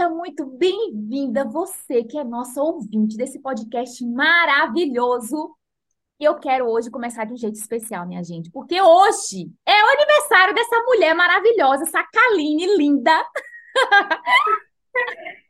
Seja 0.00 0.08
muito 0.08 0.46
bem-vinda, 0.46 1.44
você 1.44 2.02
que 2.02 2.16
é 2.16 2.24
nossa 2.24 2.62
ouvinte 2.62 3.18
desse 3.18 3.38
podcast 3.38 4.02
maravilhoso. 4.02 5.54
E 6.18 6.24
eu 6.24 6.38
quero 6.38 6.70
hoje 6.70 6.90
começar 6.90 7.26
de 7.26 7.34
um 7.34 7.36
jeito 7.36 7.56
especial, 7.56 8.06
minha 8.06 8.24
gente, 8.24 8.50
porque 8.50 8.80
hoje 8.80 9.50
é 9.66 9.84
o 9.84 9.88
aniversário 9.88 10.54
dessa 10.54 10.82
mulher 10.84 11.14
maravilhosa, 11.14 11.82
essa 11.82 12.02
Kaline 12.02 12.78
linda. 12.78 13.12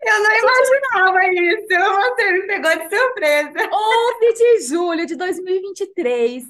Eu 0.03 0.21
não 0.21 0.37
imaginava 0.37 1.27
isso, 1.33 1.69
você 1.69 2.33
me 2.33 2.47
pegou 2.49 2.77
de 2.77 2.97
surpresa. 2.97 3.71
11 3.73 4.35
de 4.35 4.61
julho 4.63 5.07
de 5.07 5.15
2023, 5.15 6.45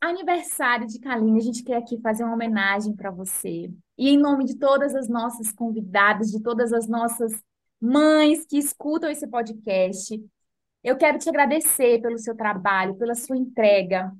aniversário 0.00 0.86
de 0.86 0.98
Kaline. 0.98 1.38
A 1.38 1.42
gente 1.42 1.62
quer 1.62 1.76
aqui 1.76 2.00
fazer 2.00 2.24
uma 2.24 2.34
homenagem 2.34 2.94
para 2.94 3.10
você. 3.10 3.70
E 3.96 4.08
em 4.08 4.18
nome 4.18 4.44
de 4.44 4.56
todas 4.56 4.94
as 4.94 5.08
nossas 5.08 5.52
convidadas, 5.52 6.30
de 6.30 6.42
todas 6.42 6.72
as 6.72 6.88
nossas 6.88 7.32
mães 7.80 8.44
que 8.46 8.58
escutam 8.58 9.10
esse 9.10 9.26
podcast, 9.26 10.22
eu 10.82 10.96
quero 10.96 11.18
te 11.18 11.28
agradecer 11.28 12.00
pelo 12.00 12.18
seu 12.18 12.36
trabalho, 12.36 12.96
pela 12.96 13.14
sua 13.14 13.36
entrega. 13.36 14.12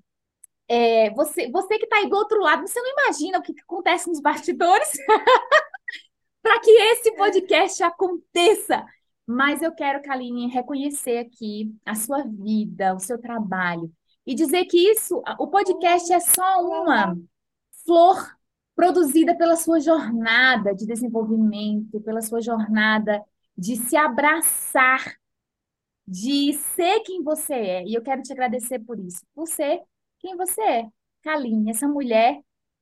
É, 0.68 1.10
você, 1.10 1.50
você 1.50 1.78
que 1.78 1.84
está 1.84 1.96
aí 1.96 2.08
do 2.08 2.16
outro 2.16 2.40
lado, 2.40 2.66
você 2.66 2.80
não 2.80 2.92
imagina 2.92 3.38
o 3.38 3.42
que 3.42 3.54
acontece 3.60 4.08
nos 4.08 4.20
bastidores 4.20 4.90
para 6.42 6.60
que 6.60 6.70
esse 6.70 7.14
podcast 7.16 7.82
aconteça. 7.82 8.84
Mas 9.26 9.62
eu 9.62 9.72
quero, 9.72 10.02
Kaline, 10.02 10.48
reconhecer 10.48 11.18
aqui 11.18 11.74
a 11.84 11.94
sua 11.94 12.22
vida, 12.22 12.94
o 12.94 13.00
seu 13.00 13.18
trabalho 13.18 13.90
e 14.26 14.34
dizer 14.34 14.64
que 14.66 14.78
isso, 14.90 15.22
o 15.38 15.48
podcast 15.48 16.12
é 16.12 16.20
só 16.20 16.62
uma 16.62 17.16
flor 17.84 18.36
produzida 18.74 19.36
pela 19.36 19.56
sua 19.56 19.80
jornada 19.80 20.74
de 20.74 20.86
desenvolvimento, 20.86 22.00
pela 22.00 22.22
sua 22.22 22.40
jornada 22.40 23.22
de 23.56 23.76
se 23.76 23.96
abraçar, 23.96 25.16
de 26.06 26.52
ser 26.52 27.00
quem 27.00 27.22
você 27.22 27.54
é. 27.54 27.84
E 27.84 27.94
eu 27.94 28.02
quero 28.02 28.22
te 28.22 28.32
agradecer 28.32 28.78
por 28.80 28.98
isso, 28.98 29.24
por 29.34 29.46
ser 29.46 29.82
quem 30.18 30.36
você 30.36 30.62
é. 30.62 30.88
Kaline, 31.22 31.70
essa 31.70 31.88
mulher 31.88 32.40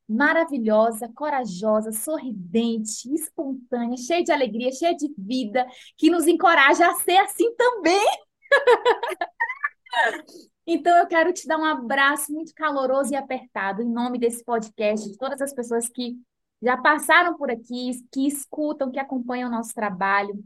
maravilhosa, 0.09 1.09
corajosa, 1.15 1.93
sorridente, 1.93 3.13
espontânea, 3.15 3.97
cheia 3.97 4.23
de 4.23 4.33
alegria, 4.33 4.73
cheia 4.73 4.95
de 4.95 5.13
vida, 5.17 5.67
que 5.97 6.11
nos 6.11 6.27
encoraja 6.27 6.91
a 6.91 6.95
ser 6.97 7.17
assim 7.19 7.55
também. 7.55 8.07
Então, 10.67 10.97
eu 10.99 11.07
quero 11.07 11.33
te 11.33 11.47
dar 11.47 11.59
um 11.59 11.65
abraço 11.65 12.33
muito 12.33 12.55
caloroso 12.55 13.13
e 13.13 13.17
apertado 13.17 13.83
em 13.83 13.91
nome 13.91 14.19
desse 14.19 14.45
podcast, 14.45 15.11
de 15.11 15.19
todas 15.19 15.41
as 15.41 15.53
pessoas 15.53 15.89
que 15.89 16.17
já 16.63 16.77
passaram 16.77 17.37
por 17.37 17.51
aqui, 17.51 17.91
que 18.13 18.27
escutam, 18.27 18.91
que 18.91 19.01
acompanham 19.01 19.49
o 19.49 19.53
nosso 19.53 19.75
trabalho, 19.75 20.43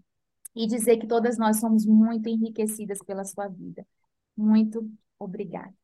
e 0.55 0.67
dizer 0.67 0.97
que 0.97 1.07
todas 1.07 1.37
nós 1.37 1.61
somos 1.61 1.85
muito 1.85 2.31
enriquecidas 2.31 2.99
pela 3.05 3.25
sua 3.25 3.47
vida. 3.47 3.87
Muito 4.35 4.91
obrigada. 5.19 5.75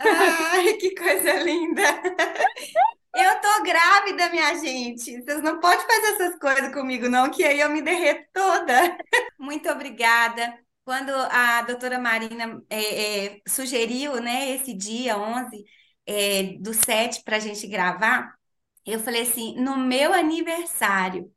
Ai, 0.00 0.74
que 0.74 0.94
coisa 0.94 1.32
linda! 1.42 1.82
Eu 3.16 3.40
tô 3.40 3.62
grávida, 3.62 4.28
minha 4.28 4.54
gente. 4.56 5.22
Vocês 5.22 5.40
não 5.40 5.60
podem 5.60 5.86
fazer 5.86 6.06
essas 6.14 6.38
coisas 6.38 6.74
comigo, 6.74 7.08
não, 7.08 7.30
que 7.30 7.44
aí 7.44 7.60
eu 7.60 7.70
me 7.70 7.80
derreto 7.80 8.28
toda. 8.32 8.98
Muito 9.38 9.70
obrigada 9.70 10.63
quando 10.84 11.10
a 11.10 11.62
doutora 11.62 11.98
Marina 11.98 12.62
é, 12.70 13.26
é, 13.36 13.40
sugeriu 13.48 14.20
né, 14.20 14.50
esse 14.50 14.74
dia 14.74 15.16
11 15.18 15.64
é, 16.06 16.42
do 16.60 16.74
7 16.74 17.22
para 17.24 17.36
a 17.36 17.40
gente 17.40 17.66
gravar, 17.66 18.34
eu 18.86 19.00
falei 19.00 19.22
assim, 19.22 19.54
no 19.56 19.78
meu 19.78 20.12
aniversário. 20.12 21.32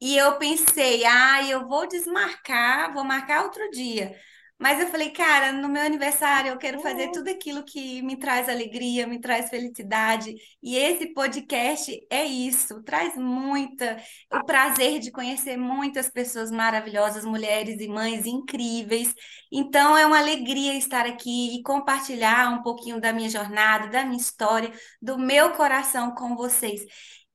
E 0.00 0.16
eu 0.16 0.38
pensei, 0.38 1.04
ah, 1.04 1.42
eu 1.48 1.68
vou 1.68 1.86
desmarcar, 1.88 2.92
vou 2.94 3.04
marcar 3.04 3.44
outro 3.44 3.70
dia. 3.70 4.16
Mas 4.60 4.78
eu 4.78 4.88
falei, 4.88 5.08
cara, 5.10 5.52
no 5.52 5.70
meu 5.70 5.82
aniversário 5.82 6.50
eu 6.50 6.58
quero 6.58 6.80
fazer 6.82 7.06
uhum. 7.06 7.12
tudo 7.12 7.28
aquilo 7.30 7.64
que 7.64 8.02
me 8.02 8.18
traz 8.18 8.46
alegria, 8.46 9.06
me 9.06 9.18
traz 9.18 9.48
felicidade. 9.48 10.34
E 10.62 10.76
esse 10.76 11.14
podcast 11.14 11.98
é 12.10 12.26
isso, 12.26 12.82
traz 12.82 13.16
muita, 13.16 13.96
o 14.30 14.44
prazer 14.44 14.98
de 15.00 15.10
conhecer 15.10 15.56
muitas 15.56 16.10
pessoas 16.10 16.50
maravilhosas, 16.50 17.24
mulheres 17.24 17.80
e 17.80 17.88
mães 17.88 18.26
incríveis. 18.26 19.14
Então 19.50 19.96
é 19.96 20.04
uma 20.04 20.18
alegria 20.18 20.74
estar 20.74 21.06
aqui 21.06 21.56
e 21.56 21.62
compartilhar 21.62 22.52
um 22.52 22.62
pouquinho 22.62 23.00
da 23.00 23.14
minha 23.14 23.30
jornada, 23.30 23.88
da 23.88 24.04
minha 24.04 24.20
história, 24.20 24.70
do 25.00 25.18
meu 25.18 25.52
coração 25.52 26.14
com 26.14 26.36
vocês 26.36 26.82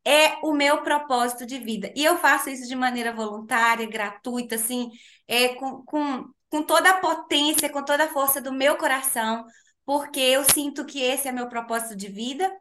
é 0.07 0.37
o 0.43 0.53
meu 0.53 0.83
propósito 0.83 1.45
de 1.47 1.57
vida. 1.57 1.91
E 1.95 2.05
eu 2.05 2.17
faço 2.17 2.49
isso 2.49 2.67
de 2.67 2.75
maneira 2.75 3.11
voluntária, 3.11 3.87
gratuita, 3.89 4.53
assim, 4.55 4.91
é, 5.27 5.55
com, 5.55 5.83
com 5.83 6.29
com 6.49 6.63
toda 6.63 6.89
a 6.89 6.99
potência, 6.99 7.69
com 7.69 7.83
toda 7.83 8.05
a 8.05 8.09
força 8.09 8.41
do 8.41 8.51
meu 8.53 8.77
coração, 8.77 9.45
porque 9.85 10.19
eu 10.19 10.43
sinto 10.45 10.85
que 10.85 11.01
esse 11.01 11.27
é 11.27 11.31
meu 11.31 11.49
propósito 11.49 11.95
de 11.95 12.07
vida 12.07 12.51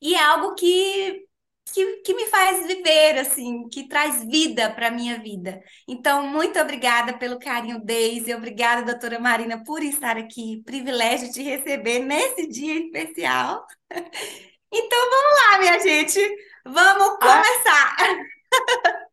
e 0.00 0.14
é 0.14 0.22
algo 0.22 0.54
que 0.54 1.28
que, 1.72 1.96
que 1.98 2.14
me 2.14 2.26
faz 2.26 2.66
viver, 2.66 3.18
assim, 3.18 3.68
que 3.68 3.88
traz 3.88 4.24
vida 4.24 4.70
para 4.70 4.88
a 4.88 4.90
minha 4.90 5.18
vida. 5.18 5.60
Então, 5.86 6.26
muito 6.26 6.58
obrigada 6.58 7.16
pelo 7.18 7.38
carinho, 7.38 7.80
Deise, 7.84 8.34
obrigada, 8.34 8.82
doutora 8.82 9.18
Marina, 9.18 9.62
por 9.64 9.82
estar 9.82 10.16
aqui, 10.16 10.62
privilégio 10.64 11.30
de 11.32 11.42
receber 11.42 12.00
nesse 12.00 12.46
dia 12.48 12.74
especial. 12.80 13.66
Então, 14.70 14.98
vamos 15.10 15.40
lá, 15.40 15.58
minha 15.60 15.80
gente, 15.80 16.20
vamos 16.66 17.08
ah. 17.08 17.18
começar! 17.22 17.96
Ah. 18.52 19.04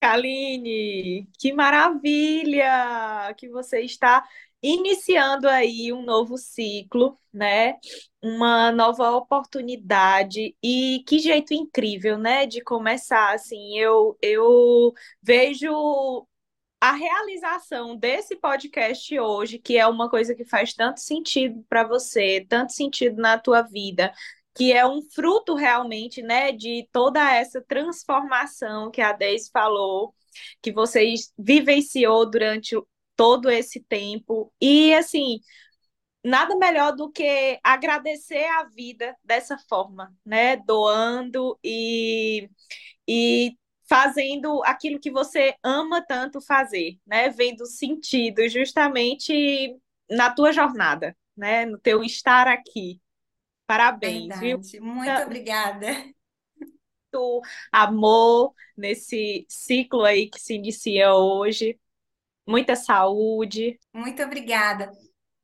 Kaline, 0.00 1.28
que 1.38 1.52
maravilha 1.52 3.34
que 3.36 3.48
você 3.48 3.80
está 3.80 4.24
iniciando 4.62 5.48
aí 5.48 5.92
um 5.92 6.02
novo 6.02 6.36
ciclo, 6.38 7.18
né? 7.32 7.74
Uma 8.22 8.70
nova 8.72 9.10
oportunidade 9.12 10.56
e 10.62 11.02
que 11.06 11.18
jeito 11.18 11.52
incrível, 11.54 12.16
né, 12.18 12.46
de 12.46 12.60
começar 12.62 13.34
assim. 13.34 13.78
Eu 13.78 14.16
eu 14.22 14.92
vejo 15.22 16.26
a 16.80 16.92
realização 16.92 17.96
desse 17.96 18.36
podcast 18.36 19.18
hoje, 19.18 19.58
que 19.58 19.76
é 19.76 19.86
uma 19.86 20.08
coisa 20.08 20.34
que 20.34 20.44
faz 20.44 20.74
tanto 20.74 21.00
sentido 21.00 21.64
para 21.68 21.84
você, 21.86 22.46
tanto 22.48 22.72
sentido 22.72 23.20
na 23.20 23.36
tua 23.38 23.62
vida, 23.62 24.12
que 24.58 24.72
é 24.72 24.84
um 24.84 25.00
fruto 25.02 25.54
realmente, 25.54 26.20
né, 26.20 26.50
de 26.52 26.88
toda 26.92 27.32
essa 27.32 27.62
transformação 27.62 28.90
que 28.90 29.00
a 29.00 29.12
Deise 29.12 29.50
falou, 29.52 30.12
que 30.60 30.72
você 30.72 31.14
vivenciou 31.38 32.28
durante 32.28 32.76
todo 33.16 33.48
esse 33.50 33.80
tempo. 33.84 34.52
E 34.60 34.92
assim, 34.94 35.38
nada 36.24 36.56
melhor 36.56 36.94
do 36.96 37.10
que 37.10 37.58
agradecer 37.62 38.44
a 38.46 38.64
vida 38.64 39.16
dessa 39.24 39.56
forma, 39.68 40.12
né, 40.26 40.56
doando 40.56 41.58
e 41.64 42.50
e 43.08 43.56
fazendo 43.88 44.62
aquilo 44.64 45.00
que 45.00 45.10
você 45.10 45.54
ama 45.64 46.04
tanto 46.06 46.40
fazer, 46.42 46.98
né? 47.06 47.30
Vendo 47.30 47.66
sentido 47.66 48.48
justamente 48.48 49.76
na 50.10 50.30
tua 50.30 50.52
jornada, 50.52 51.16
né? 51.36 51.64
No 51.66 51.78
teu 51.78 52.04
estar 52.04 52.48
aqui. 52.48 53.00
Parabéns, 53.68 54.28
Verdade. 54.28 54.40
viu? 54.40 54.82
Muito 54.82 55.22
obrigada. 55.22 55.86
Muito 56.58 57.42
amor 57.70 58.54
nesse 58.74 59.44
ciclo 59.46 60.04
aí 60.04 60.30
que 60.30 60.40
se 60.40 60.54
inicia 60.54 61.12
hoje. 61.12 61.78
Muita 62.46 62.74
saúde. 62.74 63.78
Muito 63.92 64.22
obrigada. 64.22 64.90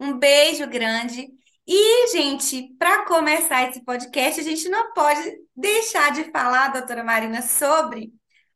Um 0.00 0.18
beijo 0.18 0.66
grande. 0.66 1.28
E, 1.66 2.12
gente, 2.12 2.74
para 2.78 3.04
começar 3.04 3.68
esse 3.68 3.84
podcast, 3.84 4.40
a 4.40 4.44
gente 4.44 4.70
não 4.70 4.94
pode 4.94 5.20
deixar 5.54 6.10
de 6.12 6.24
falar, 6.30 6.72
doutora 6.72 7.04
Marina, 7.04 7.42
sobre 7.42 8.10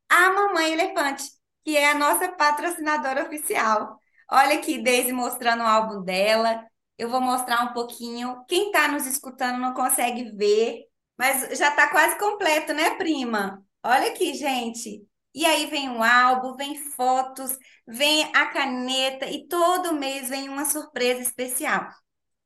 a 0.09 0.31
Mamãe 0.33 0.73
Elefante, 0.73 1.25
que 1.62 1.77
é 1.77 1.91
a 1.91 1.94
nossa 1.94 2.32
patrocinadora 2.32 3.25
oficial. 3.25 3.99
Olha 4.31 4.55
aqui, 4.55 4.82
Daisy 4.82 5.12
mostrando 5.12 5.62
o 5.62 5.67
álbum 5.67 6.03
dela, 6.03 6.67
eu 6.99 7.09
vou 7.09 7.21
mostrar 7.21 7.62
um 7.62 7.73
pouquinho. 7.73 8.45
Quem 8.49 8.67
está 8.67 8.89
nos 8.89 9.06
escutando 9.06 9.59
não 9.59 9.73
consegue 9.73 10.33
ver, 10.33 10.85
mas 11.17 11.56
já 11.59 11.69
está 11.71 11.89
quase 11.89 12.19
completo, 12.19 12.73
né, 12.75 12.97
prima? 12.97 13.62
Olha 13.83 14.09
aqui, 14.09 14.35
gente. 14.35 15.06
E 15.35 15.47
aí 15.47 15.67
vem 15.67 15.89
o 15.91 16.03
álbum, 16.03 16.56
vem 16.56 16.75
fotos, 16.75 17.56
vem 17.87 18.25
a 18.35 18.47
caneta 18.47 19.27
e 19.27 19.47
todo 19.47 19.95
mês 19.95 20.29
vem 20.29 20.49
uma 20.49 20.65
surpresa 20.65 21.23
especial. 21.23 21.89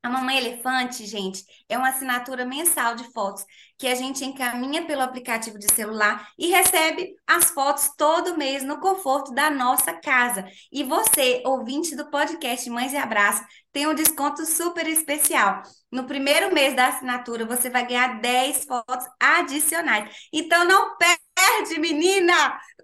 A 0.03 0.09
Mamãe 0.09 0.37
Elefante, 0.37 1.05
gente, 1.05 1.45
é 1.69 1.77
uma 1.77 1.87
assinatura 1.87 2.45
mensal 2.45 2.93
de 2.93 3.09
fotos 3.13 3.45
que 3.77 3.87
a 3.87 3.95
gente 3.95 4.25
encaminha 4.25 4.85
pelo 4.85 5.01
aplicativo 5.01 5.57
de 5.57 5.73
celular 5.73 6.29
e 6.37 6.47
recebe 6.49 7.15
as 7.25 7.51
fotos 7.51 7.89
todo 7.97 8.37
mês 8.37 8.63
no 8.63 8.81
conforto 8.81 9.33
da 9.33 9.49
nossa 9.49 9.93
casa. 9.93 10.45
E 10.69 10.83
você, 10.83 11.41
ouvinte 11.45 11.95
do 11.95 12.09
podcast 12.09 12.69
Mães 12.69 12.91
e 12.91 12.97
Abraço, 12.97 13.45
tem 13.73 13.87
um 13.87 13.95
desconto 13.95 14.45
super 14.45 14.87
especial. 14.87 15.63
No 15.91 16.05
primeiro 16.05 16.53
mês 16.53 16.75
da 16.75 16.87
assinatura, 16.87 17.43
você 17.43 17.69
vai 17.69 17.85
ganhar 17.85 18.21
10 18.21 18.65
fotos 18.65 19.05
adicionais. 19.19 20.15
Então 20.31 20.63
não 20.63 20.95
perde, 20.95 21.79
menina! 21.79 22.33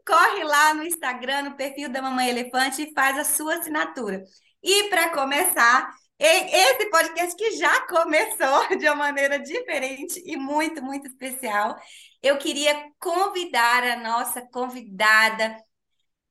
Corre 0.06 0.44
lá 0.44 0.74
no 0.74 0.83
Instagram, 0.83 1.44
no 1.44 1.56
perfil 1.56 1.89
da 1.89 2.01
Mamãe 2.01 2.30
Elefante 2.30 2.81
e 2.81 2.94
faz 2.94 3.18
a 3.19 3.24
sua 3.24 3.57
assinatura. 3.57 4.24
E 4.63 4.89
para 4.89 5.09
começar, 5.12 5.89
esse 6.19 6.89
podcast 6.89 7.35
que 7.35 7.51
já 7.51 7.88
começou 7.88 8.68
de 8.75 8.88
uma 8.88 8.95
maneira 8.95 9.39
diferente 9.39 10.21
e 10.25 10.35
muito, 10.35 10.83
muito 10.83 11.07
especial, 11.07 11.77
eu 12.21 12.38
queria 12.38 12.75
convidar 13.00 13.83
a 13.83 13.97
nossa 13.97 14.42
convidada 14.51 15.56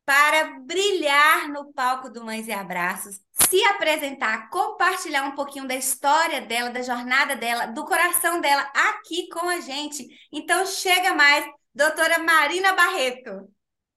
para 0.09 0.59
brilhar 0.61 1.51
no 1.51 1.71
palco 1.71 2.09
do 2.09 2.25
Mães 2.25 2.49
e 2.49 2.53
Abraços, 2.53 3.21
se 3.31 3.63
apresentar, 3.67 4.49
compartilhar 4.49 5.25
um 5.25 5.35
pouquinho 5.35 5.69
da 5.69 5.75
história 5.75 6.41
dela, 6.41 6.71
da 6.71 6.81
jornada 6.81 7.37
dela, 7.37 7.67
do 7.67 7.85
coração 7.85 8.41
dela 8.41 8.63
aqui 8.75 9.29
com 9.29 9.47
a 9.47 9.61
gente. 9.61 10.09
Então 10.33 10.65
chega 10.65 11.13
mais, 11.13 11.45
doutora 11.75 12.21
Marina 12.21 12.73
Barreto. 12.73 13.53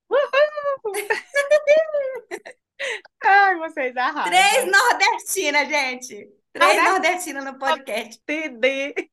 Uhul! 0.09 0.91
Ai, 3.23 3.55
vocês 3.59 3.95
arrasam. 3.95 4.25
Três 4.25 4.69
nordestinas, 4.69 5.69
gente. 5.69 6.29
Três 6.51 6.83
nordestinas 6.83 7.45
no 7.45 7.57
podcast. 7.57 8.21
TD. 8.25 9.10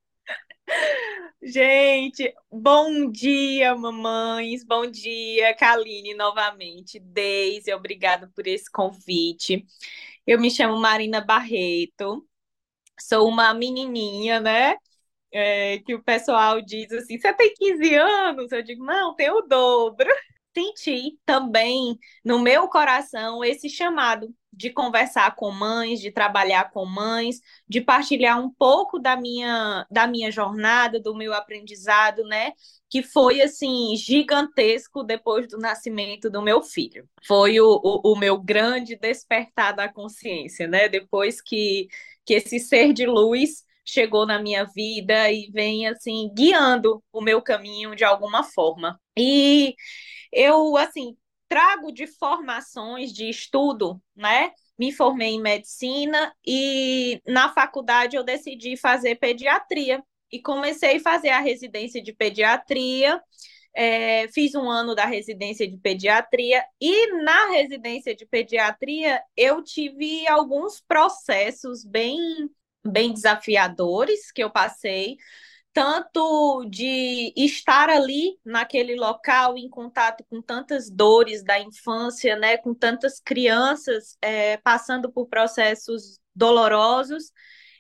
Gente, 1.43 2.35
bom 2.51 3.11
dia, 3.11 3.75
mamães. 3.77 4.65
Bom 4.65 4.87
dia, 4.91 5.55
Kaline, 5.55 6.15
novamente. 6.15 6.99
Deise, 6.99 7.73
obrigada 7.73 8.29
por 8.35 8.47
esse 8.47 8.71
convite. 8.71 9.65
Eu 10.27 10.41
me 10.41 10.51
chamo 10.51 10.77
Marina 10.79 11.21
Barreto. 11.21 12.27
Sou 13.01 13.29
uma 13.29 13.55
menininha, 13.55 14.41
né? 14.41 14.77
É, 15.33 15.79
que 15.81 15.95
o 15.95 16.03
pessoal 16.05 16.61
diz 16.63 16.93
assim: 16.93 17.19
você 17.21 17.35
tem 17.35 17.55
15 17.55 17.95
anos? 17.97 18.53
Eu 18.53 18.63
digo: 18.63 18.85
não, 18.85 19.15
tenho 19.17 19.37
o 19.39 19.43
dobro 19.43 20.09
senti 20.59 21.19
também 21.25 21.99
no 22.25 22.39
meu 22.41 22.69
coração 22.69 23.45
esse 23.45 23.69
chamado 23.69 24.35
de 24.53 24.71
conversar 24.71 25.37
com 25.37 25.53
mães, 25.53 26.01
de 26.01 26.11
trabalhar 26.11 26.71
com 26.73 26.85
mães, 26.85 27.41
de 27.69 27.81
partilhar 27.81 28.41
um 28.41 28.51
pouco 28.51 28.99
da 28.99 29.17
minha 29.17 29.87
da 29.89 30.07
minha 30.07 30.33
jornada, 30.33 30.99
do 30.99 31.15
meu 31.15 31.33
aprendizado, 31.33 32.25
né? 32.25 32.53
Que 32.91 33.03
foi 33.03 33.41
assim 33.41 33.95
gigantesco 33.95 35.05
depois 35.05 35.47
do 35.47 35.59
nascimento 35.59 36.29
do 36.29 36.43
meu 36.43 36.61
filho. 36.61 37.09
Foi 37.25 37.61
o, 37.61 37.81
o, 37.85 38.13
o 38.13 38.17
meu 38.19 38.37
grande 38.41 38.97
despertar 38.97 39.77
da 39.77 39.89
consciência, 39.89 40.67
né? 40.67 40.89
Depois 40.89 41.41
que, 41.41 41.87
que 42.25 42.35
esse 42.35 42.59
ser 42.59 42.93
de 42.93 43.07
luz 43.07 43.63
chegou 43.85 44.27
na 44.27 44.43
minha 44.43 44.65
vida 44.65 45.31
e 45.31 45.51
vem 45.53 45.87
assim 45.87 46.31
guiando 46.35 47.03
o 47.13 47.23
meu 47.23 47.41
caminho 47.41 47.95
de 47.95 48.05
alguma 48.05 48.43
forma. 48.43 49.01
E 49.17 49.75
eu, 50.33 50.77
assim, 50.77 51.17
trago 51.49 51.91
de 51.91 52.07
formações 52.07 53.13
de 53.13 53.29
estudo, 53.29 54.01
né? 54.15 54.53
Me 54.79 54.93
formei 54.93 55.31
em 55.31 55.41
medicina 55.41 56.33
e 56.47 57.21
na 57.27 57.53
faculdade 57.53 58.17
eu 58.17 58.23
decidi 58.23 58.77
fazer 58.77 59.17
pediatria 59.17 60.03
e 60.31 60.41
comecei 60.41 60.97
a 60.97 61.01
fazer 61.01 61.31
a 61.31 61.41
residência 61.41 62.03
de 62.03 62.13
pediatria. 62.13 63.21
É, 63.75 64.29
fiz 64.29 64.55
um 64.55 64.69
ano 64.69 64.95
da 64.95 65.05
residência 65.05 65.69
de 65.69 65.77
pediatria 65.77 66.65
e 66.81 67.23
na 67.23 67.51
residência 67.51 68.15
de 68.15 68.27
pediatria 68.27 69.23
eu 69.37 69.63
tive 69.63 70.27
alguns 70.27 70.81
processos 70.81 71.85
bem, 71.85 72.19
bem 72.85 73.13
desafiadores 73.13 74.33
que 74.33 74.43
eu 74.43 74.51
passei, 74.51 75.17
tanto 75.79 76.65
de 76.65 77.33
estar 77.37 77.89
ali 77.89 78.37
naquele 78.45 78.97
local 78.97 79.57
em 79.57 79.71
contato 79.71 80.25
com 80.29 80.43
tantas 80.43 80.91
dores 80.91 81.45
da 81.45 81.61
infância, 81.61 82.35
né, 82.35 82.57
com 82.57 82.75
tantas 82.75 83.21
crianças 83.21 84.19
é, 84.21 84.57
passando 84.57 85.09
por 85.13 85.29
processos 85.29 86.19
dolorosos, 86.35 87.31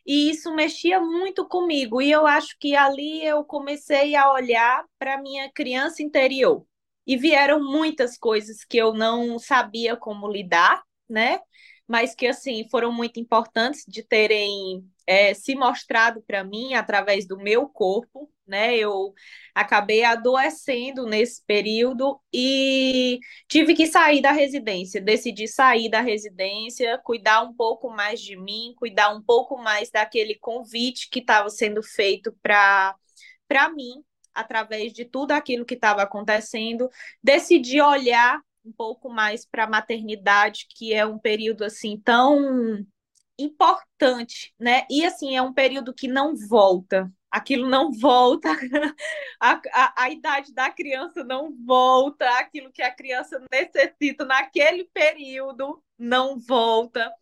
e 0.06 0.30
isso 0.30 0.54
mexia 0.54 1.00
muito 1.00 1.44
comigo. 1.48 2.00
E 2.00 2.08
eu 2.08 2.24
acho 2.24 2.56
que 2.60 2.76
ali 2.76 3.26
eu 3.26 3.42
comecei 3.42 4.14
a 4.14 4.30
olhar 4.32 4.84
para 4.96 5.20
minha 5.20 5.50
criança 5.52 6.00
interior. 6.00 6.64
E 7.04 7.16
vieram 7.16 7.60
muitas 7.60 8.16
coisas 8.16 8.64
que 8.64 8.76
eu 8.76 8.94
não 8.94 9.40
sabia 9.40 9.96
como 9.96 10.28
lidar, 10.28 10.84
né? 11.08 11.40
Mas 11.88 12.14
que 12.14 12.26
assim 12.26 12.68
foram 12.70 12.92
muito 12.92 13.18
importantes 13.18 13.84
de 13.88 14.02
terem 14.02 14.84
é, 15.06 15.32
se 15.32 15.54
mostrado 15.54 16.22
para 16.22 16.44
mim 16.44 16.74
através 16.74 17.26
do 17.26 17.38
meu 17.38 17.66
corpo, 17.66 18.30
né? 18.46 18.76
Eu 18.76 19.14
acabei 19.54 20.04
adoecendo 20.04 21.06
nesse 21.06 21.42
período 21.46 22.20
e 22.32 23.18
tive 23.48 23.74
que 23.74 23.86
sair 23.86 24.20
da 24.20 24.32
residência. 24.32 25.00
Decidi 25.00 25.48
sair 25.48 25.88
da 25.90 26.02
residência, 26.02 26.98
cuidar 27.04 27.42
um 27.42 27.54
pouco 27.54 27.88
mais 27.90 28.20
de 28.20 28.36
mim, 28.36 28.74
cuidar 28.76 29.10
um 29.14 29.22
pouco 29.22 29.56
mais 29.56 29.90
daquele 29.90 30.34
convite 30.34 31.08
que 31.10 31.20
estava 31.20 31.48
sendo 31.48 31.82
feito 31.82 32.36
para 32.42 32.94
para 33.48 33.70
mim 33.70 34.04
através 34.34 34.92
de 34.92 35.04
tudo 35.06 35.32
aquilo 35.32 35.64
que 35.64 35.74
estava 35.74 36.02
acontecendo. 36.02 36.88
Decidi 37.22 37.80
olhar 37.80 38.38
um 38.64 38.72
pouco 38.72 39.08
mais 39.08 39.46
para 39.46 39.64
a 39.64 39.70
maternidade, 39.70 40.66
que 40.68 40.92
é 40.92 41.04
um 41.06 41.18
período 41.18 41.64
assim 41.64 41.98
tão 41.98 42.84
importante, 43.38 44.52
né? 44.58 44.86
E 44.90 45.04
assim, 45.04 45.36
é 45.36 45.42
um 45.42 45.52
período 45.52 45.94
que 45.94 46.08
não 46.08 46.34
volta. 46.36 47.10
Aquilo 47.30 47.68
não 47.68 47.92
volta, 47.92 48.48
a, 49.38 49.60
a, 49.72 50.02
a 50.04 50.10
idade 50.10 50.52
da 50.54 50.70
criança 50.70 51.22
não 51.22 51.54
volta, 51.66 52.26
aquilo 52.38 52.72
que 52.72 52.80
a 52.82 52.94
criança 52.94 53.38
necessita 53.52 54.24
naquele 54.24 54.84
período 54.94 55.82
não 55.98 56.38
volta. 56.38 57.12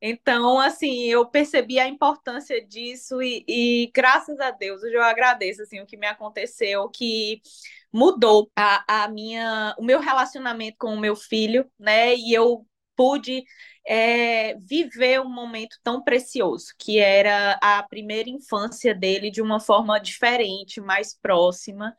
Então, 0.00 0.60
assim, 0.60 1.06
eu 1.06 1.26
percebi 1.26 1.78
a 1.80 1.88
importância 1.88 2.64
disso 2.64 3.20
e, 3.20 3.44
e, 3.48 3.90
graças 3.92 4.38
a 4.38 4.52
Deus, 4.52 4.82
eu 4.84 5.02
agradeço 5.02 5.62
assim 5.62 5.80
o 5.80 5.86
que 5.86 5.96
me 5.96 6.06
aconteceu, 6.06 6.88
que 6.88 7.42
mudou 7.92 8.50
a, 8.56 9.04
a 9.04 9.08
minha, 9.08 9.74
o 9.78 9.84
meu 9.84 10.00
relacionamento 10.00 10.76
com 10.78 10.94
o 10.94 11.00
meu 11.00 11.16
filho, 11.16 11.70
né? 11.78 12.14
E 12.14 12.32
eu 12.34 12.66
pude 12.96 13.44
é, 13.86 14.54
viver 14.56 15.20
um 15.20 15.28
momento 15.32 15.76
tão 15.82 16.02
precioso, 16.02 16.74
que 16.78 16.98
era 16.98 17.58
a 17.62 17.82
primeira 17.84 18.28
infância 18.28 18.94
dele 18.94 19.30
de 19.30 19.40
uma 19.40 19.60
forma 19.60 19.98
diferente, 20.00 20.80
mais 20.80 21.14
próxima. 21.14 21.94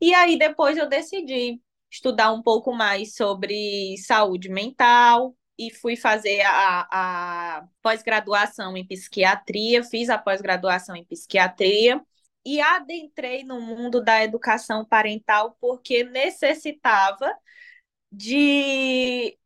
E 0.00 0.14
aí 0.14 0.38
depois 0.38 0.76
eu 0.76 0.88
decidi 0.88 1.60
estudar 1.90 2.32
um 2.32 2.42
pouco 2.42 2.72
mais 2.72 3.14
sobre 3.14 3.96
saúde 3.98 4.48
mental 4.48 5.36
e 5.58 5.70
fui 5.70 5.96
fazer 5.96 6.40
a, 6.42 7.60
a 7.60 7.66
pós-graduação 7.82 8.76
em 8.76 8.86
psiquiatria, 8.86 9.82
fiz 9.84 10.08
a 10.10 10.18
pós-graduação 10.18 10.96
em 10.96 11.04
psiquiatria 11.04 12.04
e 12.44 12.60
adentrei 12.60 13.44
no 13.44 13.60
mundo 13.60 14.02
da 14.02 14.22
educação 14.24 14.84
parental 14.84 15.56
porque 15.60 16.04
necessitava 16.04 17.32
de 18.10 19.38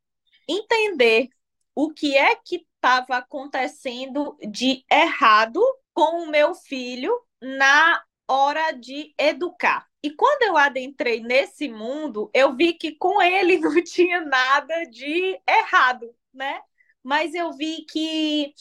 entender 0.49 1.29
o 1.75 1.93
que 1.93 2.17
é 2.17 2.37
que 2.37 2.67
estava 2.77 3.17
acontecendo 3.17 4.37
de 4.49 4.85
errado 4.91 5.61
com 5.93 6.25
o 6.25 6.31
meu 6.31 6.55
filho 6.55 7.13
na 7.41 8.03
hora 8.29 8.73
de 8.73 9.15
educar. 9.19 9.87
E 10.03 10.11
quando 10.11 10.43
eu 10.43 10.57
adentrei 10.57 11.21
nesse 11.23 11.69
mundo, 11.69 12.31
eu 12.35 12.55
vi 12.55 12.75
que 12.75 12.93
com 12.93 13.23
ele 13.23 13.59
não 13.61 13.83
tinha 13.83 14.21
nada 14.21 14.85
de 14.85 15.41
errado, 15.49 16.15
né? 16.33 16.61
Mas 17.03 17.35
eu 17.35 17.53
vi 17.53 17.85
que 17.91 18.55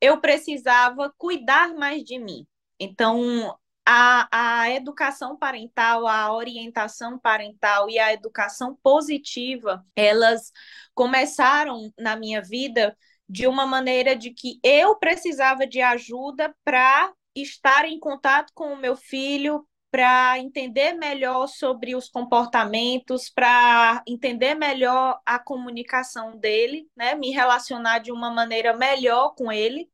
eu 0.00 0.20
precisava 0.20 1.12
cuidar 1.16 1.74
mais 1.74 2.04
de 2.04 2.18
mim. 2.18 2.46
Então, 2.84 3.56
a, 3.86 4.62
a 4.62 4.70
educação 4.70 5.36
parental, 5.36 6.06
a 6.06 6.32
orientação 6.32 7.18
parental 7.18 7.88
e 7.90 7.98
a 7.98 8.12
educação 8.12 8.76
positiva, 8.82 9.84
elas 9.96 10.52
começaram 10.94 11.92
na 11.98 12.16
minha 12.16 12.42
vida 12.42 12.96
de 13.28 13.46
uma 13.46 13.66
maneira 13.66 14.14
de 14.16 14.30
que 14.30 14.58
eu 14.62 14.96
precisava 14.98 15.66
de 15.66 15.80
ajuda 15.80 16.54
para 16.64 17.12
estar 17.34 17.84
em 17.86 17.98
contato 17.98 18.52
com 18.54 18.72
o 18.72 18.76
meu 18.76 18.96
filho, 18.96 19.66
para 19.90 20.38
entender 20.38 20.92
melhor 20.94 21.46
sobre 21.46 21.94
os 21.94 22.08
comportamentos, 22.08 23.30
para 23.30 24.02
entender 24.06 24.54
melhor 24.54 25.20
a 25.24 25.38
comunicação 25.38 26.36
dele, 26.36 26.88
né? 26.96 27.14
Me 27.14 27.30
relacionar 27.30 28.00
de 28.00 28.10
uma 28.12 28.30
maneira 28.30 28.76
melhor 28.76 29.34
com 29.36 29.52
ele. 29.52 29.88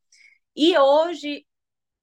e 0.57 0.77
hoje 0.79 1.47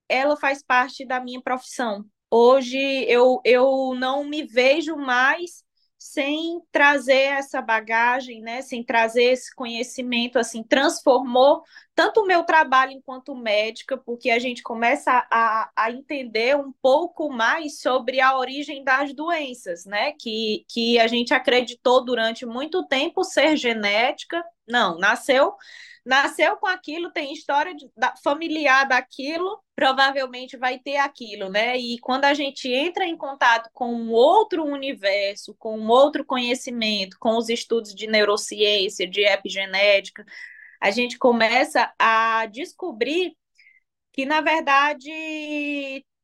ela 0.09 0.35
faz 0.37 0.63
parte 0.63 1.05
da 1.05 1.19
minha 1.19 1.41
profissão. 1.41 2.05
Hoje 2.29 2.77
eu, 3.07 3.39
eu 3.43 3.95
não 3.95 4.25
me 4.25 4.43
vejo 4.43 4.95
mais 4.95 5.65
sem 5.97 6.61
trazer 6.71 7.13
essa 7.13 7.61
bagagem, 7.61 8.41
né, 8.41 8.61
sem 8.61 8.83
trazer 8.83 9.23
esse 9.23 9.53
conhecimento, 9.53 10.37
assim, 10.37 10.63
transformou 10.63 11.63
tanto 11.95 12.21
o 12.21 12.25
meu 12.25 12.43
trabalho 12.43 12.91
enquanto 12.91 13.35
médica, 13.35 13.97
porque 13.97 14.29
a 14.29 14.37
gente 14.37 14.61
começa 14.61 15.27
a, 15.31 15.71
a 15.75 15.91
entender 15.91 16.55
um 16.55 16.71
pouco 16.81 17.29
mais 17.31 17.81
sobre 17.81 18.21
a 18.21 18.37
origem 18.37 18.83
das 18.83 19.13
doenças, 19.13 19.85
né, 19.85 20.11
que, 20.13 20.65
que 20.69 20.99
a 20.99 21.07
gente 21.07 21.33
acreditou 21.33 22.05
durante 22.05 22.45
muito 22.45 22.85
tempo 22.87 23.23
ser 23.23 23.57
genética, 23.57 24.43
não, 24.67 24.97
nasceu 24.99 25.55
nasceu 26.07 26.55
com 26.55 26.65
aquilo, 26.65 27.11
tem 27.11 27.33
história 27.33 27.75
de, 27.75 27.91
da, 27.95 28.15
familiar 28.23 28.87
daquilo, 28.87 29.61
provavelmente 29.75 30.55
vai 30.55 30.79
ter 30.79 30.95
aquilo, 30.95 31.49
né? 31.49 31.77
E 31.77 31.99
quando 31.99 32.23
a 32.23 32.33
gente 32.33 32.71
entra 32.71 33.05
em 33.05 33.17
contato 33.17 33.69
com 33.73 33.93
um 33.93 34.11
outro 34.11 34.63
universo, 34.63 35.53
com 35.59 35.77
um 35.77 35.89
outro 35.89 36.23
conhecimento, 36.23 37.17
com 37.19 37.35
os 37.35 37.49
estudos 37.49 37.93
de 37.93 38.07
neurociência, 38.07 39.05
de 39.05 39.21
epigenética, 39.21 40.25
a 40.81 40.91
gente 40.91 41.17
começa 41.17 41.93
a 41.99 42.45
descobrir 42.45 43.35
que, 44.13 44.25
na 44.25 44.39
verdade, 44.39 45.11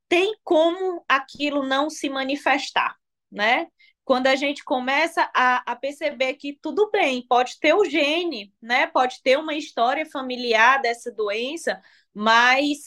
tem 0.07 0.33
como 0.43 1.03
aquilo 1.09 1.61
não 1.61 1.89
se 1.89 2.09
manifestar, 2.09 2.95
né? 3.29 3.67
Quando 4.05 4.27
a 4.27 4.35
gente 4.35 4.63
começa 4.63 5.29
a, 5.33 5.71
a, 5.71 5.75
perceber 5.75 6.33
que 6.35 6.53
tudo 6.61 6.89
bem, 6.91 7.25
pode 7.27 7.59
ter 7.59 7.73
o 7.73 7.85
gene, 7.85 8.53
né? 8.61 8.87
Pode 8.87 9.21
ter 9.21 9.37
uma 9.37 9.55
história 9.55 10.05
familiar 10.05 10.81
dessa 10.81 11.11
doença, 11.11 11.81
mas 12.13 12.83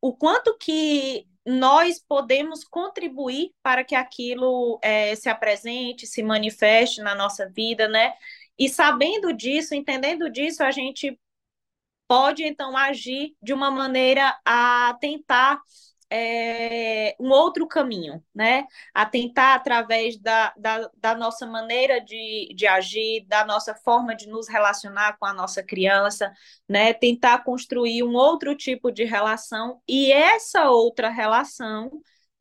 o 0.00 0.14
quanto 0.16 0.56
que 0.58 1.26
nós 1.46 1.98
podemos 2.00 2.64
contribuir 2.64 3.52
para 3.62 3.84
que 3.84 3.94
aquilo 3.94 4.78
é, 4.82 5.14
se 5.14 5.28
apresente, 5.28 6.06
se 6.06 6.22
manifeste 6.22 7.00
na 7.00 7.14
nossa 7.14 7.48
vida, 7.48 7.88
né? 7.88 8.14
E 8.58 8.68
sabendo 8.68 9.32
disso, 9.32 9.74
entendendo 9.74 10.28
disso, 10.30 10.62
a 10.62 10.70
gente 10.70 11.18
pode 12.08 12.42
então 12.44 12.76
agir 12.76 13.36
de 13.40 13.52
uma 13.52 13.70
maneira 13.70 14.38
a 14.44 14.96
tentar 15.00 15.60
é, 16.10 17.14
um 17.20 17.30
outro 17.30 17.66
caminho, 17.66 18.22
né? 18.34 18.66
A 18.92 19.06
tentar, 19.06 19.54
através 19.54 20.18
da, 20.18 20.52
da, 20.56 20.90
da, 20.96 21.14
nossa 21.14 21.46
maneira 21.46 22.00
de, 22.00 22.52
de 22.54 22.66
agir, 22.66 23.24
da 23.26 23.44
nossa 23.44 23.74
forma 23.74 24.14
de 24.14 24.28
nos 24.28 24.48
relacionar 24.48 25.16
com 25.18 25.26
a 25.26 25.32
nossa 25.32 25.62
criança, 25.62 26.32
né? 26.68 26.92
Tentar 26.92 27.44
construir 27.44 28.02
um 28.02 28.14
outro 28.14 28.56
tipo 28.56 28.90
de 28.90 29.04
relação, 29.04 29.80
e 29.88 30.12
essa 30.12 30.70
outra 30.70 31.08
relação 31.08 31.90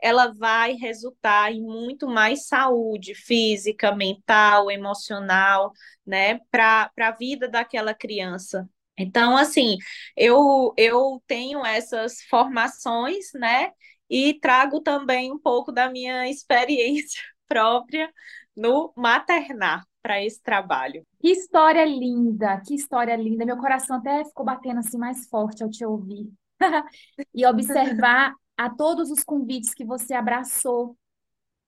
ela 0.01 0.33
vai 0.33 0.73
resultar 0.73 1.51
em 1.51 1.61
muito 1.61 2.07
mais 2.07 2.47
saúde 2.47 3.13
física, 3.13 3.93
mental, 3.93 4.71
emocional, 4.71 5.73
né, 6.05 6.39
para 6.49 6.89
a 6.97 7.11
vida 7.11 7.47
daquela 7.49 7.93
criança, 7.93 8.67
então, 8.99 9.37
assim, 9.37 9.77
eu, 10.15 10.73
eu 10.77 11.21
tenho 11.25 11.65
essas 11.65 12.21
formações, 12.29 13.31
né? 13.33 13.71
E 14.09 14.33
trago 14.39 14.81
também 14.81 15.31
um 15.31 15.39
pouco 15.39 15.71
da 15.71 15.89
minha 15.89 16.27
experiência 16.29 17.21
própria 17.47 18.11
no 18.55 18.91
maternar 18.95 19.85
para 20.01 20.23
esse 20.23 20.41
trabalho. 20.41 21.05
Que 21.19 21.31
história 21.31 21.85
linda, 21.85 22.61
que 22.65 22.75
história 22.75 23.15
linda. 23.15 23.45
Meu 23.45 23.57
coração 23.57 23.97
até 23.97 24.23
ficou 24.25 24.45
batendo 24.45 24.79
assim 24.79 24.97
mais 24.97 25.27
forte 25.27 25.63
ao 25.63 25.69
te 25.69 25.85
ouvir. 25.85 26.29
e 27.33 27.45
observar 27.45 28.33
a 28.57 28.69
todos 28.69 29.09
os 29.09 29.23
convites 29.23 29.73
que 29.73 29.85
você 29.85 30.13
abraçou, 30.13 30.97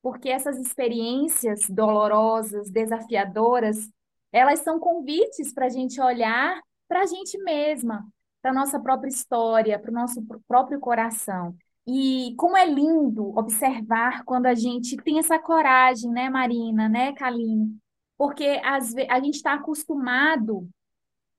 porque 0.02 0.30
essas 0.30 0.58
experiências 0.58 1.62
dolorosas, 1.70 2.70
desafiadoras, 2.70 3.90
elas 4.32 4.60
são 4.60 4.80
convites 4.80 5.54
para 5.54 5.68
a 5.68 5.70
gente 5.70 6.02
olhar 6.02 6.60
para 6.92 7.04
a 7.04 7.06
gente 7.06 7.38
mesma, 7.38 8.06
para 8.42 8.52
a 8.52 8.54
nossa 8.54 8.78
própria 8.78 9.08
história, 9.08 9.80
para 9.80 9.90
o 9.90 9.94
nosso 9.94 10.22
próprio 10.46 10.78
coração. 10.78 11.56
E 11.88 12.36
como 12.38 12.58
é 12.58 12.66
lindo 12.66 13.30
observar 13.40 14.26
quando 14.26 14.48
a 14.48 14.54
gente 14.54 14.98
tem 14.98 15.18
essa 15.18 15.40
coragem, 15.40 16.12
né, 16.12 16.30
Marina, 16.30 16.90
né, 16.90 17.14
Kaline? 17.14 17.78
Porque 18.18 18.60
às 18.62 18.94
a 19.10 19.22
gente 19.22 19.36
está 19.36 19.54
acostumado 19.54 20.68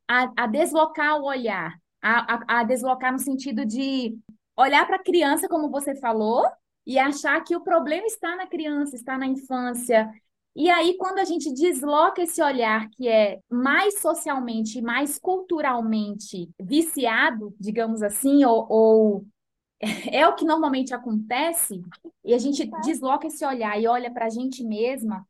a, 0.08 0.32
a, 0.38 0.46
deslocar 0.46 1.20
o 1.20 1.26
olhar, 1.26 1.78
a, 2.00 2.34
a, 2.34 2.60
a 2.60 2.64
deslocar 2.64 3.12
no 3.12 3.18
sentido 3.18 3.66
de 3.66 4.16
olhar 4.56 4.86
para 4.86 4.96
a 4.96 5.04
criança, 5.04 5.50
como 5.50 5.70
você 5.70 5.94
falou, 5.96 6.46
e 6.86 6.98
achar 6.98 7.38
que 7.44 7.54
o 7.54 7.60
problema 7.60 8.06
está 8.06 8.34
na 8.36 8.46
criança, 8.46 8.96
está 8.96 9.18
na 9.18 9.26
infância, 9.26 10.10
e 10.54 10.68
aí, 10.68 10.96
quando 10.98 11.18
a 11.18 11.24
gente 11.24 11.52
desloca 11.52 12.22
esse 12.22 12.42
olhar 12.42 12.88
que 12.90 13.08
é 13.08 13.40
mais 13.50 14.00
socialmente, 14.00 14.82
mais 14.82 15.18
culturalmente 15.18 16.50
viciado, 16.60 17.54
digamos 17.58 18.02
assim, 18.02 18.44
ou, 18.44 18.66
ou 18.68 19.26
é 20.12 20.26
o 20.28 20.34
que 20.34 20.44
normalmente 20.44 20.94
acontece, 20.94 21.82
e 22.24 22.34
a 22.34 22.38
gente 22.38 22.70
desloca 22.84 23.26
esse 23.26 23.44
olhar 23.46 23.80
e 23.80 23.86
olha 23.86 24.10
para 24.12 24.26
a 24.26 24.30
gente 24.30 24.62
mesma, 24.62 25.26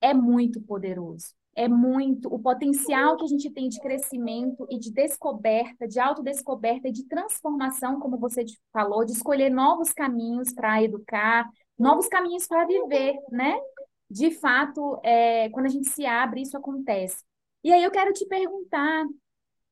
é 0.00 0.14
muito 0.14 0.60
poderoso. 0.62 1.34
É 1.54 1.68
muito 1.68 2.28
o 2.28 2.38
potencial 2.38 3.16
que 3.16 3.24
a 3.24 3.28
gente 3.28 3.50
tem 3.50 3.66
de 3.68 3.80
crescimento 3.80 4.66
e 4.70 4.78
de 4.78 4.92
descoberta, 4.92 5.88
de 5.88 5.98
autodescoberta 5.98 6.88
e 6.88 6.92
de 6.92 7.04
transformação, 7.04 7.98
como 7.98 8.18
você 8.18 8.44
falou, 8.70 9.06
de 9.06 9.12
escolher 9.12 9.48
novos 9.48 9.90
caminhos 9.90 10.52
para 10.52 10.82
educar, 10.82 11.48
novos 11.78 12.08
caminhos 12.08 12.46
para 12.46 12.66
viver, 12.66 13.16
né? 13.30 13.58
De 14.10 14.30
fato, 14.30 15.00
é, 15.02 15.48
quando 15.50 15.66
a 15.66 15.70
gente 15.70 15.88
se 15.88 16.06
abre, 16.06 16.42
isso 16.42 16.56
acontece. 16.56 17.24
E 17.62 17.72
aí 17.72 17.82
eu 17.82 17.90
quero 17.90 18.12
te 18.12 18.24
perguntar, 18.26 19.04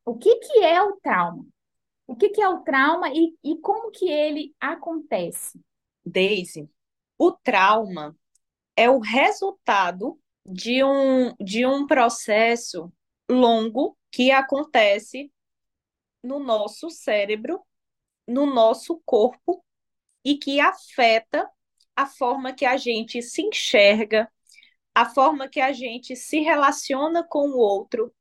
o 0.05 0.17
que, 0.17 0.37
que 0.37 0.65
é 0.65 0.83
o 0.83 0.97
trauma? 0.97 1.47
O 2.07 2.17
que, 2.17 2.29
que 2.29 2.43
é 2.43 2.49
o 2.49 2.61
trauma 2.61 3.09
e, 3.11 3.35
e 3.43 3.57
como 3.59 3.91
que 3.91 4.11
ele 4.11 4.55
acontece? 4.61 5.61
Daisy, 6.05 6.69
o 7.17 7.33
trauma 7.33 8.17
é 8.77 8.91
o 8.91 8.99
resultado 8.99 10.19
de 10.45 10.85
um, 10.85 11.35
de 11.41 11.65
um 11.65 11.87
processo 11.87 12.93
longo 13.31 13.97
que 14.11 14.31
acontece 14.31 15.33
no 16.23 16.39
nosso 16.39 16.91
cérebro, 16.91 17.63
no 18.27 18.47
nosso 18.47 19.01
corpo 19.05 19.65
e 20.25 20.37
que 20.37 20.61
afeta 20.61 21.49
a 21.97 22.07
forma 22.07 22.53
que 22.53 22.65
a 22.65 22.77
gente 22.77 23.23
se 23.23 23.43
enxerga, 23.43 24.31
a 24.95 25.07
forma 25.09 25.49
que 25.49 25.61
a 25.61 25.73
gente 25.73 26.17
se 26.17 26.41
relaciona 26.41 27.25
com 27.25 27.49
o 27.51 27.59
outro, 27.59 28.13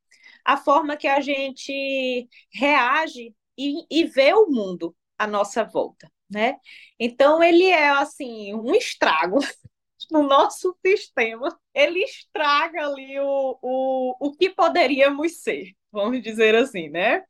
a 0.43 0.57
forma 0.57 0.97
que 0.97 1.07
a 1.07 1.21
gente 1.21 2.27
reage 2.53 3.33
e, 3.57 3.85
e 3.89 4.05
vê 4.05 4.33
o 4.33 4.47
mundo 4.47 4.95
à 5.17 5.27
nossa 5.27 5.63
volta, 5.63 6.11
né? 6.29 6.57
Então 6.99 7.41
ele 7.41 7.65
é 7.65 7.89
assim 7.89 8.53
um 8.53 8.73
estrago 8.75 9.39
no 10.11 10.23
nosso 10.23 10.75
sistema, 10.85 11.57
ele 11.73 12.03
estraga 12.03 12.87
ali 12.87 13.19
o, 13.19 13.57
o, 13.61 14.15
o 14.19 14.31
que 14.33 14.49
poderíamos 14.49 15.41
ser, 15.41 15.73
vamos 15.91 16.21
dizer 16.21 16.55
assim, 16.55 16.89
né? 16.89 17.23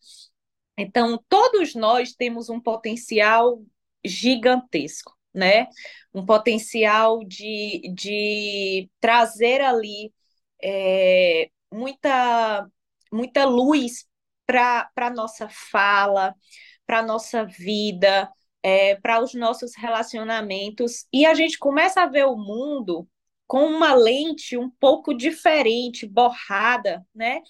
Então, 0.77 1.23
todos 1.29 1.75
nós 1.75 2.13
temos 2.13 2.49
um 2.49 2.59
potencial 2.59 3.61
gigantesco 4.03 5.15
né? 5.33 5.67
Um 6.13 6.25
potencial 6.25 7.23
de, 7.23 7.91
de 7.93 8.89
trazer 8.99 9.61
ali 9.61 10.13
é, 10.61 11.49
muita, 11.71 12.67
muita 13.11 13.45
luz 13.45 14.05
para 14.45 14.89
a 14.95 15.09
nossa 15.09 15.47
fala, 15.49 16.35
para 16.85 16.99
a 16.99 17.03
nossa 17.03 17.45
vida, 17.45 18.29
é, 18.61 18.95
para 18.95 19.21
os 19.21 19.33
nossos 19.33 19.75
relacionamentos. 19.75 21.05
E 21.11 21.25
a 21.25 21.33
gente 21.33 21.57
começa 21.57 22.01
a 22.01 22.07
ver 22.07 22.25
o 22.25 22.37
mundo 22.37 23.07
com 23.47 23.65
uma 23.65 23.93
lente 23.93 24.57
um 24.57 24.69
pouco 24.79 25.13
diferente, 25.13 26.07
borrada, 26.07 27.05
né? 27.13 27.41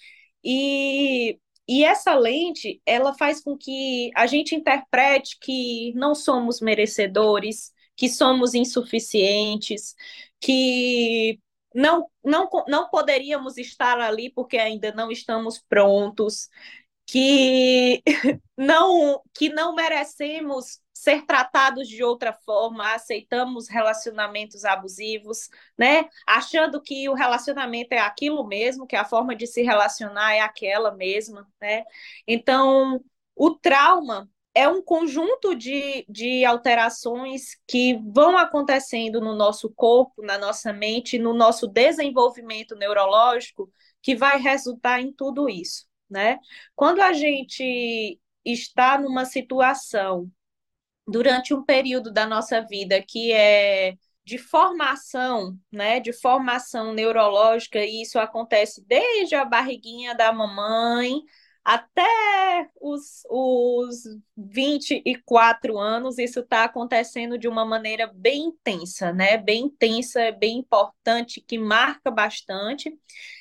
E 0.42 1.38
e 1.66 1.82
essa 1.84 2.14
lente, 2.14 2.80
ela 2.84 3.14
faz 3.14 3.42
com 3.42 3.56
que 3.56 4.10
a 4.14 4.26
gente 4.26 4.54
interprete 4.54 5.38
que 5.40 5.92
não 5.94 6.14
somos 6.14 6.60
merecedores, 6.60 7.72
que 7.96 8.08
somos 8.08 8.54
insuficientes, 8.54 9.94
que 10.40 11.40
não, 11.74 12.08
não, 12.24 12.48
não 12.68 12.88
poderíamos 12.88 13.58
estar 13.58 13.98
ali 14.00 14.30
porque 14.30 14.58
ainda 14.58 14.92
não 14.92 15.10
estamos 15.10 15.58
prontos, 15.68 16.48
que 17.06 18.02
não, 18.56 19.22
que 19.34 19.48
não 19.50 19.74
merecemos 19.74 20.80
ser 20.92 21.26
tratados 21.26 21.88
de 21.88 22.02
outra 22.02 22.32
forma, 22.32 22.94
aceitamos 22.94 23.68
relacionamentos 23.68 24.64
abusivos, 24.64 25.50
né? 25.76 26.08
Achando 26.26 26.80
que 26.80 27.08
o 27.10 27.14
relacionamento 27.14 27.92
é 27.92 27.98
aquilo 27.98 28.46
mesmo, 28.46 28.86
que 28.86 28.96
a 28.96 29.04
forma 29.04 29.36
de 29.36 29.46
se 29.46 29.62
relacionar 29.62 30.32
é 30.34 30.40
aquela 30.40 30.92
mesma, 30.92 31.46
né? 31.60 31.84
Então, 32.26 33.04
o 33.36 33.50
trauma 33.50 34.30
é 34.54 34.68
um 34.68 34.80
conjunto 34.82 35.54
de, 35.54 36.06
de 36.08 36.44
alterações 36.44 37.56
que 37.66 37.98
vão 38.14 38.38
acontecendo 38.38 39.20
no 39.20 39.34
nosso 39.34 39.70
corpo, 39.70 40.22
na 40.22 40.38
nossa 40.38 40.72
mente, 40.72 41.18
no 41.18 41.34
nosso 41.34 41.66
desenvolvimento 41.66 42.76
neurológico, 42.76 43.70
que 44.00 44.14
vai 44.14 44.38
resultar 44.38 45.00
em 45.00 45.12
tudo 45.12 45.48
isso, 45.48 45.86
né? 46.08 46.38
Quando 46.76 47.00
a 47.00 47.12
gente 47.12 48.20
está 48.44 48.98
numa 48.98 49.24
situação 49.24 50.30
durante 51.06 51.52
um 51.52 51.64
período 51.64 52.12
da 52.12 52.26
nossa 52.26 52.60
vida 52.60 53.02
que 53.02 53.32
é 53.32 53.94
de 54.24 54.38
formação, 54.38 55.58
né, 55.70 56.00
de 56.00 56.12
formação 56.12 56.94
neurológica, 56.94 57.84
e 57.84 58.00
isso 58.00 58.18
acontece 58.18 58.82
desde 58.86 59.34
a 59.34 59.44
barriguinha 59.44 60.14
da 60.14 60.32
mamãe 60.32 61.20
até 61.64 62.68
os, 62.78 63.22
os 63.30 64.02
24 64.36 65.78
anos, 65.78 66.18
isso 66.18 66.40
está 66.40 66.64
acontecendo 66.64 67.38
de 67.38 67.48
uma 67.48 67.64
maneira 67.64 68.06
bem 68.14 68.48
intensa, 68.48 69.12
né? 69.14 69.38
Bem 69.38 69.64
intensa, 69.64 70.30
bem 70.32 70.58
importante, 70.58 71.40
que 71.40 71.56
marca 71.56 72.10
bastante. 72.10 72.94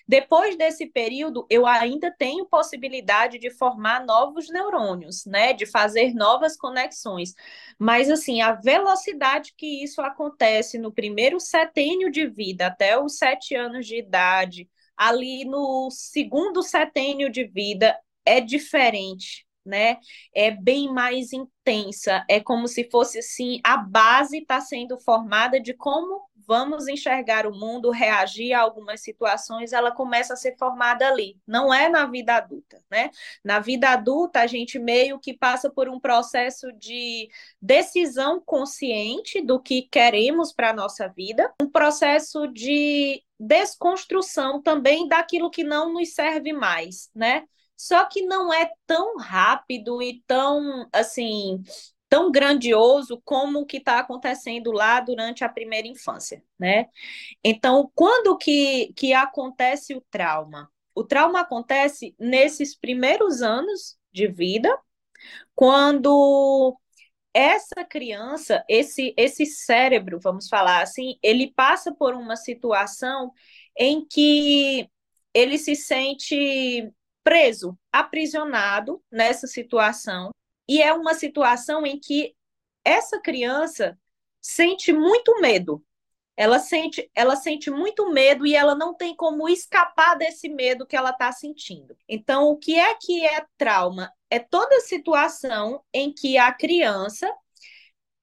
Depois 0.07 0.55
desse 0.57 0.85
período, 0.85 1.45
eu 1.49 1.65
ainda 1.65 2.09
tenho 2.17 2.45
possibilidade 2.45 3.37
de 3.39 3.49
formar 3.49 4.05
novos 4.05 4.49
neurônios, 4.49 5.25
né? 5.25 5.51
De 5.51 5.65
fazer 5.65 6.13
novas 6.13 6.55
conexões. 6.55 7.33
Mas, 7.77 8.09
assim, 8.09 8.41
a 8.41 8.53
velocidade 8.53 9.53
que 9.57 9.83
isso 9.83 10.01
acontece 10.01 10.77
no 10.77 10.93
primeiro 10.93 11.41
setênio 11.41 12.09
de 12.09 12.25
vida, 12.27 12.67
até 12.67 12.97
os 12.97 13.17
sete 13.17 13.53
anos 13.53 13.85
de 13.85 13.97
idade, 13.97 14.69
ali 14.95 15.43
no 15.45 15.89
segundo 15.91 16.61
setênio 16.63 17.29
de 17.29 17.45
vida, 17.45 17.97
é 18.25 18.39
diferente, 18.41 19.45
né? 19.65 19.97
É 20.33 20.51
bem 20.51 20.91
mais 20.91 21.31
intensa. 21.33 22.25
É 22.29 22.39
como 22.39 22.67
se 22.67 22.89
fosse 22.89 23.19
assim, 23.19 23.59
a 23.63 23.77
base 23.77 24.39
está 24.39 24.59
sendo 24.61 24.99
formada 24.99 25.59
de 25.59 25.73
como 25.73 26.27
vamos 26.45 26.87
enxergar 26.87 27.47
o 27.47 27.57
mundo, 27.57 27.89
reagir 27.89 28.53
a 28.53 28.61
algumas 28.61 29.01
situações, 29.01 29.71
ela 29.73 29.91
começa 29.91 30.33
a 30.33 30.37
ser 30.37 30.57
formada 30.57 31.07
ali. 31.07 31.37
Não 31.47 31.73
é 31.73 31.89
na 31.89 32.05
vida 32.05 32.35
adulta, 32.35 32.83
né? 32.91 33.09
Na 33.43 33.59
vida 33.59 33.89
adulta, 33.89 34.41
a 34.41 34.47
gente 34.47 34.77
meio 34.77 35.19
que 35.19 35.33
passa 35.33 35.69
por 35.69 35.87
um 35.89 35.99
processo 35.99 36.71
de 36.73 37.29
decisão 37.61 38.41
consciente 38.41 39.41
do 39.41 39.59
que 39.59 39.83
queremos 39.83 40.51
para 40.53 40.71
a 40.71 40.73
nossa 40.73 41.07
vida, 41.07 41.51
um 41.61 41.69
processo 41.69 42.47
de 42.47 43.23
desconstrução 43.39 44.61
também 44.61 45.07
daquilo 45.07 45.49
que 45.49 45.63
não 45.63 45.93
nos 45.93 46.13
serve 46.13 46.53
mais, 46.53 47.09
né? 47.15 47.43
Só 47.83 48.05
que 48.05 48.21
não 48.21 48.53
é 48.53 48.71
tão 48.87 49.17
rápido 49.17 50.01
e 50.01 50.23
tão, 50.25 50.87
assim, 50.93 51.61
tão 52.07 52.31
grandioso 52.31 53.21
como 53.25 53.59
o 53.59 53.65
que 53.65 53.75
está 53.75 53.99
acontecendo 53.99 54.71
lá 54.71 55.01
durante 55.01 55.43
a 55.43 55.49
primeira 55.49 55.85
infância, 55.85 56.41
né? 56.57 56.87
Então, 57.43 57.91
quando 57.93 58.37
que, 58.37 58.93
que 58.95 59.11
acontece 59.11 59.93
o 59.93 59.99
trauma? 60.09 60.71
O 60.95 61.03
trauma 61.03 61.41
acontece 61.41 62.15
nesses 62.17 62.73
primeiros 62.73 63.41
anos 63.41 63.97
de 64.13 64.29
vida, 64.29 64.79
quando 65.53 66.79
essa 67.33 67.83
criança, 67.83 68.63
esse, 68.69 69.13
esse 69.17 69.45
cérebro, 69.45 70.21
vamos 70.23 70.47
falar 70.47 70.83
assim, 70.83 71.17
ele 71.21 71.51
passa 71.53 71.93
por 71.93 72.13
uma 72.15 72.37
situação 72.37 73.33
em 73.77 74.05
que 74.07 74.89
ele 75.33 75.57
se 75.57 75.75
sente 75.75 76.89
preso, 77.23 77.77
aprisionado 77.91 79.01
nessa 79.11 79.47
situação, 79.47 80.31
e 80.67 80.81
é 80.81 80.93
uma 80.93 81.13
situação 81.13 81.85
em 81.85 81.99
que 81.99 82.35
essa 82.83 83.19
criança 83.19 83.97
sente 84.41 84.91
muito 84.91 85.39
medo. 85.39 85.83
Ela 86.35 86.57
sente, 86.57 87.09
ela 87.13 87.35
sente 87.35 87.69
muito 87.69 88.11
medo 88.11 88.45
e 88.45 88.55
ela 88.55 88.73
não 88.73 88.93
tem 88.93 89.15
como 89.15 89.47
escapar 89.47 90.17
desse 90.17 90.49
medo 90.49 90.85
que 90.85 90.95
ela 90.95 91.11
está 91.11 91.31
sentindo. 91.31 91.95
Então, 92.09 92.45
o 92.49 92.57
que 92.57 92.77
é 92.79 92.95
que 92.95 93.25
é 93.25 93.45
trauma? 93.55 94.11
É 94.29 94.39
toda 94.39 94.79
situação 94.81 95.83
em 95.93 96.11
que 96.11 96.37
a 96.37 96.51
criança 96.51 97.31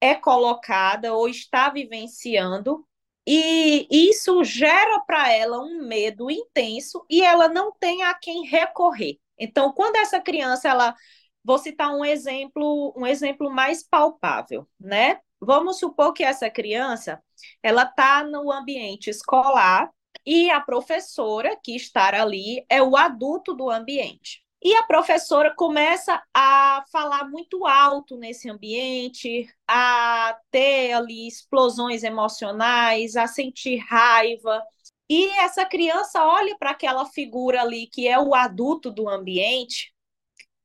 é 0.01 0.15
colocada 0.15 1.15
ou 1.15 1.29
está 1.29 1.69
vivenciando 1.71 2.85
e 3.33 3.87
isso 3.91 4.43
gera 4.43 4.99
para 5.07 5.33
ela 5.33 5.61
um 5.61 5.87
medo 5.87 6.29
intenso 6.29 7.07
e 7.09 7.23
ela 7.23 7.49
não 7.49 7.71
tem 7.71 8.03
a 8.03 8.13
quem 8.13 8.45
recorrer. 8.45 9.21
Então, 9.39 9.73
quando 9.73 9.95
essa 9.95 10.19
criança, 10.19 10.69
ela, 10.69 10.97
vou 11.45 11.57
citar 11.57 11.95
um 11.95 12.05
exemplo, 12.05 12.93
um 12.97 13.07
exemplo 13.07 13.49
mais 13.49 13.85
palpável, 13.85 14.69
né? 14.81 15.21
Vamos 15.41 15.79
supor 15.79 16.13
que 16.13 16.25
essa 16.25 16.51
criança, 16.51 17.23
ela 17.63 17.85
está 17.85 18.25
no 18.25 18.51
ambiente 18.51 19.09
escolar 19.09 19.89
e 20.27 20.51
a 20.51 20.61
professora 20.61 21.57
que 21.63 21.77
está 21.77 22.09
ali 22.21 22.67
é 22.69 22.83
o 22.83 22.97
adulto 22.97 23.55
do 23.55 23.71
ambiente. 23.71 24.45
E 24.63 24.75
a 24.75 24.83
professora 24.83 25.55
começa 25.55 26.23
a 26.35 26.85
falar 26.93 27.25
muito 27.29 27.67
alto 27.67 28.17
nesse 28.17 28.51
ambiente, 28.51 29.49
a 29.67 30.39
ter 30.51 30.93
ali 30.93 31.27
explosões 31.27 32.03
emocionais, 32.03 33.17
a 33.17 33.27
sentir 33.27 33.79
raiva. 33.79 34.63
E 35.09 35.29
essa 35.39 35.65
criança 35.65 36.23
olha 36.25 36.57
para 36.59 36.71
aquela 36.71 37.07
figura 37.07 37.63
ali 37.63 37.87
que 37.87 38.07
é 38.07 38.19
o 38.19 38.35
adulto 38.35 38.91
do 38.91 39.09
ambiente, 39.09 39.95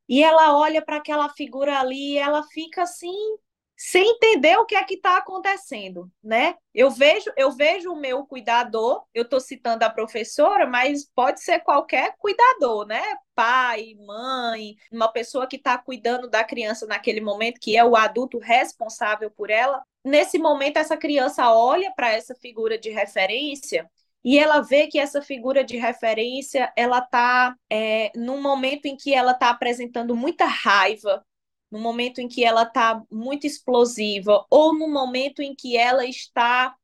e 0.08 0.24
ela 0.24 0.56
olha 0.58 0.84
para 0.84 0.98
aquela 0.98 1.30
figura 1.30 1.80
ali 1.80 2.14
e 2.14 2.18
ela 2.18 2.44
fica 2.44 2.84
assim 2.84 3.38
sem 3.78 4.12
entender 4.12 4.58
o 4.58 4.66
que 4.66 4.76
é 4.76 4.84
que 4.84 4.96
está 4.96 5.18
acontecendo, 5.18 6.10
né? 6.24 6.56
Eu 6.74 6.90
vejo, 6.90 7.32
eu 7.36 7.52
vejo 7.52 7.92
o 7.92 8.00
meu 8.00 8.26
cuidador, 8.26 9.04
eu 9.14 9.24
estou 9.24 9.40
citando 9.40 9.84
a 9.84 9.90
professora, 9.90 10.66
mas 10.66 11.06
pode 11.14 11.42
ser 11.42 11.60
qualquer 11.60 12.16
cuidador, 12.18 12.86
né? 12.86 13.02
Pai, 13.34 13.96
mãe, 14.00 14.76
uma 14.92 15.10
pessoa 15.12 15.48
que 15.48 15.58
está 15.58 15.78
cuidando 15.78 16.30
da 16.30 16.44
criança 16.44 16.86
naquele 16.86 17.20
momento, 17.20 17.60
que 17.60 17.76
é 17.78 17.84
o 17.84 17.96
adulto 17.96 18.40
responsável 18.40 19.30
por 19.30 19.50
ela. 19.50 19.84
Nesse 20.04 20.38
momento, 20.38 20.78
essa 20.78 20.96
criança 20.96 21.52
olha 21.52 21.92
para 21.96 22.14
essa 22.14 22.34
figura 22.36 22.78
de 22.78 22.92
referência 22.92 23.90
e 24.26 24.40
ela 24.40 24.60
vê 24.62 24.88
que 24.88 24.98
essa 24.98 25.22
figura 25.22 25.64
de 25.64 25.78
referência 25.78 26.74
ela 26.76 26.98
está 26.98 27.56
é, 27.70 28.12
num 28.16 28.42
momento 28.42 28.88
em 28.88 28.98
que 28.98 29.14
ela 29.14 29.34
está 29.34 29.52
apresentando 29.52 30.16
muita 30.16 30.46
raiva, 30.46 31.24
no 31.72 31.80
momento 31.80 32.20
em 32.20 32.28
que 32.28 32.44
ela 32.44 32.64
está 32.64 33.02
muito 33.12 33.46
explosiva, 33.48 34.46
ou 34.50 34.74
no 34.74 34.88
momento 34.88 35.42
em 35.42 35.56
que 35.56 35.78
ela 35.78 36.06
está 36.06 36.76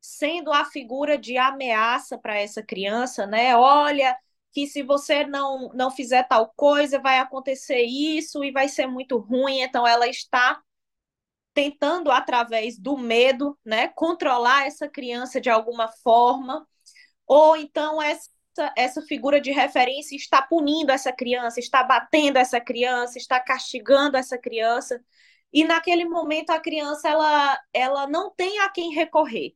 sendo 0.00 0.52
a 0.52 0.64
figura 0.64 1.18
de 1.18 1.36
ameaça 1.36 2.18
para 2.18 2.38
essa 2.38 2.62
criança, 2.62 3.26
né? 3.26 3.56
Olha, 3.56 4.16
que 4.52 4.66
se 4.66 4.82
você 4.82 5.24
não, 5.24 5.70
não 5.74 5.90
fizer 5.90 6.24
tal 6.24 6.52
coisa, 6.56 6.98
vai 6.98 7.18
acontecer 7.18 7.82
isso 7.82 8.42
e 8.42 8.50
vai 8.50 8.68
ser 8.68 8.86
muito 8.86 9.18
ruim. 9.18 9.60
Então, 9.60 9.86
ela 9.86 10.08
está 10.08 10.60
tentando, 11.52 12.10
através 12.10 12.78
do 12.78 12.96
medo, 12.96 13.58
né, 13.64 13.88
controlar 13.88 14.66
essa 14.66 14.88
criança 14.88 15.40
de 15.40 15.50
alguma 15.50 15.88
forma, 15.88 16.66
ou 17.26 17.56
então 17.56 18.00
essa 18.00 18.30
essa, 18.76 19.02
figura 19.02 19.40
de 19.40 19.50
referência 19.50 20.16
está 20.16 20.42
punindo 20.42 20.92
essa 20.92 21.12
criança, 21.12 21.60
está 21.60 21.82
batendo 21.82 22.36
essa 22.36 22.60
criança, 22.60 23.18
está 23.18 23.40
castigando 23.40 24.16
essa 24.16 24.38
criança. 24.38 25.02
E 25.52 25.64
naquele 25.64 26.04
momento 26.04 26.50
a 26.50 26.60
criança 26.60 27.08
ela, 27.08 27.60
ela 27.72 28.06
não 28.06 28.30
tem 28.30 28.60
a 28.60 28.68
quem 28.68 28.92
recorrer. 28.94 29.54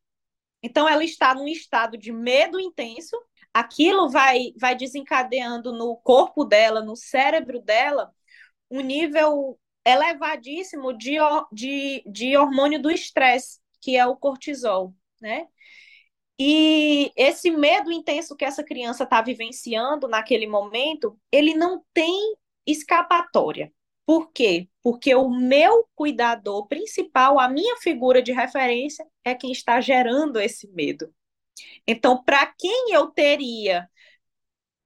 Então 0.63 0.89
ela 0.89 1.05
está 1.05 1.35
num 1.35 1.47
estado 1.49 1.99
de 1.99 2.13
medo 2.13 2.59
intenso, 2.59 3.17
aquilo 3.53 4.09
vai, 4.09 4.53
vai 4.59 4.75
desencadeando 4.75 5.73
no 5.73 5.97
corpo 5.99 6.45
dela, 6.45 6.83
no 6.83 6.97
cérebro 6.97 7.61
dela, 7.61 8.13
um 8.71 8.81
nível 8.81 9.59
elevadíssimo 9.85 10.97
de, 10.97 11.17
de, 11.53 12.03
de 12.07 12.37
hormônio 12.37 12.81
do 12.81 12.91
estresse, 12.91 13.61
que 13.81 13.97
é 13.97 14.07
o 14.07 14.17
cortisol, 14.17 14.95
né? 15.21 15.47
E 16.39 17.13
esse 17.17 17.51
medo 17.51 17.93
intenso 17.93 18.35
que 18.37 18.45
essa 18.45 18.65
criança 18.65 19.05
está 19.05 19.23
vivenciando 19.23 20.09
naquele 20.09 20.47
momento, 20.47 21.19
ele 21.31 21.55
não 21.55 21.85
tem 21.93 22.37
escapatória. 22.67 23.73
Por 24.05 24.31
quê? 24.33 24.69
Porque 24.83 25.15
o 25.15 25.31
meu 25.31 25.89
cuidador 25.95 26.67
principal, 26.67 27.39
a 27.39 27.49
minha 27.49 27.77
figura 27.79 28.21
de 28.21 28.33
referência, 28.33 29.07
é 29.25 29.35
quem 29.35 29.53
está 29.53 29.81
gerando 29.81 30.41
esse 30.41 30.69
medo. 30.69 31.13
Então, 31.87 32.23
para 32.23 32.47
quem 32.47 32.93
eu 32.93 33.07
teria 33.09 33.89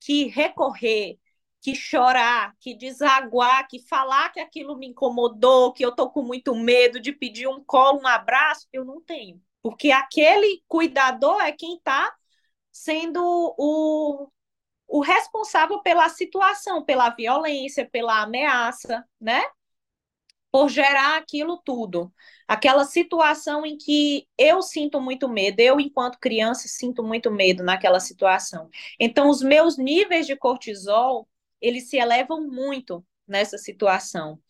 que 0.01 0.27
recorrer, 0.27 1.19
que 1.61 1.75
chorar, 1.75 2.55
que 2.61 2.75
desaguar, 2.75 3.67
que 3.69 3.81
falar 3.89 4.31
que 4.33 4.41
aquilo 4.41 4.77
me 4.77 4.89
incomodou, 4.89 5.73
que 5.73 5.85
eu 5.85 5.91
estou 5.91 6.11
com 6.11 6.23
muito 6.23 6.55
medo 6.55 7.01
de 7.01 7.13
pedir 7.13 7.49
um 7.49 7.63
colo, 7.65 8.01
um 8.03 8.07
abraço, 8.07 8.69
eu 8.73 8.85
não 8.85 9.01
tenho 9.01 9.43
porque 9.69 9.91
aquele 9.91 10.65
cuidador 10.67 11.43
é 11.43 11.53
quem 11.53 11.77
está 11.77 12.11
sendo 12.73 13.21
o, 13.59 14.27
o 14.87 15.01
responsável 15.03 15.83
pela 15.83 16.09
situação, 16.09 16.83
pela 16.83 17.11
violência, 17.11 17.87
pela 17.87 18.23
ameaça, 18.23 19.05
né? 19.21 19.43
por 20.51 20.71
gerar 20.71 21.19
aquilo 21.19 21.61
tudo. 21.63 22.11
Aquela 22.47 22.87
situação 22.87 23.67
em 23.67 23.77
que 23.77 24.27
eu 24.39 24.63
sinto 24.63 25.03
muito 25.03 25.29
medo, 25.29 25.61
eu, 25.61 25.79
enquanto 25.79 26.19
criança, 26.19 26.67
sinto 26.67 27.05
muito 27.05 27.31
medo 27.31 27.63
naquela 27.63 28.01
situação. 28.01 28.71
Então, 28.99 29.29
os 29.29 29.43
meus 29.43 29.77
níveis 29.77 30.27
de 30.27 30.35
cortisol, 30.35 31.29
eles 31.61 31.91
se 31.91 31.99
elevam 31.99 32.41
muito 32.41 33.05
nessa 33.27 33.59
situação. 33.59 34.41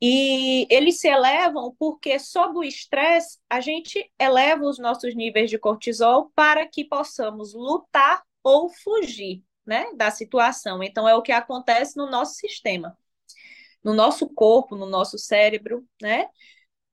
E 0.00 0.66
eles 0.70 1.00
se 1.00 1.08
elevam 1.08 1.74
porque, 1.78 2.18
sob 2.18 2.58
o 2.58 2.64
estresse, 2.64 3.38
a 3.48 3.60
gente 3.60 4.10
eleva 4.18 4.64
os 4.64 4.78
nossos 4.78 5.14
níveis 5.14 5.48
de 5.50 5.58
cortisol 5.58 6.30
para 6.34 6.66
que 6.66 6.84
possamos 6.84 7.54
lutar 7.54 8.22
ou 8.42 8.68
fugir 8.68 9.42
né, 9.66 9.86
da 9.94 10.10
situação. 10.10 10.82
Então, 10.82 11.08
é 11.08 11.14
o 11.14 11.22
que 11.22 11.32
acontece 11.32 11.96
no 11.96 12.10
nosso 12.10 12.34
sistema 12.34 12.96
no 13.86 13.94
nosso 13.94 14.28
corpo, 14.28 14.74
no 14.74 14.84
nosso 14.84 15.16
cérebro, 15.16 15.86
né? 16.02 16.28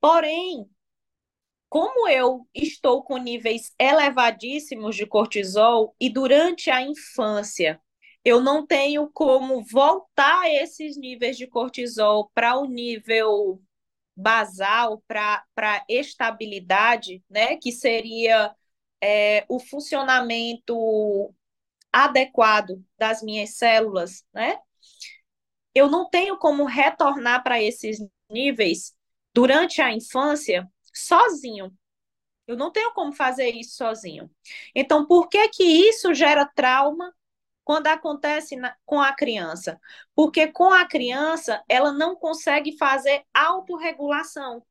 Porém, 0.00 0.70
como 1.68 2.08
eu 2.08 2.46
estou 2.54 3.02
com 3.02 3.16
níveis 3.16 3.74
elevadíssimos 3.76 4.94
de 4.94 5.04
cortisol 5.04 5.96
e 6.00 6.08
durante 6.08 6.70
a 6.70 6.80
infância 6.80 7.80
eu 8.24 8.40
não 8.40 8.66
tenho 8.66 9.08
como 9.12 9.62
voltar 9.64 10.48
esses 10.50 10.96
níveis 10.96 11.36
de 11.36 11.46
cortisol 11.46 12.30
para 12.34 12.56
o 12.56 12.66
nível 12.66 13.60
basal, 14.16 15.02
para 15.06 15.84
estabilidade, 15.88 17.22
né? 17.28 17.56
Que 17.56 17.72
seria 17.72 18.54
é, 19.02 19.44
o 19.48 19.58
funcionamento 19.58 21.34
adequado 21.92 22.82
das 22.98 23.22
minhas 23.22 23.56
células, 23.56 24.24
né? 24.32 24.58
eu 25.74 25.90
não 25.90 26.08
tenho 26.08 26.38
como 26.38 26.64
retornar 26.64 27.42
para 27.42 27.60
esses 27.60 27.98
níveis 28.30 28.94
durante 29.34 29.82
a 29.82 29.92
infância 29.92 30.70
sozinho. 30.94 31.76
Eu 32.46 32.56
não 32.56 32.70
tenho 32.70 32.92
como 32.92 33.12
fazer 33.12 33.50
isso 33.50 33.76
sozinho. 33.76 34.30
Então, 34.74 35.06
por 35.06 35.28
que 35.28 35.48
que 35.48 35.64
isso 35.64 36.14
gera 36.14 36.46
trauma 36.54 37.12
quando 37.64 37.86
acontece 37.88 38.56
na, 38.56 38.74
com 38.84 39.00
a 39.00 39.12
criança? 39.12 39.80
Porque 40.14 40.48
com 40.48 40.72
a 40.72 40.84
criança, 40.86 41.62
ela 41.68 41.92
não 41.92 42.16
consegue 42.16 42.76
fazer 42.76 43.22
autorregulação 43.32 44.62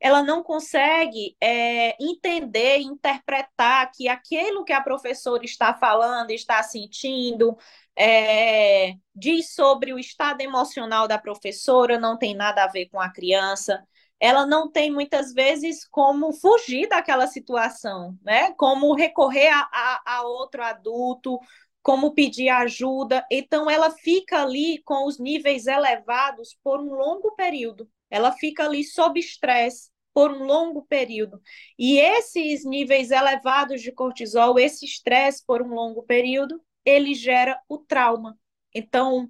ela 0.00 0.22
não 0.22 0.42
consegue 0.42 1.36
é, 1.40 1.94
entender, 2.02 2.78
interpretar 2.78 3.90
que 3.92 4.08
aquilo 4.08 4.64
que 4.64 4.72
a 4.72 4.80
professora 4.80 5.44
está 5.44 5.74
falando, 5.74 6.30
está 6.30 6.62
sentindo, 6.62 7.56
é, 7.94 8.94
diz 9.14 9.54
sobre 9.54 9.92
o 9.92 9.98
estado 9.98 10.40
emocional 10.40 11.06
da 11.06 11.18
professora, 11.18 11.98
não 11.98 12.16
tem 12.16 12.34
nada 12.34 12.64
a 12.64 12.68
ver 12.68 12.86
com 12.88 12.98
a 12.98 13.12
criança. 13.12 13.86
Ela 14.18 14.46
não 14.46 14.70
tem 14.70 14.90
muitas 14.90 15.32
vezes 15.34 15.86
como 15.88 16.32
fugir 16.32 16.88
daquela 16.88 17.26
situação, 17.26 18.18
né? 18.22 18.52
Como 18.54 18.94
recorrer 18.94 19.48
a, 19.48 19.68
a, 19.72 20.02
a 20.18 20.22
outro 20.22 20.62
adulto, 20.62 21.38
como 21.82 22.14
pedir 22.14 22.48
ajuda. 22.48 23.26
Então, 23.30 23.70
ela 23.70 23.90
fica 23.90 24.42
ali 24.42 24.82
com 24.84 25.06
os 25.06 25.18
níveis 25.18 25.66
elevados 25.66 26.56
por 26.62 26.80
um 26.80 26.94
longo 26.94 27.32
período. 27.34 27.90
Ela 28.10 28.32
fica 28.32 28.64
ali 28.64 28.84
sob 28.84 29.18
estresse 29.18 29.90
por 30.12 30.30
um 30.32 30.44
longo 30.44 30.82
período. 30.82 31.40
E 31.78 31.98
esses 31.98 32.64
níveis 32.64 33.10
elevados 33.10 33.80
de 33.80 33.92
cortisol, 33.92 34.58
esse 34.58 34.84
estresse 34.84 35.44
por 35.46 35.62
um 35.62 35.68
longo 35.68 36.02
período, 36.02 36.60
ele 36.84 37.14
gera 37.14 37.60
o 37.68 37.78
trauma. 37.78 38.38
Então, 38.74 39.28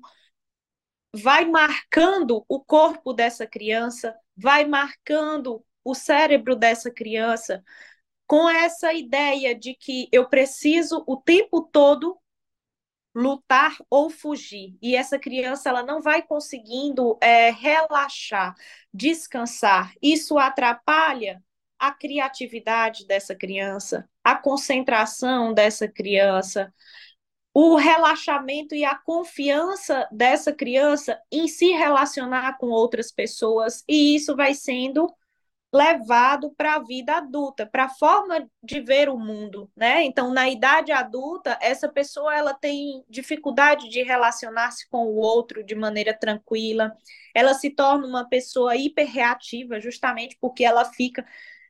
vai 1.14 1.44
marcando 1.44 2.44
o 2.48 2.60
corpo 2.60 3.12
dessa 3.12 3.46
criança, 3.46 4.16
vai 4.36 4.64
marcando 4.64 5.64
o 5.84 5.94
cérebro 5.94 6.56
dessa 6.56 6.90
criança 6.90 7.62
com 8.26 8.48
essa 8.48 8.92
ideia 8.92 9.54
de 9.54 9.74
que 9.74 10.08
eu 10.12 10.28
preciso 10.28 11.02
o 11.06 11.16
tempo 11.16 11.62
todo 11.62 12.16
lutar 13.14 13.76
ou 13.88 14.10
fugir. 14.10 14.76
E 14.80 14.94
essa 14.96 15.18
criança 15.18 15.68
ela 15.68 15.82
não 15.82 16.00
vai 16.00 16.22
conseguindo 16.22 17.18
é, 17.20 17.50
relaxar, 17.50 18.54
descansar. 18.92 19.92
Isso 20.02 20.38
atrapalha 20.38 21.42
a 21.78 21.90
criatividade 21.92 23.06
dessa 23.06 23.34
criança, 23.34 24.08
a 24.22 24.36
concentração 24.36 25.54
dessa 25.54 25.88
criança, 25.88 26.72
o 27.54 27.74
relaxamento 27.76 28.74
e 28.74 28.84
a 28.84 28.94
confiança 28.94 30.08
dessa 30.12 30.52
criança 30.52 31.20
em 31.32 31.48
se 31.48 31.70
relacionar 31.72 32.58
com 32.58 32.68
outras 32.68 33.10
pessoas, 33.10 33.82
e 33.88 34.14
isso 34.14 34.36
vai 34.36 34.54
sendo 34.54 35.12
levado 35.72 36.52
para 36.56 36.74
a 36.74 36.78
vida 36.80 37.16
adulta, 37.16 37.64
para 37.64 37.84
a 37.84 37.88
forma 37.88 38.48
de 38.62 38.80
ver 38.80 39.08
o 39.08 39.16
mundo, 39.16 39.70
né? 39.76 40.02
Então, 40.02 40.32
na 40.32 40.48
idade 40.48 40.90
adulta, 40.90 41.56
essa 41.62 41.88
pessoa 41.88 42.36
ela 42.36 42.52
tem 42.52 43.04
dificuldade 43.08 43.88
de 43.88 44.02
relacionar-se 44.02 44.88
com 44.88 45.06
o 45.06 45.16
outro 45.16 45.62
de 45.62 45.74
maneira 45.76 46.12
tranquila. 46.12 46.92
Ela 47.34 47.54
se 47.54 47.70
torna 47.70 48.06
uma 48.06 48.28
pessoa 48.28 48.74
hiperreativa 48.76 49.80
justamente 49.80 50.36
porque 50.40 50.64
ela 50.64 50.84
fica 50.84 51.24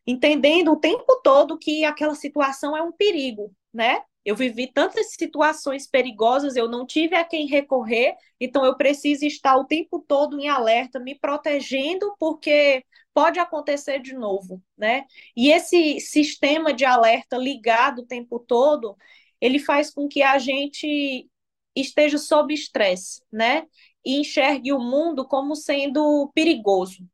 entendendo 0.07 0.73
o 0.73 0.81
tempo 0.81 1.21
todo 1.23 1.59
que 1.59 1.85
aquela 1.85 2.15
situação 2.15 2.77
é 2.77 2.83
um 2.83 2.93
perigo, 2.93 3.55
né? 3.73 4.03
Eu 4.25 4.37
vivi 4.37 4.71
tantas 4.71 5.13
situações 5.15 5.87
perigosas, 5.87 6.55
eu 6.55 6.69
não 6.69 6.87
tive 6.87 7.17
a 7.17 7.25
quem 7.25 7.47
recorrer, 7.47 8.15
então 8.39 8.65
eu 8.65 8.77
preciso 8.77 9.25
estar 9.25 9.57
o 9.57 9.65
tempo 9.65 10.05
todo 10.07 10.39
em 10.39 10.49
alerta, 10.49 11.01
me 11.01 11.19
protegendo, 11.19 12.15
porque 12.19 12.85
pode 13.15 13.39
acontecer 13.39 13.99
de 14.01 14.13
novo, 14.15 14.63
né? 14.77 15.07
E 15.37 15.51
esse 15.51 16.01
sistema 16.01 16.73
de 16.73 16.85
alerta 16.85 17.37
ligado 17.39 18.01
o 18.01 18.07
tempo 18.07 18.39
todo, 18.39 18.97
ele 19.41 19.59
faz 19.59 19.91
com 19.91 20.07
que 20.07 20.23
a 20.23 20.39
gente 20.39 21.27
esteja 21.75 22.19
sob 22.19 22.53
estresse, 22.53 23.23
né? 23.33 23.67
E 24.05 24.21
enxergue 24.21 24.73
o 24.73 24.79
mundo 24.79 25.27
como 25.27 25.55
sendo 25.57 26.31
perigoso, 26.35 27.09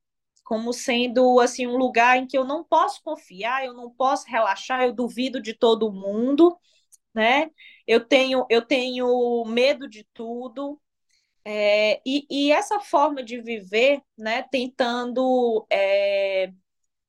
como 0.45 0.73
sendo 0.73 1.41
assim 1.41 1.67
um 1.67 1.77
lugar 1.77 2.19
em 2.19 2.27
que 2.27 2.37
eu 2.39 2.45
não 2.45 2.65
posso 2.65 3.01
confiar, 3.03 3.65
eu 3.65 3.75
não 3.75 3.91
posso 3.91 4.27
relaxar, 4.29 4.83
eu 4.83 4.93
duvido 4.93 5.41
de 5.41 5.55
todo 5.55 5.93
mundo 5.93 6.57
né? 7.17 7.51
Eu 7.87 8.05
tenho, 8.05 8.47
eu 8.51 8.63
tenho 8.63 9.45
medo 9.47 9.89
de 9.89 10.07
tudo. 10.13 10.81
É, 11.45 12.01
e, 12.05 12.27
e, 12.31 12.53
essa 12.53 12.81
forma 12.81 13.23
de 13.23 13.41
viver, 13.41 14.03
né, 14.19 14.43
tentando 14.51 15.65
é, 15.71 16.53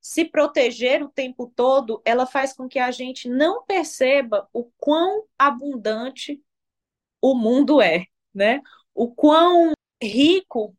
se 0.01 0.25
proteger 0.25 1.03
o 1.03 1.09
tempo 1.09 1.51
todo, 1.55 2.01
ela 2.05 2.25
faz 2.25 2.53
com 2.53 2.67
que 2.69 2.79
a 2.79 2.91
gente 2.91 3.27
não 3.27 3.65
perceba 3.65 4.47
o 4.53 4.65
quão 4.77 5.25
abundante 5.37 6.41
o 7.21 7.35
mundo 7.35 7.81
é, 7.81 8.05
né? 8.33 8.61
O 8.93 9.13
quão 9.13 9.73
rico 10.01 10.75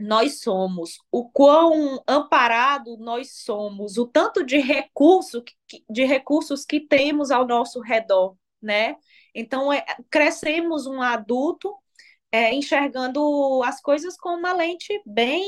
nós 0.00 0.40
somos, 0.40 0.98
o 1.12 1.28
quão 1.30 2.02
amparado 2.08 2.96
nós 2.96 3.34
somos, 3.34 3.98
o 3.98 4.06
tanto 4.06 4.42
de 4.44 4.58
recurso 4.58 5.44
de 5.88 6.04
recursos 6.04 6.64
que 6.64 6.80
temos 6.80 7.30
ao 7.30 7.46
nosso 7.46 7.80
redor, 7.80 8.34
né? 8.62 8.96
Então 9.34 9.72
é, 9.72 9.84
crescemos 10.10 10.86
um 10.86 11.02
adulto 11.02 11.76
é, 12.32 12.54
enxergando 12.54 13.62
as 13.64 13.80
coisas 13.80 14.16
com 14.16 14.30
uma 14.30 14.52
lente 14.52 15.00
bem 15.04 15.44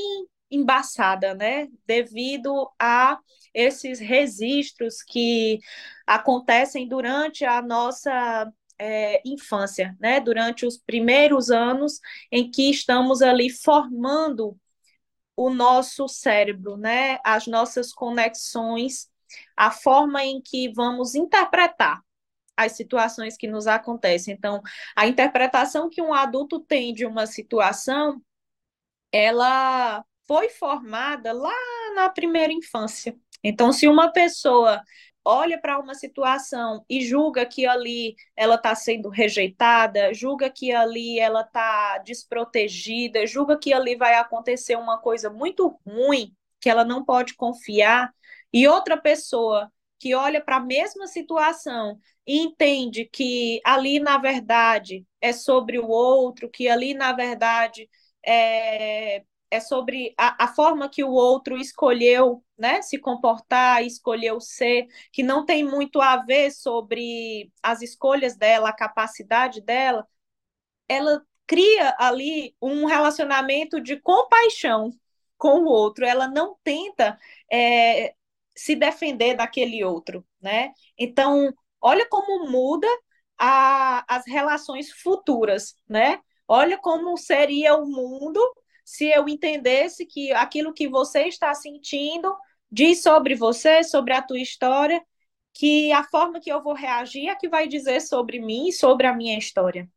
embaçada, 0.51 1.33
né? 1.33 1.67
Devido 1.85 2.71
a 2.79 3.19
esses 3.53 3.99
registros 3.99 5.01
que 5.01 5.59
acontecem 6.05 6.87
durante 6.87 7.43
a 7.43 7.61
nossa 7.61 8.51
é, 8.79 9.21
infância, 9.25 9.95
né? 9.99 10.19
Durante 10.19 10.65
os 10.65 10.77
primeiros 10.77 11.49
anos 11.49 11.99
em 12.31 12.49
que 12.49 12.69
estamos 12.69 13.21
ali 13.21 13.49
formando 13.49 14.57
o 15.35 15.49
nosso 15.49 16.07
cérebro, 16.07 16.77
né? 16.77 17.19
As 17.23 17.47
nossas 17.47 17.93
conexões, 17.93 19.09
a 19.57 19.71
forma 19.71 20.23
em 20.23 20.41
que 20.41 20.71
vamos 20.73 21.15
interpretar 21.15 22.01
as 22.55 22.73
situações 22.73 23.35
que 23.35 23.47
nos 23.47 23.67
acontecem. 23.67 24.33
Então, 24.33 24.61
a 24.95 25.07
interpretação 25.07 25.89
que 25.89 26.01
um 26.01 26.13
adulto 26.13 26.59
tem 26.59 26.93
de 26.93 27.05
uma 27.05 27.25
situação, 27.25 28.21
ela 29.11 30.03
foi 30.27 30.49
formada 30.49 31.31
lá 31.33 31.53
na 31.95 32.09
primeira 32.09 32.51
infância. 32.53 33.15
Então, 33.43 33.73
se 33.73 33.87
uma 33.87 34.11
pessoa 34.11 34.81
olha 35.25 35.59
para 35.59 35.79
uma 35.79 35.93
situação 35.93 36.83
e 36.89 37.01
julga 37.01 37.45
que 37.45 37.65
ali 37.65 38.15
ela 38.35 38.55
está 38.55 38.75
sendo 38.75 39.09
rejeitada, 39.09 40.13
julga 40.13 40.49
que 40.49 40.71
ali 40.71 41.19
ela 41.19 41.41
está 41.41 41.97
desprotegida, 41.99 43.25
julga 43.25 43.57
que 43.57 43.73
ali 43.73 43.95
vai 43.95 44.15
acontecer 44.15 44.75
uma 44.75 44.97
coisa 44.99 45.29
muito 45.29 45.79
ruim, 45.85 46.33
que 46.59 46.69
ela 46.69 46.83
não 46.83 47.03
pode 47.05 47.35
confiar, 47.35 48.13
e 48.51 48.67
outra 48.67 48.97
pessoa 48.97 49.71
que 49.99 50.13
olha 50.13 50.43
para 50.43 50.57
a 50.57 50.59
mesma 50.59 51.07
situação 51.07 51.97
e 52.27 52.39
entende 52.39 53.05
que 53.05 53.61
ali, 53.65 53.99
na 53.99 54.17
verdade, 54.17 55.05
é 55.21 55.31
sobre 55.31 55.79
o 55.79 55.87
outro, 55.87 56.49
que 56.49 56.67
ali, 56.67 56.93
na 56.93 57.13
verdade, 57.13 57.89
é, 58.25 59.23
é 59.53 59.59
sobre 59.59 60.15
a, 60.17 60.45
a, 60.45 60.47
forma 60.47 60.89
que 60.89 61.03
o 61.03 61.11
outro 61.11 61.57
escolheu 61.57 62.43
né, 62.57 62.81
se 62.81 62.97
comportar, 62.97 63.83
escolheu 63.83 64.41
ser, 64.41 64.87
que 65.11 65.21
não 65.21 65.45
tem 65.45 65.63
muito 65.63 66.01
a 66.01 66.17
ver 66.17 66.51
sobre 66.51 67.51
as 67.61 67.81
escolhas 67.83 68.35
dela, 68.35 68.69
a 68.69 68.75
capacidade 68.75 69.61
dela, 69.61 70.07
ela 70.89 71.23
cria 71.45 71.95
ali 71.99 72.55
um 72.61 72.85
relacionamento 72.85 73.79
de 73.79 73.97
compaixão 73.99 74.91
com 75.37 75.59
o 75.61 75.65
outro, 75.65 76.05
ela 76.05 76.27
não 76.27 76.57
tenta 76.63 77.19
é, 77.51 78.15
se 78.55 78.75
defender 78.75 79.35
daquele 79.35 79.83
outro, 79.83 80.25
né? 80.41 80.73
Então, 80.97 81.53
olha 81.81 82.07
como 82.09 82.49
muda 82.49 82.87
a, 83.37 84.03
as 84.07 84.25
relações 84.25 84.91
futuras, 84.91 85.75
né? 85.87 86.19
Olha 86.47 86.77
como 86.77 87.17
seria 87.17 87.75
o 87.75 87.85
mundo 87.85 88.39
se 88.83 89.05
eu 89.07 89.27
entendesse 89.27 90.05
que 90.05 90.31
aquilo 90.33 90.73
que 90.73 90.87
você 90.87 91.23
está 91.27 91.53
sentindo 91.53 92.35
diz 92.71 93.01
sobre 93.01 93.35
você, 93.35 93.83
sobre 93.83 94.13
a 94.13 94.21
tua 94.21 94.39
história, 94.39 95.03
que 95.53 95.91
a 95.91 96.03
forma 96.03 96.39
que 96.39 96.51
eu 96.51 96.61
vou 96.63 96.73
reagir 96.73 97.29
é 97.29 97.35
que 97.35 97.47
vai 97.47 97.67
dizer 97.67 98.01
sobre 98.01 98.39
mim, 98.39 98.71
sobre 98.71 99.07
a 99.07 99.13
minha 99.13 99.37
história, 99.37 99.89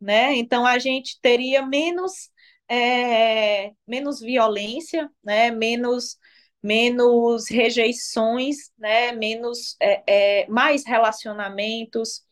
né? 0.00 0.36
Então 0.36 0.64
a 0.66 0.78
gente 0.78 1.20
teria 1.20 1.66
menos 1.66 2.30
é, 2.68 3.72
menos 3.86 4.20
violência, 4.20 5.10
né? 5.24 5.50
Menos 5.50 6.18
menos 6.62 7.48
rejeições, 7.48 8.70
né? 8.78 9.12
Menos 9.12 9.76
é, 9.80 10.42
é, 10.42 10.46
mais 10.48 10.84
relacionamentos, 10.86 12.22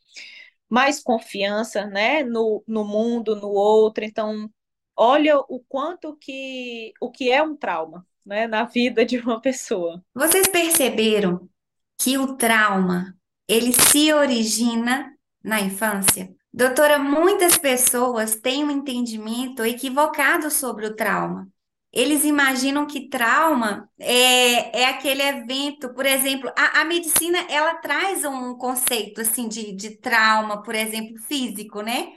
mais 0.69 1.03
confiança, 1.03 1.87
né? 1.87 2.23
No, 2.23 2.63
no 2.67 2.85
mundo, 2.85 3.35
no 3.37 3.49
outro. 3.49 4.05
Então 4.05 4.49
olha 4.99 5.39
o 5.39 5.61
quanto 5.61 6.17
que 6.17 6.93
o 7.01 7.11
que 7.11 7.31
é 7.31 7.41
um 7.43 7.57
trauma, 7.57 8.05
né, 8.27 8.47
na 8.47 8.65
vida 8.65 9.07
de 9.07 9.19
uma 9.19 9.41
pessoa. 9.41 10.05
Vocês 10.13 10.49
perceberam 10.49 11.49
que 11.97 12.19
o 12.19 12.37
trauma 12.37 13.17
ele 13.47 13.73
se 13.73 14.13
origina 14.13 15.15
na 15.43 15.61
infância? 15.61 16.35
Doutora, 16.53 16.99
muitas 16.99 17.57
pessoas 17.57 18.35
têm 18.35 18.65
um 18.65 18.71
entendimento 18.71 19.65
equivocado 19.65 20.51
sobre 20.51 20.87
o 20.87 20.97
trauma. 20.97 21.49
Eles 21.93 22.25
imaginam 22.25 22.87
que 22.87 23.09
trauma 23.09 23.89
é, 23.99 24.83
é 24.83 24.85
aquele 24.87 25.23
evento, 25.23 25.95
por 25.95 26.05
exemplo, 26.05 26.51
a, 26.57 26.81
a 26.81 26.85
medicina 26.85 27.39
ela 27.49 27.77
traz 27.77 28.25
um 28.25 28.55
conceito 28.57 29.21
assim 29.21 29.49
de, 29.49 29.73
de 29.73 29.97
trauma, 29.97 30.63
por 30.63 30.75
exemplo, 30.75 31.17
físico, 31.23 31.81
né? 31.81 32.13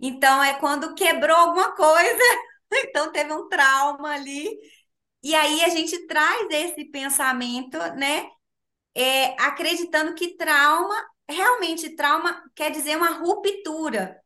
Então, 0.00 0.42
é 0.42 0.54
quando 0.58 0.94
quebrou 0.94 1.36
alguma 1.36 1.72
coisa, 1.74 2.24
então 2.72 3.12
teve 3.12 3.32
um 3.32 3.48
trauma 3.48 4.10
ali. 4.12 4.48
E 5.22 5.34
aí 5.34 5.62
a 5.64 5.68
gente 5.70 6.06
traz 6.06 6.48
esse 6.50 6.84
pensamento, 6.86 7.78
né? 7.96 8.28
É, 8.94 9.40
acreditando 9.42 10.14
que 10.14 10.36
trauma, 10.36 10.94
realmente 11.28 11.90
trauma 11.96 12.42
quer 12.54 12.70
dizer 12.70 12.96
uma 12.96 13.10
ruptura. 13.10 14.20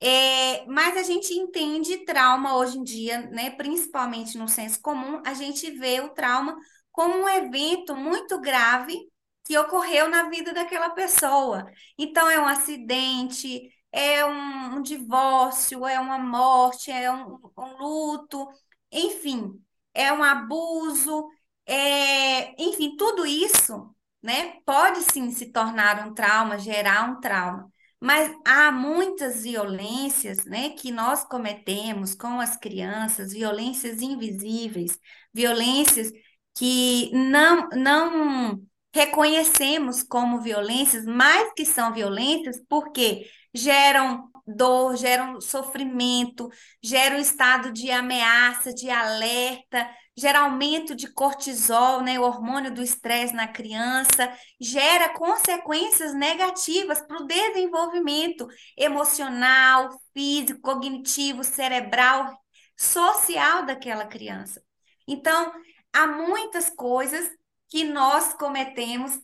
É, 0.00 0.66
mas 0.66 0.96
a 0.96 1.02
gente 1.02 1.32
entende 1.34 2.04
trauma 2.04 2.56
hoje 2.56 2.78
em 2.78 2.84
dia, 2.84 3.22
né? 3.30 3.50
Principalmente 3.50 4.36
no 4.38 4.48
senso 4.48 4.80
comum, 4.82 5.22
a 5.24 5.34
gente 5.34 5.70
vê 5.72 6.00
o 6.00 6.10
trauma 6.10 6.56
como 6.90 7.14
um 7.16 7.28
evento 7.28 7.94
muito 7.96 8.40
grave 8.40 8.98
que 9.44 9.56
ocorreu 9.58 10.08
na 10.08 10.28
vida 10.28 10.52
daquela 10.52 10.90
pessoa. 10.90 11.66
Então, 11.98 12.28
é 12.30 12.38
um 12.40 12.46
acidente, 12.46 13.71
é 13.92 14.24
um, 14.26 14.76
um 14.78 14.82
divórcio, 14.82 15.86
é 15.86 16.00
uma 16.00 16.18
morte, 16.18 16.90
é 16.90 17.10
um, 17.12 17.38
um, 17.56 17.76
luto, 17.78 18.48
enfim, 18.90 19.62
é 19.94 20.12
um 20.12 20.22
abuso, 20.22 21.28
é, 21.66 22.62
enfim, 22.62 22.96
tudo 22.96 23.26
isso, 23.26 23.94
né, 24.22 24.60
pode 24.64 25.02
sim 25.12 25.30
se 25.30 25.52
tornar 25.52 26.06
um 26.06 26.14
trauma, 26.14 26.58
gerar 26.58 27.10
um 27.10 27.20
trauma. 27.20 27.70
Mas 28.00 28.34
há 28.46 28.72
muitas 28.72 29.42
violências, 29.44 30.44
né, 30.44 30.70
que 30.70 30.90
nós 30.90 31.24
cometemos 31.24 32.14
com 32.14 32.40
as 32.40 32.56
crianças, 32.56 33.32
violências 33.32 34.00
invisíveis, 34.02 34.98
violências 35.32 36.10
que 36.54 37.10
não 37.12 37.68
não 37.70 38.62
reconhecemos 38.94 40.02
como 40.02 40.40
violências, 40.40 41.04
mas 41.06 41.52
que 41.54 41.64
são 41.64 41.92
violências 41.94 42.60
porque 42.68 43.26
geram 43.54 44.30
dor, 44.46 44.96
geram 44.96 45.40
sofrimento, 45.40 46.50
geram 46.82 47.16
estado 47.18 47.72
de 47.72 47.90
ameaça, 47.90 48.74
de 48.74 48.90
alerta, 48.90 49.88
gera 50.16 50.40
aumento 50.40 50.94
de 50.94 51.10
cortisol, 51.12 52.02
né, 52.02 52.18
o 52.18 52.22
hormônio 52.22 52.72
do 52.72 52.82
estresse 52.82 53.34
na 53.34 53.48
criança, 53.48 54.32
gera 54.60 55.10
consequências 55.10 56.14
negativas 56.14 57.00
para 57.00 57.22
o 57.22 57.26
desenvolvimento 57.26 58.46
emocional, 58.76 59.88
físico, 60.12 60.60
cognitivo, 60.60 61.42
cerebral, 61.42 62.36
social 62.76 63.64
daquela 63.64 64.06
criança. 64.06 64.62
Então, 65.06 65.52
há 65.92 66.06
muitas 66.06 66.68
coisas 66.70 67.30
que 67.68 67.84
nós 67.84 68.34
cometemos 68.34 69.18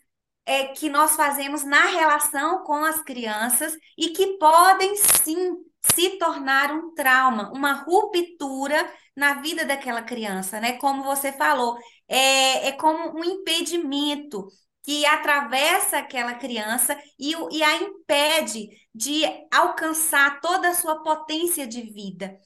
é, 0.49 0.69
que 0.69 0.89
nós 0.89 1.15
fazemos 1.15 1.63
na 1.63 1.87
relação 1.87 2.65
com 2.65 2.83
as 2.83 3.03
crianças 3.03 3.77
e 3.99 4.09
que 4.11 4.39
podem 4.39 4.97
sim 4.97 5.59
se 5.83 6.19
tornar 6.19 6.73
um 6.73 6.95
trauma, 6.95 7.53
uma 7.53 7.73
ruptura 7.73 8.91
na 9.15 9.35
vida 9.43 9.67
daquela 9.67 10.03
criança, 10.03 10.59
né? 10.59 10.79
Como 10.79 11.03
você 11.03 11.33
falou, 11.33 11.77
é, 12.09 12.69
é 12.69 12.73
como 12.73 13.19
um 13.19 13.25
impedimento 13.25 14.49
que 14.83 15.05
atravessa 15.05 15.99
aquela 15.99 16.35
criança 16.35 16.99
e, 17.19 17.35
e 17.53 17.63
a 17.63 17.77
impede 17.83 18.69
de 18.95 19.25
alcançar 19.53 20.41
toda 20.41 20.71
a 20.71 20.75
sua 20.75 21.03
potência 21.03 21.67
de 21.67 21.83
vida. 21.83 22.39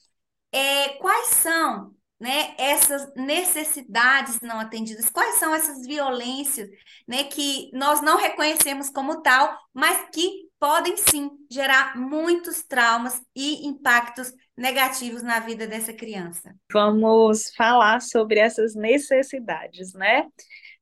É, 0.51 0.89
quais 0.99 1.27
são 1.29 1.95
né, 2.19 2.53
essas 2.57 3.13
necessidades 3.15 4.39
não 4.41 4.59
atendidas, 4.59 5.09
quais 5.09 5.35
são 5.39 5.53
essas 5.53 5.85
violências 5.85 6.69
né, 7.07 7.25
que 7.25 7.69
nós 7.73 8.01
não 8.01 8.17
reconhecemos 8.17 8.89
como 8.89 9.21
tal, 9.21 9.57
mas 9.73 10.09
que 10.09 10.49
podem 10.59 10.95
sim 10.95 11.29
gerar 11.51 11.97
muitos 11.97 12.63
traumas 12.63 13.21
e 13.35 13.67
impactos 13.67 14.31
negativos 14.57 15.21
na 15.21 15.39
vida 15.39 15.67
dessa 15.67 15.91
criança. 15.91 16.55
Vamos 16.71 17.53
falar 17.55 18.01
sobre 18.01 18.39
essas 18.39 18.73
necessidades, 18.73 19.93
né, 19.93 20.25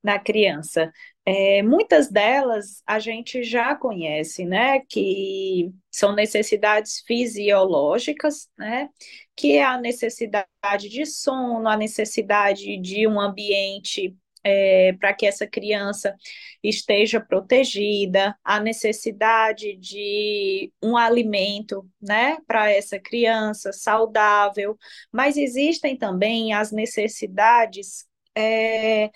na 0.03 0.19
criança. 0.19 0.91
É, 1.23 1.61
muitas 1.61 2.09
delas 2.09 2.81
a 2.85 2.97
gente 2.97 3.43
já 3.43 3.75
conhece, 3.75 4.43
né, 4.43 4.79
que 4.89 5.71
são 5.91 6.15
necessidades 6.15 7.03
fisiológicas, 7.05 8.49
né, 8.57 8.89
que 9.35 9.53
é 9.57 9.63
a 9.63 9.77
necessidade 9.79 10.89
de 10.89 11.05
sono, 11.05 11.67
a 11.69 11.77
necessidade 11.77 12.75
de 12.77 13.07
um 13.07 13.19
ambiente 13.19 14.15
é, 14.43 14.93
para 14.93 15.13
que 15.13 15.27
essa 15.27 15.45
criança 15.45 16.15
esteja 16.63 17.21
protegida, 17.21 18.35
a 18.43 18.59
necessidade 18.59 19.75
de 19.77 20.71
um 20.81 20.97
alimento, 20.97 21.87
né, 22.01 22.37
para 22.47 22.71
essa 22.71 22.99
criança 22.99 23.71
saudável, 23.71 24.75
mas 25.11 25.37
existem 25.37 25.95
também 25.95 26.53
as 26.53 26.71
necessidades 26.71 28.07
é, 28.35 29.11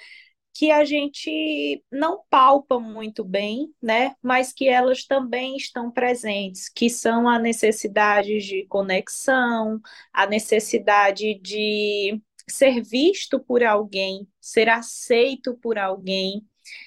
que 0.56 0.72
a 0.72 0.86
gente 0.86 1.84
não 1.92 2.24
palpa 2.30 2.80
muito 2.80 3.26
bem, 3.26 3.74
né? 3.82 4.16
Mas 4.24 4.54
que 4.54 4.70
elas 4.70 5.06
também 5.06 5.58
estão 5.58 5.92
presentes, 5.92 6.70
que 6.70 6.90
são 6.90 7.28
a 7.28 7.38
necessidade 7.38 8.40
de 8.40 8.66
conexão, 8.68 9.82
a 10.14 10.26
necessidade 10.26 11.38
de 11.42 12.22
ser 12.50 12.82
visto 12.82 13.38
por 13.38 13.64
alguém, 13.64 14.26
ser 14.40 14.70
aceito 14.70 15.58
por 15.58 15.78
alguém, 15.78 16.42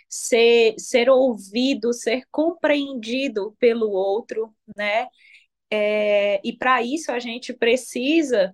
ser, 0.08 0.74
ser 0.78 1.10
ouvido, 1.10 1.92
ser 1.92 2.22
compreendido 2.30 3.54
pelo 3.60 3.90
outro, 3.90 4.50
né? 4.74 5.08
É, 5.70 6.40
e 6.42 6.56
para 6.56 6.82
isso 6.82 7.12
a 7.12 7.18
gente 7.18 7.52
precisa 7.52 8.50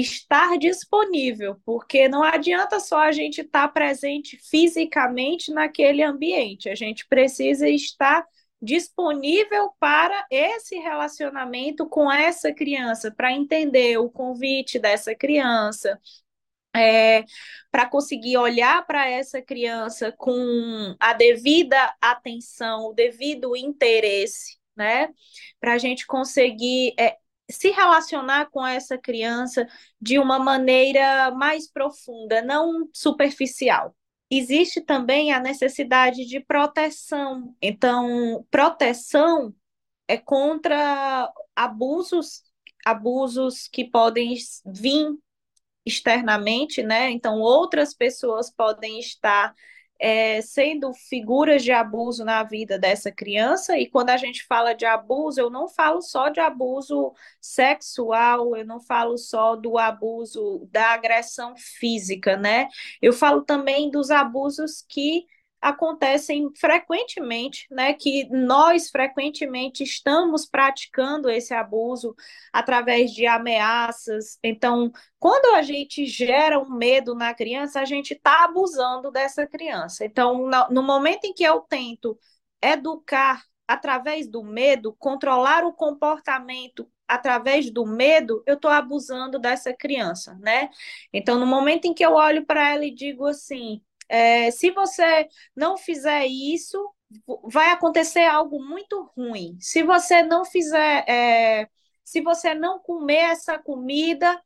estar 0.00 0.58
disponível, 0.58 1.56
porque 1.64 2.08
não 2.08 2.22
adianta 2.22 2.80
só 2.80 3.00
a 3.00 3.12
gente 3.12 3.40
estar 3.40 3.66
tá 3.66 3.72
presente 3.72 4.36
fisicamente 4.38 5.52
naquele 5.52 6.02
ambiente, 6.02 6.68
a 6.68 6.74
gente 6.74 7.06
precisa 7.06 7.68
estar 7.68 8.24
disponível 8.60 9.70
para 9.78 10.26
esse 10.30 10.76
relacionamento 10.76 11.88
com 11.88 12.10
essa 12.10 12.52
criança, 12.52 13.10
para 13.10 13.32
entender 13.32 13.98
o 13.98 14.10
convite 14.10 14.78
dessa 14.78 15.14
criança, 15.14 15.98
é, 16.74 17.24
para 17.70 17.86
conseguir 17.86 18.36
olhar 18.36 18.86
para 18.86 19.08
essa 19.08 19.40
criança 19.40 20.12
com 20.12 20.96
a 21.00 21.12
devida 21.12 21.94
atenção, 22.00 22.88
o 22.88 22.92
devido 22.92 23.56
interesse, 23.56 24.58
né? 24.76 25.08
Para 25.60 25.74
a 25.74 25.78
gente 25.78 26.06
conseguir 26.06 26.94
é, 26.98 27.16
se 27.50 27.70
relacionar 27.70 28.50
com 28.50 28.66
essa 28.66 28.98
criança 28.98 29.66
de 30.00 30.18
uma 30.18 30.38
maneira 30.38 31.30
mais 31.30 31.70
profunda, 31.70 32.42
não 32.42 32.88
superficial. 32.92 33.94
Existe 34.30 34.82
também 34.82 35.32
a 35.32 35.40
necessidade 35.40 36.26
de 36.26 36.40
proteção. 36.40 37.56
Então, 37.62 38.46
proteção 38.50 39.54
é 40.06 40.18
contra 40.18 41.32
abusos, 41.56 42.42
abusos 42.84 43.66
que 43.68 43.84
podem 43.84 44.34
vir 44.66 45.16
externamente, 45.86 46.82
né? 46.82 47.10
Então, 47.10 47.40
outras 47.40 47.94
pessoas 47.94 48.50
podem 48.50 49.00
estar 49.00 49.54
é, 49.98 50.40
sendo 50.40 50.92
figuras 50.94 51.62
de 51.64 51.72
abuso 51.72 52.24
na 52.24 52.42
vida 52.42 52.78
dessa 52.78 53.10
criança, 53.10 53.78
e 53.78 53.88
quando 53.88 54.10
a 54.10 54.16
gente 54.16 54.44
fala 54.44 54.72
de 54.72 54.86
abuso, 54.86 55.40
eu 55.40 55.50
não 55.50 55.68
falo 55.68 56.00
só 56.00 56.28
de 56.28 56.40
abuso 56.40 57.12
sexual, 57.40 58.56
eu 58.56 58.64
não 58.64 58.80
falo 58.80 59.18
só 59.18 59.56
do 59.56 59.76
abuso 59.78 60.68
da 60.70 60.92
agressão 60.92 61.54
física, 61.56 62.36
né? 62.36 62.68
Eu 63.02 63.12
falo 63.12 63.42
também 63.42 63.90
dos 63.90 64.10
abusos 64.10 64.84
que 64.88 65.26
acontecem 65.60 66.48
frequentemente, 66.56 67.66
né, 67.70 67.92
que 67.92 68.28
nós 68.30 68.90
frequentemente 68.90 69.82
estamos 69.82 70.46
praticando 70.46 71.28
esse 71.28 71.52
abuso 71.52 72.14
através 72.52 73.12
de 73.12 73.26
ameaças. 73.26 74.38
Então, 74.42 74.92
quando 75.18 75.56
a 75.56 75.62
gente 75.62 76.06
gera 76.06 76.58
um 76.58 76.70
medo 76.70 77.14
na 77.14 77.34
criança, 77.34 77.80
a 77.80 77.84
gente 77.84 78.14
está 78.14 78.44
abusando 78.44 79.10
dessa 79.10 79.46
criança. 79.46 80.04
Então, 80.04 80.48
no 80.70 80.82
momento 80.82 81.24
em 81.24 81.34
que 81.34 81.44
eu 81.44 81.60
tento 81.60 82.18
educar 82.62 83.42
através 83.66 84.28
do 84.28 84.42
medo, 84.42 84.94
controlar 84.98 85.64
o 85.64 85.72
comportamento 85.72 86.88
através 87.06 87.70
do 87.70 87.86
medo, 87.86 88.42
eu 88.46 88.54
estou 88.54 88.70
abusando 88.70 89.38
dessa 89.38 89.72
criança, 89.74 90.34
né? 90.40 90.70
Então, 91.12 91.38
no 91.38 91.46
momento 91.46 91.86
em 91.86 91.94
que 91.94 92.04
eu 92.04 92.12
olho 92.12 92.44
para 92.46 92.70
ela 92.70 92.84
e 92.84 92.94
digo 92.94 93.26
assim, 93.26 93.82
é, 94.08 94.50
se 94.50 94.70
você 94.70 95.28
não 95.56 95.76
fizer 95.76 96.26
isso, 96.26 96.92
vai 97.44 97.70
acontecer 97.70 98.24
algo 98.24 98.62
muito 98.62 99.02
ruim. 99.16 99.56
Se 99.60 99.82
você 99.82 100.22
não 100.22 100.44
fizer, 100.44 101.04
é, 101.08 101.68
se 102.04 102.20
você 102.20 102.54
não 102.54 102.78
comer 102.78 103.30
essa 103.32 103.58
comida, 103.58 104.40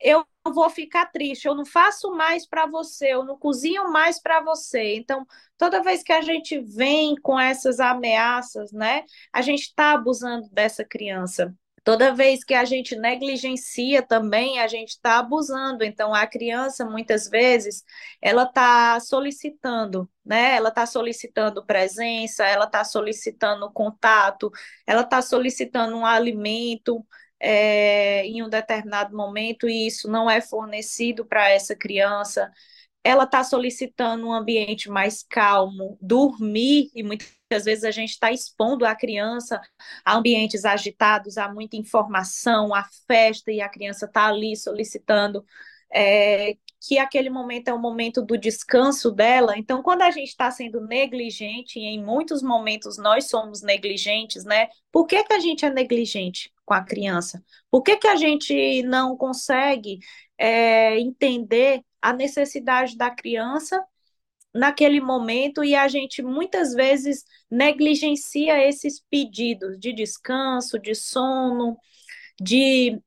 eu 0.00 0.24
vou 0.46 0.70
ficar 0.70 1.06
triste. 1.06 1.46
Eu 1.46 1.54
não 1.54 1.66
faço 1.66 2.10
mais 2.12 2.46
para 2.46 2.66
você, 2.66 3.08
eu 3.14 3.24
não 3.24 3.38
cozinho 3.38 3.90
mais 3.92 4.20
para 4.20 4.40
você. 4.42 4.96
Então, 4.96 5.26
toda 5.58 5.82
vez 5.82 6.02
que 6.02 6.12
a 6.12 6.22
gente 6.22 6.58
vem 6.60 7.14
com 7.16 7.38
essas 7.38 7.80
ameaças, 7.80 8.72
né, 8.72 9.04
a 9.32 9.42
gente 9.42 9.62
está 9.62 9.92
abusando 9.92 10.48
dessa 10.50 10.84
criança. 10.84 11.54
Toda 11.82 12.14
vez 12.14 12.44
que 12.44 12.54
a 12.54 12.64
gente 12.64 12.94
negligencia 12.96 14.02
também, 14.02 14.60
a 14.60 14.68
gente 14.68 14.90
está 14.90 15.18
abusando. 15.18 15.82
Então, 15.82 16.14
a 16.14 16.26
criança, 16.26 16.84
muitas 16.84 17.28
vezes, 17.28 17.82
ela 18.20 18.44
está 18.44 19.00
solicitando, 19.00 20.08
né? 20.24 20.56
Ela 20.56 20.68
está 20.68 20.86
solicitando 20.86 21.64
presença, 21.64 22.44
ela 22.46 22.66
está 22.66 22.84
solicitando 22.84 23.70
contato, 23.72 24.50
ela 24.86 25.02
está 25.02 25.22
solicitando 25.22 25.96
um 25.96 26.06
alimento 26.06 27.04
é, 27.40 28.26
em 28.26 28.42
um 28.42 28.48
determinado 28.48 29.16
momento 29.16 29.68
e 29.68 29.86
isso 29.86 30.10
não 30.10 30.30
é 30.30 30.40
fornecido 30.40 31.24
para 31.24 31.48
essa 31.50 31.74
criança 31.74 32.50
ela 33.04 33.24
está 33.24 33.42
solicitando 33.42 34.26
um 34.26 34.32
ambiente 34.32 34.90
mais 34.90 35.22
calmo, 35.22 35.98
dormir, 36.00 36.90
e 36.94 37.02
muitas 37.02 37.39
vezes 37.50 37.84
a 37.84 37.90
gente 37.90 38.10
está 38.10 38.30
expondo 38.30 38.86
a 38.86 38.94
criança 38.94 39.60
a 40.04 40.16
ambientes 40.16 40.64
agitados, 40.64 41.36
a 41.36 41.52
muita 41.52 41.76
informação, 41.76 42.74
a 42.74 42.84
festa, 43.06 43.50
e 43.50 43.60
a 43.60 43.68
criança 43.68 44.06
está 44.06 44.26
ali 44.26 44.56
solicitando 44.56 45.44
é, 45.92 46.54
que 46.80 46.98
aquele 46.98 47.28
momento 47.28 47.68
é 47.68 47.74
o 47.74 47.78
momento 47.78 48.22
do 48.22 48.38
descanso 48.38 49.10
dela. 49.10 49.58
Então, 49.58 49.82
quando 49.82 50.02
a 50.02 50.10
gente 50.10 50.28
está 50.28 50.50
sendo 50.50 50.80
negligente, 50.80 51.78
e 51.78 51.84
em 51.84 52.02
muitos 52.02 52.42
momentos 52.42 52.96
nós 52.96 53.28
somos 53.28 53.62
negligentes, 53.62 54.44
né? 54.44 54.68
Por 54.90 55.06
que, 55.06 55.22
que 55.24 55.32
a 55.32 55.40
gente 55.40 55.64
é 55.64 55.70
negligente 55.70 56.50
com 56.64 56.74
a 56.74 56.82
criança? 56.82 57.42
Por 57.70 57.82
que, 57.82 57.96
que 57.96 58.06
a 58.06 58.16
gente 58.16 58.82
não 58.84 59.16
consegue 59.16 59.98
é, 60.38 60.98
entender 60.98 61.82
a 62.00 62.12
necessidade 62.12 62.96
da 62.96 63.10
criança 63.10 63.84
naquele 64.54 65.00
momento 65.00 65.62
e 65.62 65.74
a 65.74 65.86
gente 65.88 66.22
muitas 66.22 66.74
vezes 66.74 67.24
negligencia 67.50 68.66
esses 68.66 69.00
pedidos 69.10 69.78
de 69.78 69.92
descanso, 69.92 70.78
de 70.78 70.94
sono, 70.94 71.76
de 72.40 73.00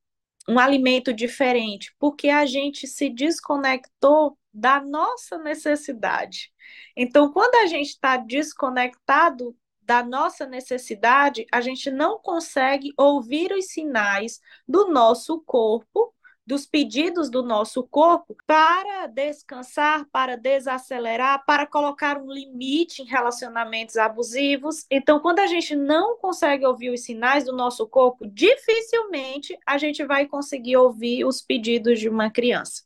um 0.48 0.60
alimento 0.60 1.14
diferente, 1.14 1.94
porque 2.00 2.30
a 2.30 2.46
gente 2.46 2.88
se 2.88 3.10
desconectou 3.10 4.38
da 4.54 4.80
nossa 4.82 5.38
necessidade. 5.38 6.52
Então, 6.96 7.32
quando 7.32 7.56
a 7.56 7.66
gente 7.66 7.90
está 7.90 8.18
desconectado 8.18 9.56
da 9.82 10.04
nossa 10.04 10.46
necessidade, 10.46 11.46
a 11.52 11.60
gente 11.60 11.92
não 11.92 12.20
consegue 12.20 12.94
ouvir 12.98 13.52
os 13.52 13.68
sinais 13.68 14.40
do 14.68 14.90
nosso 14.90 15.42
corpo 15.42 16.13
dos 16.46 16.66
pedidos 16.66 17.30
do 17.30 17.42
nosso 17.42 17.84
corpo 17.84 18.36
para 18.46 19.08
descansar, 19.08 20.06
para 20.12 20.36
desacelerar, 20.36 21.46
para 21.46 21.66
colocar 21.66 22.18
um 22.18 22.32
limite 22.32 23.02
em 23.02 23.06
relacionamentos 23.06 23.96
abusivos. 23.96 24.86
Então, 24.92 25.20
quando 25.20 25.40
a 25.40 25.48
gente 25.48 25.76
não 25.76 26.18
consegue 26.18 26.66
ouvir 26.66 26.90
os 26.90 27.02
sinais 27.02 27.46
do 27.46 27.54
nosso 27.54 27.88
corpo, 27.88 28.26
dificilmente 28.28 29.58
a 29.66 29.78
gente 29.78 30.04
vai 30.06 30.26
conseguir 30.26 30.78
ouvir 30.78 31.26
os 31.26 31.42
pedidos 31.42 32.00
de 32.00 32.10
uma 32.10 32.30
criança. 32.30 32.84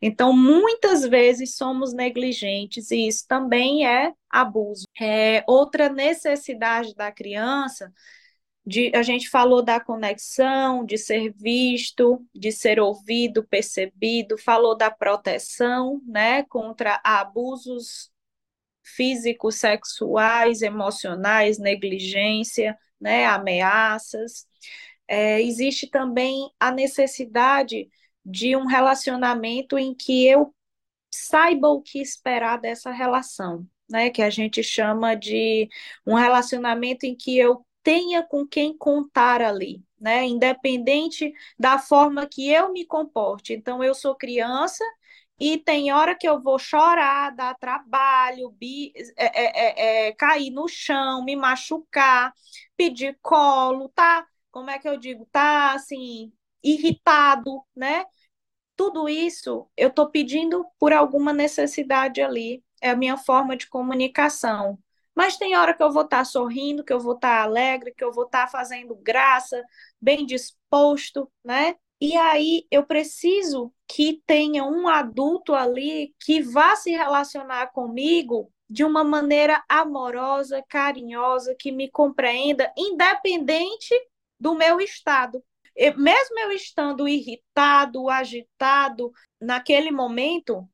Então, 0.00 0.32
muitas 0.32 1.02
vezes 1.02 1.56
somos 1.56 1.94
negligentes 1.94 2.90
e 2.90 3.08
isso 3.08 3.24
também 3.26 3.86
é 3.86 4.12
abuso. 4.28 4.84
É, 5.00 5.42
outra 5.46 5.88
necessidade 5.88 6.94
da 6.94 7.10
criança 7.10 7.90
de, 8.66 8.90
a 8.94 9.02
gente 9.02 9.28
falou 9.28 9.62
da 9.62 9.78
conexão, 9.78 10.84
de 10.84 10.96
ser 10.96 11.32
visto, 11.34 12.24
de 12.34 12.50
ser 12.50 12.80
ouvido, 12.80 13.44
percebido, 13.44 14.38
falou 14.38 14.76
da 14.76 14.90
proteção, 14.90 16.00
né, 16.06 16.42
contra 16.44 17.00
abusos 17.04 18.10
físicos, 18.82 19.56
sexuais, 19.56 20.62
emocionais, 20.62 21.58
negligência, 21.58 22.78
né, 23.00 23.26
ameaças. 23.26 24.46
É, 25.06 25.42
existe 25.42 25.86
também 25.88 26.50
a 26.58 26.70
necessidade 26.70 27.88
de 28.24 28.56
um 28.56 28.66
relacionamento 28.66 29.78
em 29.78 29.94
que 29.94 30.26
eu 30.26 30.54
saiba 31.10 31.68
o 31.68 31.82
que 31.82 32.00
esperar 32.00 32.58
dessa 32.58 32.90
relação, 32.90 33.66
né, 33.90 34.10
que 34.10 34.22
a 34.22 34.30
gente 34.30 34.62
chama 34.62 35.14
de 35.14 35.68
um 36.06 36.14
relacionamento 36.14 37.04
em 37.04 37.14
que 37.14 37.38
eu 37.38 37.64
tenha 37.84 38.24
com 38.24 38.46
quem 38.46 38.76
contar 38.76 39.42
ali, 39.42 39.84
né? 40.00 40.26
Independente 40.26 41.32
da 41.58 41.78
forma 41.78 42.26
que 42.26 42.50
eu 42.50 42.72
me 42.72 42.86
comporte. 42.86 43.54
Então, 43.54 43.84
eu 43.84 43.94
sou 43.94 44.16
criança 44.16 44.84
e 45.38 45.58
tem 45.58 45.92
hora 45.92 46.14
que 46.16 46.28
eu 46.28 46.40
vou 46.40 46.58
chorar, 46.58 47.30
dar 47.34 47.54
trabalho, 47.56 48.50
bi, 48.52 48.92
é, 49.16 49.24
é, 49.26 50.06
é, 50.06 50.08
é 50.08 50.12
cair 50.12 50.50
no 50.50 50.68
chão, 50.68 51.24
me 51.24 51.36
machucar, 51.36 52.32
pedir 52.76 53.18
colo, 53.22 53.88
tá? 53.90 54.26
Como 54.50 54.70
é 54.70 54.78
que 54.78 54.88
eu 54.88 54.96
digo? 54.96 55.26
Tá 55.32 55.72
assim, 55.74 56.32
irritado, 56.62 57.62
né? 57.76 58.04
Tudo 58.76 59.08
isso 59.08 59.68
eu 59.76 59.88
estou 59.88 60.10
pedindo 60.10 60.64
por 60.78 60.92
alguma 60.92 61.32
necessidade 61.32 62.22
ali. 62.22 62.62
É 62.80 62.90
a 62.90 62.96
minha 62.96 63.16
forma 63.16 63.56
de 63.56 63.68
comunicação. 63.68 64.78
Mas 65.14 65.36
tem 65.36 65.56
hora 65.56 65.74
que 65.74 65.82
eu 65.82 65.92
vou 65.92 66.02
estar 66.02 66.18
tá 66.18 66.24
sorrindo, 66.24 66.84
que 66.84 66.92
eu 66.92 67.00
vou 67.00 67.14
estar 67.14 67.36
tá 67.38 67.42
alegre, 67.42 67.94
que 67.96 68.04
eu 68.04 68.12
vou 68.12 68.24
estar 68.24 68.46
tá 68.46 68.50
fazendo 68.50 68.94
graça, 68.96 69.62
bem 70.00 70.26
disposto, 70.26 71.30
né? 71.44 71.76
E 72.00 72.16
aí 72.16 72.66
eu 72.70 72.84
preciso 72.84 73.72
que 73.88 74.22
tenha 74.26 74.64
um 74.64 74.88
adulto 74.88 75.54
ali 75.54 76.14
que 76.20 76.42
vá 76.42 76.76
se 76.76 76.90
relacionar 76.90 77.68
comigo 77.68 78.52
de 78.68 78.84
uma 78.84 79.04
maneira 79.04 79.62
amorosa, 79.68 80.62
carinhosa, 80.68 81.54
que 81.58 81.70
me 81.70 81.90
compreenda, 81.90 82.72
independente 82.76 83.94
do 84.38 84.54
meu 84.54 84.80
estado. 84.80 85.42
mesmo 85.96 86.38
eu 86.40 86.52
estando 86.52 87.08
irritado, 87.08 88.10
agitado 88.10 89.12
naquele 89.40 89.90
momento, 89.90 90.68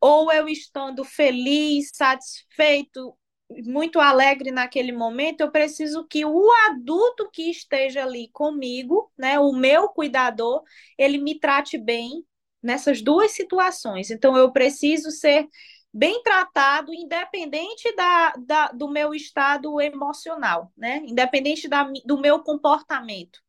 ou 0.00 0.32
eu 0.32 0.48
estando 0.48 1.04
feliz, 1.04 1.90
satisfeito, 1.94 3.16
muito 3.64 4.00
alegre 4.00 4.50
naquele 4.50 4.92
momento, 4.92 5.40
eu 5.40 5.50
preciso 5.50 6.06
que 6.06 6.24
o 6.24 6.48
adulto 6.70 7.30
que 7.30 7.50
esteja 7.50 8.02
ali 8.02 8.28
comigo, 8.32 9.10
né, 9.16 9.38
o 9.38 9.52
meu 9.52 9.88
cuidador, 9.88 10.62
ele 10.98 11.18
me 11.18 11.38
trate 11.38 11.78
bem 11.78 12.24
nessas 12.62 13.02
duas 13.02 13.32
situações. 13.32 14.10
Então, 14.10 14.36
eu 14.36 14.52
preciso 14.52 15.10
ser 15.10 15.48
bem 15.92 16.22
tratado, 16.22 16.94
independente 16.94 17.94
da, 17.94 18.32
da, 18.38 18.68
do 18.68 18.88
meu 18.88 19.14
estado 19.14 19.80
emocional, 19.80 20.72
né? 20.76 21.02
Independente 21.04 21.68
da, 21.68 21.84
do 22.04 22.18
meu 22.18 22.40
comportamento. 22.42 23.40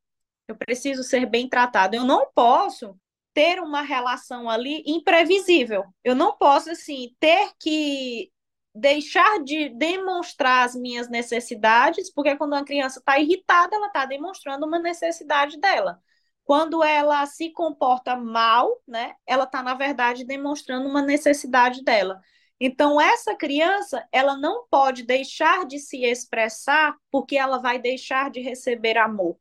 Eu 0.47 0.55
preciso 0.55 1.03
ser 1.03 1.25
bem 1.25 1.47
tratado. 1.47 1.95
Eu 1.95 2.03
não 2.03 2.27
posso 2.35 2.97
ter 3.33 3.59
uma 3.61 3.81
relação 3.81 4.49
ali 4.49 4.83
imprevisível. 4.85 5.85
Eu 6.03 6.15
não 6.15 6.35
posso, 6.37 6.69
assim, 6.69 7.15
ter 7.19 7.51
que 7.59 8.29
deixar 8.73 9.43
de 9.43 9.69
demonstrar 9.69 10.65
as 10.65 10.75
minhas 10.75 11.09
necessidades, 11.09 12.11
porque 12.11 12.35
quando 12.35 12.53
uma 12.53 12.65
criança 12.65 12.99
está 12.99 13.19
irritada, 13.19 13.75
ela 13.75 13.87
está 13.87 14.05
demonstrando 14.05 14.65
uma 14.65 14.79
necessidade 14.79 15.59
dela. 15.59 16.01
Quando 16.43 16.83
ela 16.83 17.25
se 17.25 17.51
comporta 17.51 18.15
mal, 18.15 18.81
né, 18.87 19.15
ela 19.25 19.45
está, 19.45 19.63
na 19.63 19.75
verdade, 19.75 20.25
demonstrando 20.25 20.89
uma 20.89 21.01
necessidade 21.01 21.83
dela. 21.83 22.19
Então, 22.59 22.99
essa 22.99 23.35
criança, 23.35 24.07
ela 24.11 24.37
não 24.37 24.65
pode 24.69 25.03
deixar 25.03 25.65
de 25.65 25.79
se 25.79 26.03
expressar 26.03 26.95
porque 27.11 27.37
ela 27.37 27.59
vai 27.59 27.79
deixar 27.79 28.29
de 28.31 28.41
receber 28.41 28.97
amor. 28.97 29.37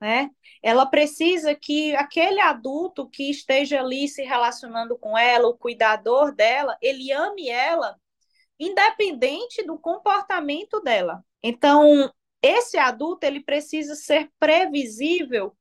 Né? 0.00 0.30
Ela 0.62 0.84
precisa 0.86 1.54
que 1.54 1.94
aquele 1.96 2.40
adulto 2.40 3.08
que 3.08 3.30
esteja 3.30 3.80
ali 3.80 4.08
se 4.08 4.22
relacionando 4.22 4.98
com 4.98 5.16
ela, 5.16 5.48
o 5.48 5.56
cuidador 5.56 6.32
dela, 6.34 6.76
ele 6.82 7.12
ame 7.12 7.48
ela, 7.48 7.98
independente 8.58 9.62
do 9.64 9.78
comportamento 9.78 10.80
dela. 10.80 11.24
Então, 11.42 12.12
esse 12.42 12.78
adulto 12.78 13.24
ele 13.26 13.40
precisa 13.40 13.94
ser 13.94 14.30
previsível 14.38 15.56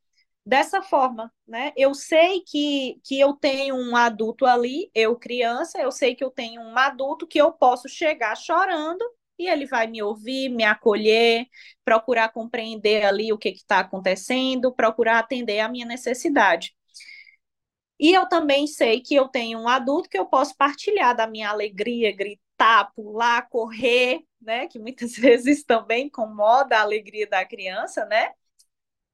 dessa 0.46 0.82
forma, 0.82 1.34
né? 1.48 1.74
Eu 1.76 1.94
sei 1.94 2.42
que, 2.42 3.00
que 3.04 3.20
eu 3.20 3.34
tenho 3.34 3.76
um 3.76 3.96
adulto 3.96 4.46
ali, 4.46 4.92
eu 4.94 5.16
criança, 5.16 5.80
eu 5.80 5.92
sei 5.92 6.16
que 6.16 6.24
eu 6.24 6.30
tenho 6.30 6.62
um 6.62 6.78
adulto 6.78 7.26
que 7.26 7.42
eu 7.42 7.52
posso 7.52 7.90
chegar 7.90 8.36
chorando 8.38 9.04
e 9.38 9.48
ele 9.48 9.66
vai 9.66 9.88
me 9.88 10.02
ouvir, 10.04 10.50
me 10.50 10.64
acolher, 10.64 11.48
procurar 11.84 12.30
compreender 12.30 13.04
ali 13.06 13.34
o 13.34 13.38
que 13.38 13.50
está 13.50 13.80
acontecendo, 13.80 14.74
procurar 14.74 15.20
atender 15.20 15.60
a 15.60 15.68
minha 15.70 15.86
necessidade. 15.86 16.76
E 18.00 18.14
eu 18.14 18.28
também 18.28 18.68
sei 18.68 19.02
que 19.02 19.16
eu 19.16 19.28
tenho 19.28 19.60
um 19.60 19.68
adulto 19.68 20.10
que 20.10 20.18
eu 20.18 20.26
posso 20.26 20.56
partilhar 20.58 21.16
da 21.16 21.28
minha 21.28 21.50
alegria, 21.50 22.14
gritar, 22.58 22.92
pular, 22.96 23.50
correr, 23.50 24.22
né? 24.42 24.68
Que 24.68 24.80
muitas 24.80 25.14
vezes 25.18 25.64
também 25.64 26.08
incomoda 26.08 26.78
a 26.78 26.82
alegria 26.82 27.28
da 27.28 27.46
criança, 27.46 28.06
né? 28.06 28.32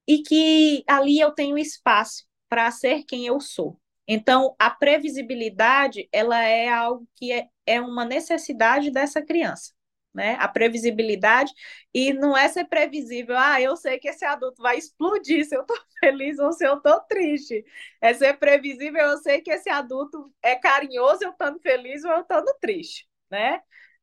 e 0.08 0.22
que 0.24 0.84
ali 0.88 1.20
eu 1.20 1.32
tenho 1.32 1.58
espaço 1.58 2.26
para 2.50 2.70
ser 2.72 3.04
quem 3.06 3.26
eu 3.26 3.40
sou. 3.40 3.80
Então, 4.08 4.56
a 4.60 4.70
previsibilidade, 4.70 6.10
ela 6.12 6.42
é 6.44 6.68
algo 6.70 7.08
que 7.16 7.32
é, 7.32 7.48
é 7.66 7.80
uma 7.80 8.04
necessidade 8.04 8.92
dessa 8.92 9.22
criança, 9.22 9.74
né? 10.14 10.36
A 10.40 10.48
previsibilidade, 10.48 11.54
e 11.94 12.12
não 12.14 12.38
é 12.38 12.48
ser 12.50 12.66
previsível, 12.66 13.38
ah, 13.38 13.62
eu 13.62 13.78
sei 13.78 14.00
que 14.00 14.10
esse 14.10 14.26
adulto 14.26 14.62
vai 14.62 14.78
explodir 14.78 15.46
se 15.46 15.56
eu 15.56 15.62
estou 15.62 15.78
feliz 16.02 16.40
ou 16.40 16.52
se 16.52 16.66
eu 16.66 16.76
estou 16.78 17.00
triste. 17.02 17.64
É 18.02 18.14
ser 18.14 18.38
previsível, 18.38 19.02
eu 19.02 19.18
sei 19.20 19.42
que 19.42 19.52
esse 19.52 19.70
adulto 19.70 20.34
é 20.42 20.56
carinhoso 20.56 21.24
eu 21.24 21.32
estando 21.32 21.60
feliz 21.62 22.04
ou 22.04 22.12
eu 22.12 22.22
estando 22.22 22.54
triste, 22.60 23.08
né? 23.32 23.62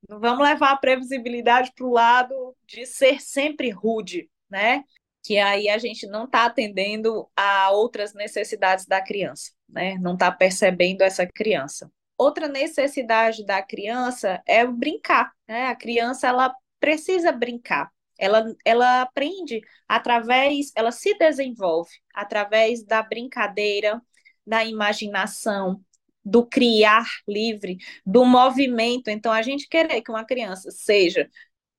Vamos 0.08 0.44
levar 0.44 0.72
a 0.72 0.76
previsibilidade 0.76 1.72
para 1.74 1.86
o 1.86 1.92
lado 1.92 2.56
de 2.66 2.86
ser 2.86 3.20
sempre 3.20 3.70
rude, 3.70 4.30
né? 4.48 4.84
que 5.28 5.36
aí 5.36 5.68
a 5.68 5.76
gente 5.76 6.06
não 6.06 6.24
está 6.24 6.46
atendendo 6.46 7.28
a 7.36 7.70
outras 7.70 8.14
necessidades 8.14 8.86
da 8.86 8.98
criança, 9.02 9.52
né? 9.68 9.98
Não 9.98 10.14
está 10.14 10.32
percebendo 10.32 11.02
essa 11.02 11.26
criança. 11.26 11.90
Outra 12.16 12.48
necessidade 12.48 13.44
da 13.44 13.62
criança 13.62 14.42
é 14.46 14.66
brincar, 14.66 15.30
né? 15.46 15.66
A 15.66 15.76
criança 15.76 16.28
ela 16.28 16.54
precisa 16.80 17.30
brincar. 17.30 17.90
Ela, 18.18 18.52
ela 18.64 19.02
aprende 19.02 19.60
através, 19.86 20.72
ela 20.74 20.90
se 20.90 21.12
desenvolve 21.18 21.90
através 22.14 22.82
da 22.82 23.02
brincadeira, 23.02 24.00
da 24.46 24.64
imaginação, 24.64 25.80
do 26.24 26.46
criar 26.46 27.06
livre, 27.26 27.78
do 28.04 28.24
movimento. 28.24 29.08
Então, 29.08 29.32
a 29.32 29.42
gente 29.42 29.68
querer 29.68 30.02
que 30.02 30.10
uma 30.10 30.24
criança 30.24 30.70
seja 30.70 31.28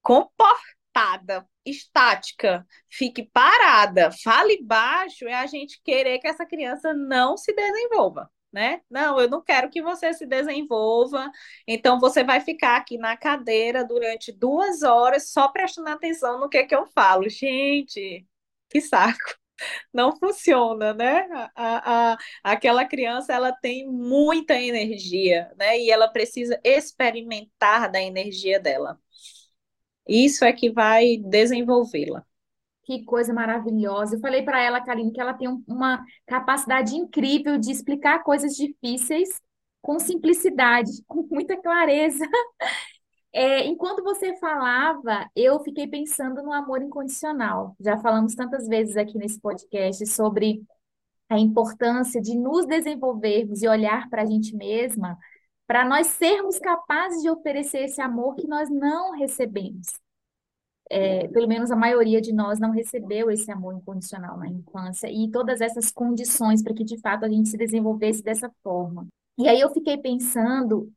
comportada 0.01 1.47
estática, 1.65 2.65
fique 2.89 3.29
parada, 3.31 4.11
fale 4.23 4.61
baixo, 4.63 5.27
é 5.27 5.33
a 5.35 5.45
gente 5.45 5.81
querer 5.83 6.19
que 6.19 6.27
essa 6.27 6.45
criança 6.45 6.93
não 6.93 7.37
se 7.37 7.53
desenvolva. 7.53 8.29
Né? 8.51 8.81
Não, 8.89 9.19
eu 9.19 9.29
não 9.29 9.43
quero 9.43 9.69
que 9.69 9.79
você 9.79 10.11
se 10.11 10.25
desenvolva, 10.25 11.31
então 11.67 11.99
você 11.99 12.23
vai 12.23 12.41
ficar 12.41 12.77
aqui 12.77 12.97
na 12.97 13.15
cadeira 13.15 13.85
durante 13.85 14.31
duas 14.31 14.81
horas 14.81 15.31
só 15.31 15.47
prestando 15.49 15.89
atenção 15.89 16.39
no 16.39 16.49
que, 16.49 16.63
que 16.63 16.73
eu 16.75 16.87
falo. 16.87 17.29
Gente, 17.29 18.25
que 18.69 18.81
saco! 18.81 19.38
Não 19.93 20.15
funciona, 20.17 20.93
né? 20.93 21.27
A, 21.55 22.13
a, 22.13 22.17
aquela 22.43 22.85
criança 22.85 23.33
ela 23.33 23.51
tem 23.51 23.87
muita 23.87 24.59
energia, 24.59 25.51
né? 25.57 25.79
E 25.79 25.89
ela 25.91 26.07
precisa 26.07 26.59
experimentar 26.63 27.91
da 27.91 28.01
energia 28.01 28.59
dela. 28.59 28.99
Isso 30.07 30.43
é 30.43 30.51
que 30.51 30.71
vai 30.71 31.17
desenvolvê-la. 31.17 32.25
Que 32.83 33.03
coisa 33.05 33.31
maravilhosa. 33.31 34.15
Eu 34.15 34.19
falei 34.19 34.41
para 34.41 34.59
ela, 34.59 34.81
Karine, 34.81 35.11
que 35.11 35.21
ela 35.21 35.33
tem 35.33 35.47
uma 35.67 36.03
capacidade 36.25 36.95
incrível 36.95 37.57
de 37.57 37.71
explicar 37.71 38.23
coisas 38.23 38.55
difíceis 38.55 39.29
com 39.81 39.99
simplicidade, 39.99 40.91
com 41.07 41.27
muita 41.29 41.55
clareza. 41.61 42.25
É, 43.31 43.65
enquanto 43.65 44.03
você 44.03 44.35
falava, 44.37 45.29
eu 45.35 45.59
fiquei 45.59 45.87
pensando 45.87 46.41
no 46.41 46.51
amor 46.51 46.81
incondicional. 46.81 47.75
Já 47.79 47.97
falamos 47.97 48.33
tantas 48.35 48.67
vezes 48.67 48.97
aqui 48.97 49.17
nesse 49.17 49.39
podcast 49.39 50.05
sobre 50.07 50.63
a 51.29 51.37
importância 51.37 52.19
de 52.19 52.35
nos 52.35 52.65
desenvolvermos 52.65 53.61
e 53.61 53.67
olhar 53.67 54.09
para 54.09 54.23
a 54.23 54.25
gente 54.25 54.55
mesma 54.55 55.17
para 55.67 55.85
nós 55.85 56.07
sermos 56.07 56.57
capazes 56.57 57.21
de 57.21 57.29
oferecer 57.29 57.83
esse 57.83 58.01
amor 58.01 58.35
que 58.35 58.47
nós 58.47 58.71
não 58.71 59.11
recebemos. 59.11 59.85
É, 60.89 61.27
pelo 61.27 61.47
menos 61.47 61.69
a 61.69 61.75
maioria 61.75 62.19
de 62.19 62.33
nós 62.33 62.59
não 62.59 62.71
recebeu 62.71 63.29
esse 63.29 63.51
amor 63.51 63.75
incondicional 63.75 64.35
na 64.35 64.47
infância 64.47 65.07
e 65.07 65.29
todas 65.29 65.61
essas 65.61 65.91
condições 65.91 66.63
para 66.63 66.73
que 66.73 66.83
de 66.83 66.99
fato 66.99 67.23
a 67.23 67.29
gente 67.29 67.49
se 67.49 67.57
desenvolvesse 67.57 68.23
dessa 68.23 68.51
forma. 68.63 69.05
E 69.37 69.47
aí 69.47 69.59
eu 69.59 69.71
fiquei 69.71 69.95
pensando 69.95 70.91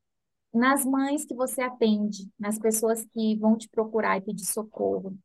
nas 0.52 0.84
mães 0.84 1.24
que 1.24 1.34
você 1.34 1.62
atende, 1.62 2.30
nas 2.38 2.58
pessoas 2.58 3.04
que 3.04 3.36
vão 3.36 3.56
te 3.56 3.68
procurar 3.68 4.18
e 4.18 4.20
pedir 4.20 4.44
socorro. 4.44 5.16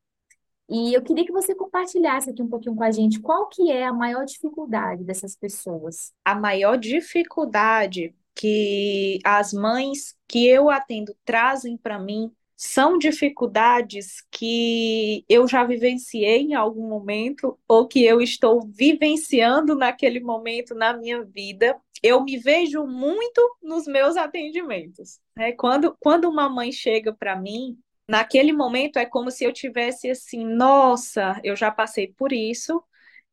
E 0.70 0.94
eu 0.94 1.02
queria 1.02 1.26
que 1.26 1.32
você 1.32 1.56
compartilhasse 1.56 2.30
aqui 2.30 2.42
um 2.42 2.50
pouquinho 2.50 2.76
com 2.76 2.84
a 2.84 2.92
gente 2.92 3.20
qual 3.22 3.48
que 3.48 3.72
é 3.72 3.86
a 3.86 3.94
maior 3.94 4.26
dificuldade 4.26 5.04
dessas 5.04 5.36
pessoas. 5.36 6.14
A 6.26 6.36
maior 6.36 6.78
dificuldade 6.78 8.14
que 8.36 9.20
as 9.24 9.54
mães 9.54 10.16
que 10.28 10.46
eu 10.46 10.70
atendo 10.70 11.16
trazem 11.26 11.78
para 11.78 11.98
mim 11.98 12.32
são 12.58 12.98
dificuldades 12.98 14.26
que 14.32 15.24
eu 15.30 15.48
já 15.48 15.64
vivenciei 15.64 16.42
em 16.42 16.56
algum 16.56 16.90
momento 16.90 17.58
ou 17.68 17.88
que 17.88 18.04
eu 18.04 18.20
estou 18.20 18.68
vivenciando 18.68 19.76
naquele 19.76 20.20
momento 20.20 20.74
na 20.74 20.92
minha 20.92 21.24
vida. 21.24 21.80
Eu 22.02 22.24
me 22.24 22.36
vejo 22.36 22.84
muito 22.88 23.40
nos 23.62 23.86
meus 23.86 24.18
atendimentos. 24.18 25.20
Né? 25.36 25.52
Quando, 25.52 25.96
quando 26.00 26.28
uma 26.28 26.50
mãe 26.50 26.72
chega 26.72 27.14
para 27.14 27.36
mim, 27.36 27.78
naquele 28.10 28.52
momento 28.52 28.98
é 28.98 29.06
como 29.06 29.30
se 29.30 29.44
eu 29.44 29.54
tivesse 29.54 30.10
assim, 30.10 30.44
nossa, 30.44 31.40
eu 31.44 31.56
já 31.56 31.70
passei 31.70 32.12
por 32.18 32.34
isso 32.34 32.84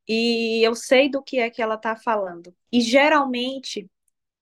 e 0.07 0.63
eu 0.63 0.75
sei 0.75 1.09
do 1.09 1.23
que 1.23 1.39
é 1.39 1.49
que 1.49 1.63
ela 1.63 1.77
está 1.77 1.97
falando. 1.97 2.55
E 2.71 2.79
geralmente 2.83 3.89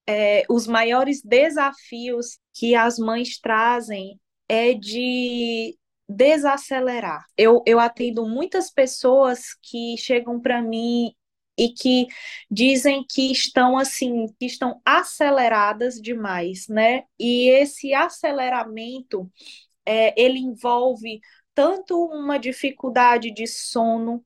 é, 0.09 0.43
os 0.51 0.67
maiores 0.67 1.23
desafios 1.23 2.41
que 2.53 2.75
as 2.75 2.99
mães 2.99 3.39
trazem 3.39 4.19
é 4.49 4.75
de 4.75 5.79
desacelerar. 6.09 7.25
Eu, 7.37 7.63
eu 7.67 7.81
atendo 7.81 8.27
muitas 8.27 8.71
pessoas 8.71 9.55
que 9.63 9.97
chegam 9.99 10.41
para 10.41 10.61
mim 10.63 11.15
e 11.59 11.71
que 11.71 12.07
dizem 12.51 13.05
que 13.09 13.31
estão 13.33 13.79
assim, 13.79 14.27
que 14.39 14.47
estão 14.47 14.81
aceleradas 14.85 16.01
demais, 16.01 16.67
né? 16.69 17.05
E 17.19 17.49
esse 17.51 17.95
aceleramento, 17.95 19.31
é, 19.87 20.15
ele 20.21 20.39
envolve 20.39 21.21
tanto 21.55 22.05
uma 22.07 22.39
dificuldade 22.39 23.33
de 23.33 23.47
sono, 23.47 24.25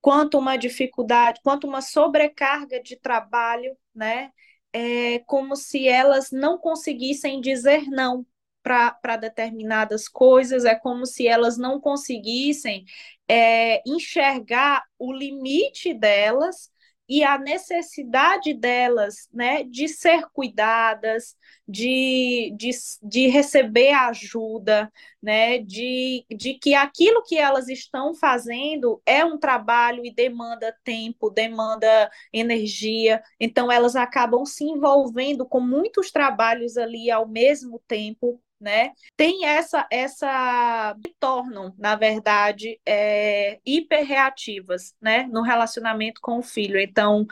quanto 0.00 0.38
uma 0.38 0.56
dificuldade, 0.56 1.40
quanto 1.42 1.66
uma 1.66 1.82
sobrecarga 1.82 2.82
de 2.82 2.96
trabalho, 2.96 3.76
né? 3.94 4.30
é 4.76 5.20
como 5.20 5.56
se 5.56 5.88
elas 5.88 6.30
não 6.30 6.58
conseguissem 6.58 7.40
dizer 7.40 7.86
não 7.88 8.26
para 8.66 9.16
determinadas 9.16 10.08
coisas, 10.08 10.64
é 10.64 10.74
como 10.74 11.06
se 11.06 11.28
elas 11.28 11.56
não 11.56 11.80
conseguissem 11.80 12.84
é, 13.28 13.80
enxergar 13.88 14.82
o 14.98 15.12
limite 15.12 15.94
delas 15.94 16.70
e 17.08 17.22
a 17.22 17.38
necessidade 17.38 18.52
delas, 18.52 19.28
né, 19.32 19.62
de 19.62 19.86
ser 19.86 20.26
cuidadas, 20.32 21.36
de, 21.68 22.52
de, 22.56 22.70
de 23.02 23.28
receber 23.28 23.92
ajuda, 23.92 24.92
né, 25.22 25.58
de, 25.58 26.24
de 26.28 26.54
que 26.54 26.74
aquilo 26.74 27.22
que 27.22 27.38
elas 27.38 27.68
estão 27.68 28.14
fazendo 28.14 29.00
é 29.06 29.24
um 29.24 29.38
trabalho 29.38 30.04
e 30.04 30.12
demanda 30.12 30.76
tempo, 30.82 31.30
demanda 31.30 32.10
energia, 32.32 33.22
então 33.38 33.70
elas 33.70 33.94
acabam 33.94 34.44
se 34.44 34.64
envolvendo 34.64 35.46
com 35.46 35.60
muitos 35.60 36.10
trabalhos 36.10 36.76
ali 36.76 37.10
ao 37.10 37.28
mesmo 37.28 37.80
tempo, 37.86 38.40
né? 38.60 38.92
Tem 39.16 39.46
essa 39.46 39.86
essa 39.90 40.96
tornam, 41.20 41.74
na 41.78 41.94
verdade, 41.96 42.80
é, 42.86 43.60
hiperreativas, 43.64 44.94
né, 45.00 45.24
no 45.24 45.42
relacionamento 45.42 46.20
com 46.20 46.38
o 46.38 46.42
filho. 46.42 46.78
Então, 46.78 47.26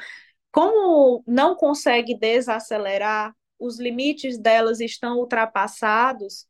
como 0.52 1.22
não 1.26 1.56
consegue 1.56 2.14
desacelerar, 2.16 3.34
os 3.58 3.78
limites 3.80 4.38
delas 4.38 4.80
estão 4.80 5.18
ultrapassados. 5.18 6.46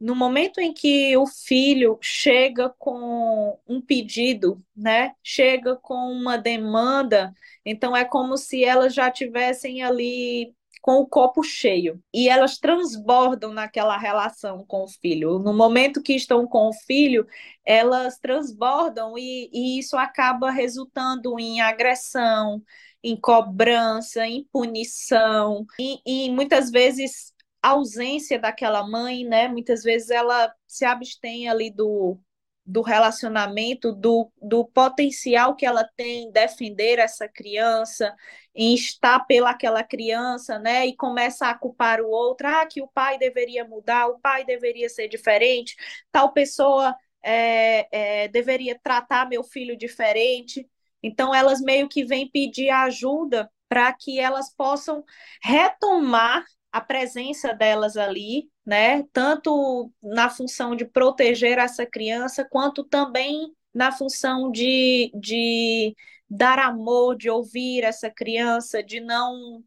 No 0.00 0.14
momento 0.14 0.60
em 0.60 0.72
que 0.72 1.16
o 1.16 1.26
filho 1.26 1.98
chega 2.02 2.68
com 2.78 3.58
um 3.66 3.80
pedido, 3.80 4.62
né, 4.76 5.14
chega 5.22 5.76
com 5.76 5.94
uma 6.12 6.36
demanda, 6.36 7.32
então 7.64 7.96
é 7.96 8.04
como 8.04 8.36
se 8.36 8.64
elas 8.64 8.94
já 8.94 9.10
tivessem 9.10 9.82
ali 9.82 10.54
com 10.84 10.96
o 10.96 11.06
copo 11.06 11.42
cheio 11.42 11.98
e 12.12 12.28
elas 12.28 12.58
transbordam 12.58 13.54
naquela 13.54 13.96
relação 13.96 14.66
com 14.66 14.84
o 14.84 14.86
filho. 14.86 15.38
No 15.38 15.54
momento 15.54 16.02
que 16.02 16.12
estão 16.12 16.46
com 16.46 16.68
o 16.68 16.74
filho, 16.74 17.26
elas 17.64 18.18
transbordam 18.18 19.16
e, 19.16 19.48
e 19.50 19.78
isso 19.78 19.96
acaba 19.96 20.50
resultando 20.50 21.40
em 21.40 21.62
agressão, 21.62 22.62
em 23.02 23.18
cobrança, 23.18 24.26
em 24.26 24.44
punição 24.52 25.64
e, 25.80 26.00
e 26.04 26.30
muitas 26.30 26.70
vezes 26.70 27.32
ausência 27.62 28.38
daquela 28.38 28.86
mãe, 28.86 29.24
né? 29.24 29.48
Muitas 29.48 29.82
vezes 29.82 30.10
ela 30.10 30.54
se 30.66 30.84
abstém 30.84 31.48
ali 31.48 31.70
do 31.70 32.20
do 32.66 32.80
relacionamento, 32.82 33.92
do, 33.92 34.30
do 34.40 34.64
potencial 34.64 35.54
que 35.54 35.66
ela 35.66 35.84
tem 35.96 36.24
em 36.24 36.32
defender 36.32 36.98
essa 36.98 37.28
criança, 37.28 38.14
em 38.54 38.74
estar 38.74 39.20
pelaquela 39.26 39.82
criança, 39.82 40.58
né? 40.58 40.86
E 40.86 40.96
começa 40.96 41.48
a 41.48 41.54
culpar 41.54 42.00
o 42.00 42.08
outro, 42.08 42.46
ah, 42.48 42.66
que 42.66 42.80
o 42.80 42.88
pai 42.88 43.18
deveria 43.18 43.64
mudar, 43.64 44.06
o 44.08 44.18
pai 44.18 44.44
deveria 44.44 44.88
ser 44.88 45.08
diferente, 45.08 45.76
tal 46.10 46.32
pessoa 46.32 46.96
é, 47.22 48.24
é, 48.24 48.28
deveria 48.28 48.78
tratar 48.78 49.28
meu 49.28 49.42
filho 49.42 49.76
diferente. 49.76 50.68
Então, 51.02 51.34
elas 51.34 51.60
meio 51.60 51.88
que 51.88 52.04
vêm 52.04 52.30
pedir 52.30 52.70
ajuda 52.70 53.50
para 53.68 53.92
que 53.92 54.20
elas 54.20 54.54
possam 54.54 55.04
retomar 55.42 56.44
a 56.74 56.80
presença 56.80 57.54
delas 57.54 57.96
ali, 57.96 58.50
né? 58.66 59.04
Tanto 59.12 59.92
na 60.02 60.28
função 60.28 60.74
de 60.74 60.84
proteger 60.84 61.56
essa 61.56 61.86
criança, 61.86 62.44
quanto 62.44 62.82
também 62.82 63.54
na 63.72 63.92
função 63.92 64.50
de, 64.50 65.12
de 65.14 65.94
dar 66.28 66.58
amor, 66.58 67.16
de 67.16 67.30
ouvir 67.30 67.84
essa 67.84 68.10
criança, 68.10 68.82
de 68.82 68.98
não 68.98 69.62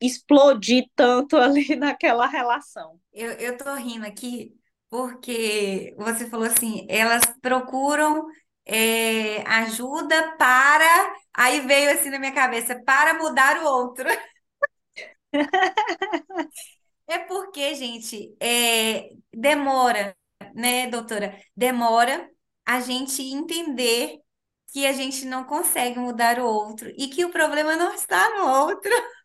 explodir 0.00 0.86
tanto 0.96 1.36
ali 1.38 1.76
naquela 1.76 2.26
relação. 2.26 2.98
Eu, 3.12 3.30
eu 3.34 3.56
tô 3.56 3.72
rindo 3.74 4.04
aqui 4.04 4.52
porque 4.90 5.94
você 5.96 6.28
falou 6.28 6.46
assim, 6.46 6.84
elas 6.88 7.22
procuram 7.40 8.26
é, 8.66 9.48
ajuda 9.48 10.34
para. 10.36 11.14
Aí 11.32 11.60
veio 11.60 11.92
assim 11.92 12.10
na 12.10 12.18
minha 12.18 12.34
cabeça, 12.34 12.82
para 12.84 13.14
mudar 13.14 13.62
o 13.62 13.64
outro. 13.64 14.08
É 17.06 17.18
porque, 17.18 17.74
gente, 17.74 18.36
é, 18.40 19.10
demora, 19.32 20.16
né, 20.54 20.86
doutora? 20.88 21.38
Demora 21.56 22.28
a 22.66 22.80
gente 22.80 23.22
entender 23.22 24.18
que 24.72 24.86
a 24.86 24.92
gente 24.92 25.24
não 25.24 25.44
consegue 25.44 25.98
mudar 25.98 26.38
o 26.38 26.44
outro 26.46 26.92
e 26.98 27.08
que 27.08 27.24
o 27.24 27.30
problema 27.30 27.76
não 27.76 27.94
está 27.94 28.28
no 28.36 28.46
outro. 28.46 28.90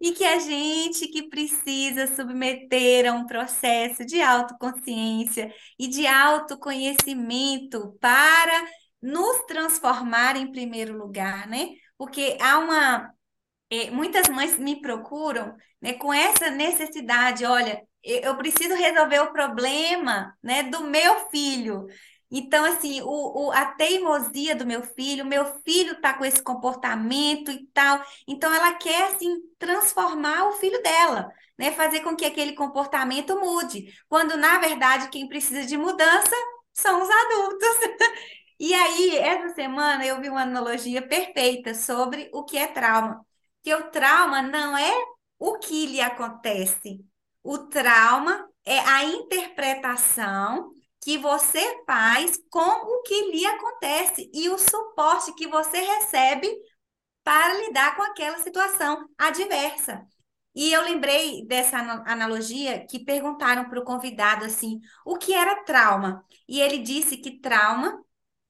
E 0.00 0.12
que 0.12 0.24
a 0.24 0.38
gente 0.38 1.06
que 1.08 1.28
precisa 1.28 2.06
submeter 2.14 3.06
a 3.10 3.12
um 3.14 3.26
processo 3.26 4.04
de 4.04 4.20
autoconsciência 4.22 5.52
e 5.78 5.88
de 5.88 6.06
autoconhecimento 6.06 7.96
para 8.00 8.66
nos 9.02 9.44
transformar 9.46 10.36
em 10.36 10.50
primeiro 10.50 10.96
lugar, 10.96 11.46
né? 11.48 11.68
Porque 11.98 12.36
há 12.40 12.58
uma, 12.58 13.12
é, 13.70 13.90
muitas 13.90 14.28
mães 14.28 14.58
me 14.58 14.80
procuram 14.80 15.56
né, 15.80 15.94
com 15.94 16.12
essa 16.12 16.50
necessidade, 16.50 17.44
olha, 17.44 17.82
eu 18.02 18.36
preciso 18.36 18.74
resolver 18.74 19.20
o 19.20 19.32
problema 19.32 20.36
né, 20.42 20.64
do 20.64 20.84
meu 20.84 21.28
filho. 21.30 21.86
Então, 22.30 22.64
assim, 22.64 23.00
o, 23.02 23.46
o, 23.48 23.52
a 23.52 23.66
teimosia 23.66 24.54
do 24.54 24.66
meu 24.66 24.82
filho, 24.82 25.24
meu 25.24 25.44
filho 25.64 25.92
está 25.94 26.14
com 26.14 26.24
esse 26.24 26.42
comportamento 26.42 27.50
e 27.50 27.66
tal. 27.72 28.04
Então, 28.26 28.52
ela 28.54 28.74
quer, 28.74 29.12
assim, 29.12 29.36
transformar 29.58 30.48
o 30.48 30.52
filho 30.52 30.80
dela, 30.82 31.30
né? 31.58 31.72
Fazer 31.72 32.00
com 32.00 32.14
que 32.14 32.24
aquele 32.24 32.52
comportamento 32.54 33.38
mude. 33.40 33.92
Quando, 34.08 34.36
na 34.36 34.58
verdade, 34.58 35.08
quem 35.10 35.28
precisa 35.28 35.66
de 35.66 35.76
mudança 35.76 36.34
são 36.72 37.02
os 37.02 37.08
adultos. 37.10 37.68
E 38.62 38.74
aí, 38.74 39.16
essa 39.16 39.54
semana, 39.54 40.04
eu 40.04 40.20
vi 40.20 40.28
uma 40.28 40.42
analogia 40.42 41.00
perfeita 41.00 41.72
sobre 41.72 42.28
o 42.30 42.44
que 42.44 42.58
é 42.58 42.66
trauma 42.66 43.24
que 43.62 43.74
o 43.74 43.90
trauma 43.90 44.42
não 44.42 44.76
é 44.76 44.92
o 45.38 45.58
que 45.58 45.86
lhe 45.86 46.00
acontece. 46.00 47.04
O 47.42 47.58
trauma 47.58 48.48
é 48.64 48.78
a 48.78 49.04
interpretação 49.04 50.72
que 51.02 51.16
você 51.16 51.82
faz 51.86 52.38
com 52.50 52.60
o 52.60 53.02
que 53.02 53.30
lhe 53.32 53.46
acontece 53.46 54.30
e 54.34 54.48
o 54.50 54.58
suporte 54.58 55.34
que 55.34 55.46
você 55.46 55.78
recebe 55.78 56.54
para 57.24 57.54
lidar 57.54 57.96
com 57.96 58.02
aquela 58.02 58.38
situação 58.38 59.08
adversa. 59.16 60.06
E 60.54 60.72
eu 60.72 60.82
lembrei 60.82 61.46
dessa 61.46 61.78
analogia 61.78 62.84
que 62.86 63.04
perguntaram 63.04 63.68
para 63.68 63.80
o 63.80 63.84
convidado 63.84 64.44
assim, 64.44 64.80
o 65.04 65.16
que 65.16 65.32
era 65.32 65.62
trauma? 65.64 66.24
E 66.48 66.60
ele 66.60 66.78
disse 66.78 67.16
que 67.16 67.38
trauma 67.40 68.02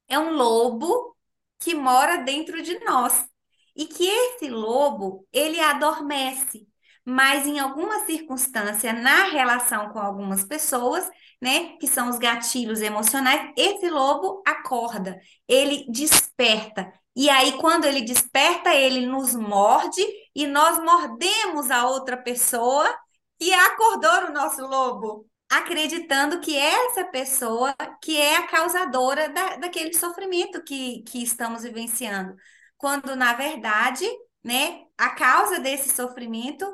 é 0.08 0.18
um 0.18 0.30
lobo 0.32 1.16
que 1.58 1.74
mora 1.74 2.18
dentro 2.18 2.62
de 2.62 2.78
nós 2.80 3.29
e 3.76 3.86
que 3.86 4.06
esse 4.06 4.48
lobo 4.48 5.26
ele 5.32 5.60
adormece, 5.60 6.66
mas 7.04 7.46
em 7.46 7.58
alguma 7.58 8.04
circunstância 8.06 8.92
na 8.92 9.24
relação 9.24 9.90
com 9.90 9.98
algumas 9.98 10.44
pessoas, 10.44 11.08
né, 11.40 11.76
que 11.78 11.86
são 11.86 12.08
os 12.10 12.18
gatilhos 12.18 12.80
emocionais, 12.80 13.52
esse 13.56 13.88
lobo 13.88 14.42
acorda, 14.46 15.18
ele 15.48 15.86
desperta. 15.88 16.92
E 17.16 17.28
aí 17.28 17.58
quando 17.58 17.86
ele 17.86 18.02
desperta, 18.02 18.74
ele 18.74 19.06
nos 19.06 19.34
morde 19.34 20.02
e 20.34 20.46
nós 20.46 20.78
mordemos 20.82 21.70
a 21.70 21.86
outra 21.88 22.16
pessoa 22.16 22.94
que 23.38 23.52
acordou 23.52 24.28
o 24.28 24.32
nosso 24.32 24.66
lobo, 24.66 25.26
acreditando 25.50 26.40
que 26.40 26.56
essa 26.56 27.04
pessoa 27.06 27.74
que 28.02 28.16
é 28.16 28.36
a 28.36 28.46
causadora 28.46 29.28
da, 29.30 29.56
daquele 29.56 29.94
sofrimento 29.94 30.62
que, 30.62 31.02
que 31.04 31.22
estamos 31.22 31.62
vivenciando 31.62 32.36
quando 32.80 33.14
na 33.16 33.34
verdade, 33.34 34.06
né, 34.44 34.84
a 34.98 35.10
causa 35.10 35.60
desse 35.60 35.90
sofrimento 35.94 36.66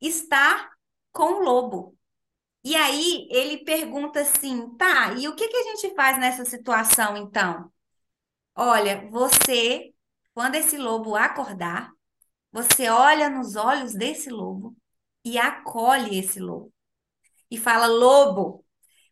está 0.00 0.70
com 1.12 1.40
o 1.40 1.44
lobo. 1.44 1.96
E 2.64 2.76
aí 2.76 3.28
ele 3.30 3.64
pergunta 3.64 4.20
assim, 4.20 4.76
tá, 4.76 5.14
e 5.14 5.28
o 5.28 5.36
que 5.36 5.48
que 5.48 5.56
a 5.56 5.62
gente 5.64 5.94
faz 5.94 6.18
nessa 6.18 6.44
situação 6.44 7.16
então? 7.16 7.70
Olha, 8.56 9.08
você, 9.10 9.92
quando 10.34 10.56
esse 10.56 10.76
lobo 10.78 11.16
acordar, 11.16 11.90
você 12.52 12.88
olha 12.88 13.30
nos 13.30 13.56
olhos 13.56 13.94
desse 13.94 14.30
lobo 14.30 14.76
e 15.24 15.38
acolhe 15.38 16.18
esse 16.18 16.40
lobo. 16.40 16.72
E 17.50 17.58
fala: 17.58 17.86
Lobo, 17.86 18.64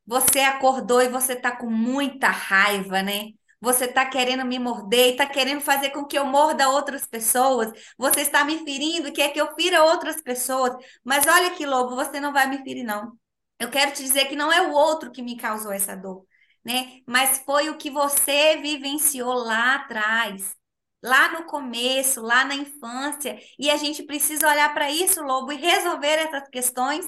você 0.06 0.40
acordou 0.40 1.02
e 1.02 1.08
você 1.08 1.36
tá 1.36 1.56
com 1.56 1.70
muita 1.70 2.28
raiva, 2.30 3.02
né? 3.02 3.30
Você 3.62 3.84
está 3.84 4.04
querendo 4.04 4.44
me 4.44 4.58
morder, 4.58 5.12
está 5.12 5.24
querendo 5.24 5.60
fazer 5.60 5.90
com 5.90 6.04
que 6.04 6.18
eu 6.18 6.24
morda 6.26 6.68
outras 6.68 7.06
pessoas. 7.06 7.70
Você 7.96 8.22
está 8.22 8.44
me 8.44 8.58
ferindo, 8.64 9.12
quer 9.12 9.32
que 9.32 9.40
eu 9.40 9.54
fira 9.54 9.84
outras 9.84 10.20
pessoas. 10.20 10.72
Mas 11.04 11.24
olha 11.28 11.52
que 11.52 11.64
lobo, 11.64 11.94
você 11.94 12.18
não 12.18 12.32
vai 12.32 12.48
me 12.48 12.58
ferir, 12.58 12.82
não. 12.84 13.16
Eu 13.60 13.70
quero 13.70 13.92
te 13.92 14.02
dizer 14.02 14.24
que 14.26 14.34
não 14.34 14.52
é 14.52 14.60
o 14.62 14.72
outro 14.72 15.12
que 15.12 15.22
me 15.22 15.36
causou 15.36 15.72
essa 15.72 15.94
dor, 15.96 16.26
né? 16.64 17.00
Mas 17.06 17.38
foi 17.46 17.70
o 17.70 17.78
que 17.78 17.88
você 17.88 18.56
vivenciou 18.56 19.32
lá 19.32 19.76
atrás, 19.76 20.56
lá 21.00 21.28
no 21.30 21.44
começo, 21.46 22.20
lá 22.20 22.44
na 22.44 22.56
infância. 22.56 23.38
E 23.56 23.70
a 23.70 23.76
gente 23.76 24.02
precisa 24.02 24.48
olhar 24.48 24.74
para 24.74 24.90
isso, 24.90 25.22
lobo, 25.22 25.52
e 25.52 25.56
resolver 25.56 26.18
essas 26.18 26.48
questões 26.48 27.06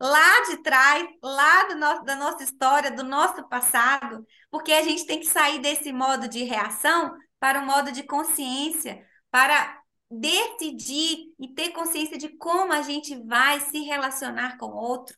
lá 0.00 0.42
de 0.48 0.62
trás, 0.62 1.08
lá 1.22 1.64
do 1.64 1.76
nosso, 1.76 2.04
da 2.04 2.16
nossa 2.16 2.44
história, 2.44 2.90
do 2.90 3.02
nosso 3.02 3.48
passado, 3.48 4.24
porque 4.50 4.72
a 4.72 4.82
gente 4.82 5.06
tem 5.06 5.20
que 5.20 5.26
sair 5.26 5.58
desse 5.60 5.92
modo 5.92 6.28
de 6.28 6.44
reação 6.44 7.16
para 7.40 7.60
o 7.60 7.66
modo 7.66 7.92
de 7.92 8.02
consciência, 8.04 9.04
para 9.30 9.80
decidir 10.10 11.34
e 11.38 11.54
ter 11.54 11.70
consciência 11.70 12.16
de 12.16 12.28
como 12.38 12.72
a 12.72 12.82
gente 12.82 13.16
vai 13.26 13.60
se 13.60 13.80
relacionar 13.80 14.56
com 14.56 14.66
o 14.66 14.76
outro. 14.76 15.16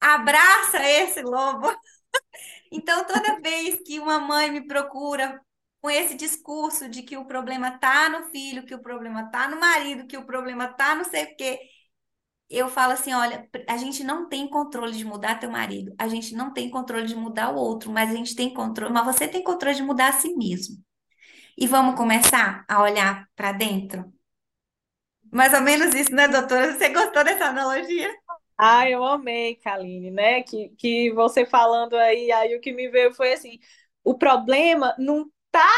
Abraça 0.00 0.82
esse 0.82 1.22
lobo. 1.22 1.68
Então, 2.72 3.04
toda 3.04 3.40
vez 3.40 3.80
que 3.84 3.98
uma 3.98 4.20
mãe 4.20 4.50
me 4.50 4.66
procura 4.66 5.40
com 5.80 5.90
esse 5.90 6.14
discurso 6.14 6.88
de 6.88 7.02
que 7.02 7.16
o 7.16 7.24
problema 7.24 7.78
tá 7.78 8.08
no 8.08 8.30
filho, 8.30 8.64
que 8.64 8.74
o 8.74 8.82
problema 8.82 9.30
tá 9.30 9.48
no 9.48 9.58
marido, 9.58 10.06
que 10.06 10.16
o 10.16 10.24
problema 10.26 10.68
tá 10.68 10.94
não 10.94 11.04
sei 11.04 11.24
o 11.24 11.36
quê, 11.36 11.58
eu 12.50 12.68
falo 12.68 12.92
assim, 12.92 13.12
olha, 13.12 13.48
a 13.68 13.76
gente 13.76 14.02
não 14.04 14.28
tem 14.28 14.48
controle 14.48 14.92
de 14.96 15.04
mudar 15.04 15.38
teu 15.38 15.50
marido, 15.50 15.94
a 15.98 16.08
gente 16.08 16.34
não 16.34 16.52
tem 16.52 16.68
controle 16.70 17.06
de 17.06 17.14
mudar 17.14 17.50
o 17.50 17.56
outro, 17.56 17.90
mas 17.90 18.10
a 18.10 18.14
gente 18.14 18.34
tem 18.34 18.52
controle, 18.52 18.92
mas 18.92 19.04
você 19.06 19.28
tem 19.28 19.42
controle 19.42 19.76
de 19.76 19.82
mudar 19.82 20.08
a 20.08 20.12
si 20.12 20.34
mesmo. 20.34 20.76
E 21.56 21.66
vamos 21.66 21.96
começar 21.96 22.64
a 22.68 22.82
olhar 22.82 23.28
para 23.36 23.52
dentro? 23.52 24.12
Mais 25.32 25.54
ou 25.54 25.60
menos 25.60 25.94
isso, 25.94 26.14
né, 26.14 26.26
doutora? 26.26 26.72
Você 26.72 26.88
gostou 26.88 27.22
dessa 27.24 27.46
analogia? 27.46 28.10
Ah, 28.58 28.88
eu 28.88 29.04
amei, 29.04 29.56
Kaline, 29.56 30.10
né? 30.10 30.42
Que, 30.42 30.68
que 30.70 31.12
você 31.12 31.46
falando 31.46 31.94
aí, 31.96 32.30
aí 32.32 32.54
o 32.56 32.60
que 32.60 32.72
me 32.72 32.88
veio 32.88 33.14
foi 33.14 33.32
assim: 33.32 33.58
o 34.04 34.18
problema 34.18 34.94
não 34.98 35.30
tá 35.50 35.70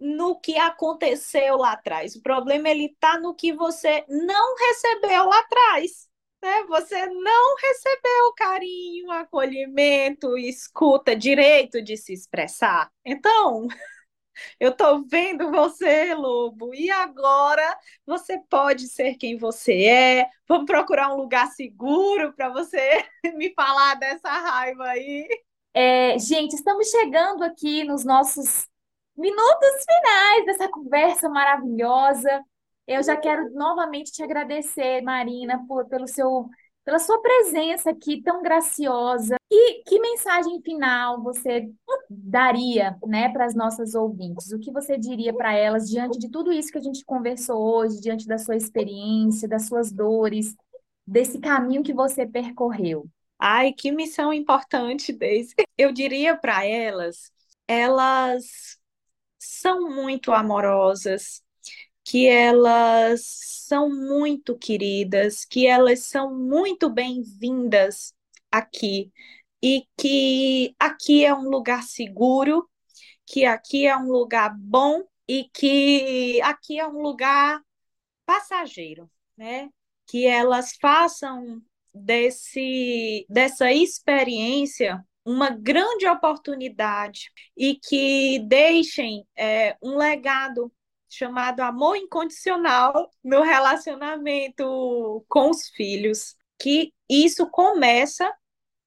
no 0.00 0.40
que 0.40 0.56
aconteceu 0.56 1.58
lá 1.58 1.72
atrás. 1.72 2.16
O 2.16 2.22
problema 2.22 2.68
ele 2.70 2.96
tá 2.98 3.18
no 3.20 3.34
que 3.34 3.52
você 3.52 4.04
não 4.08 4.56
recebeu 4.56 5.26
lá 5.26 5.38
atrás. 5.40 6.08
Né? 6.42 6.64
Você 6.68 7.06
não 7.06 7.56
recebeu 7.56 8.32
carinho, 8.34 9.10
acolhimento, 9.10 10.38
escuta, 10.38 11.14
direito 11.14 11.82
de 11.82 11.98
se 11.98 12.14
expressar. 12.14 12.90
Então, 13.04 13.68
eu 14.58 14.74
tô 14.74 15.02
vendo 15.02 15.50
você, 15.50 16.14
lobo, 16.14 16.74
e 16.74 16.90
agora 16.90 17.78
você 18.06 18.38
pode 18.48 18.88
ser 18.88 19.16
quem 19.16 19.36
você 19.36 19.84
é. 19.84 20.30
Vamos 20.48 20.64
procurar 20.64 21.12
um 21.12 21.18
lugar 21.18 21.48
seguro 21.48 22.32
para 22.34 22.48
você 22.48 23.04
me 23.36 23.52
falar 23.52 23.96
dessa 23.96 24.30
raiva 24.30 24.84
aí. 24.84 25.28
É, 25.74 26.18
gente, 26.18 26.54
estamos 26.54 26.88
chegando 26.88 27.44
aqui 27.44 27.84
nos 27.84 28.04
nossos 28.04 28.69
minutos 29.16 29.84
finais 29.84 30.46
dessa 30.46 30.68
conversa 30.68 31.28
maravilhosa. 31.28 32.42
Eu 32.86 33.02
já 33.02 33.16
quero 33.16 33.50
novamente 33.52 34.10
te 34.10 34.22
agradecer, 34.22 35.00
Marina, 35.02 35.64
por, 35.68 35.86
pelo 35.86 36.06
seu, 36.08 36.48
pela 36.84 36.98
sua 36.98 37.20
presença 37.20 37.90
aqui 37.90 38.22
tão 38.22 38.42
graciosa. 38.42 39.36
E 39.50 39.82
que 39.84 40.00
mensagem 40.00 40.60
final 40.62 41.22
você 41.22 41.70
daria, 42.08 42.96
né, 43.06 43.28
para 43.28 43.44
as 43.44 43.54
nossas 43.54 43.94
ouvintes? 43.94 44.50
O 44.52 44.58
que 44.58 44.72
você 44.72 44.96
diria 44.96 45.32
para 45.34 45.52
elas 45.52 45.88
diante 45.88 46.18
de 46.18 46.30
tudo 46.30 46.52
isso 46.52 46.72
que 46.72 46.78
a 46.78 46.82
gente 46.82 47.04
conversou 47.04 47.60
hoje, 47.60 48.00
diante 48.00 48.26
da 48.26 48.38
sua 48.38 48.56
experiência, 48.56 49.48
das 49.48 49.66
suas 49.66 49.92
dores, 49.92 50.56
desse 51.06 51.38
caminho 51.38 51.82
que 51.82 51.92
você 51.92 52.26
percorreu? 52.26 53.06
Ai, 53.38 53.72
que 53.72 53.90
missão 53.90 54.32
importante, 54.32 55.12
Deise. 55.12 55.54
Eu 55.76 55.92
diria 55.92 56.36
para 56.36 56.64
elas, 56.64 57.32
elas 57.66 58.79
são 59.40 59.88
muito 59.90 60.32
amorosas, 60.32 61.42
que 62.04 62.26
elas 62.26 63.22
são 63.66 63.88
muito 63.88 64.56
queridas, 64.58 65.44
que 65.46 65.66
elas 65.66 66.08
são 66.08 66.34
muito 66.34 66.90
bem-vindas 66.90 68.14
aqui 68.50 69.10
e 69.62 69.86
que 69.96 70.74
aqui 70.78 71.24
é 71.24 71.34
um 71.34 71.48
lugar 71.48 71.82
seguro, 71.84 72.68
que 73.26 73.46
aqui 73.46 73.86
é 73.86 73.96
um 73.96 74.10
lugar 74.10 74.54
bom 74.58 75.02
e 75.26 75.44
que 75.52 76.40
aqui 76.42 76.78
é 76.78 76.86
um 76.86 77.00
lugar 77.00 77.62
passageiro, 78.26 79.10
né? 79.36 79.70
Que 80.06 80.26
elas 80.26 80.76
façam 80.80 81.62
desse 81.94 83.26
dessa 83.28 83.72
experiência 83.72 85.04
uma 85.24 85.50
grande 85.50 86.06
oportunidade 86.06 87.30
e 87.56 87.74
que 87.74 88.38
deixem 88.40 89.26
é, 89.36 89.76
um 89.82 89.96
legado 89.96 90.72
chamado 91.08 91.60
amor 91.60 91.96
incondicional 91.96 93.10
no 93.22 93.42
relacionamento 93.42 95.24
com 95.28 95.50
os 95.50 95.68
filhos, 95.68 96.36
que 96.58 96.92
isso 97.08 97.48
começa 97.50 98.32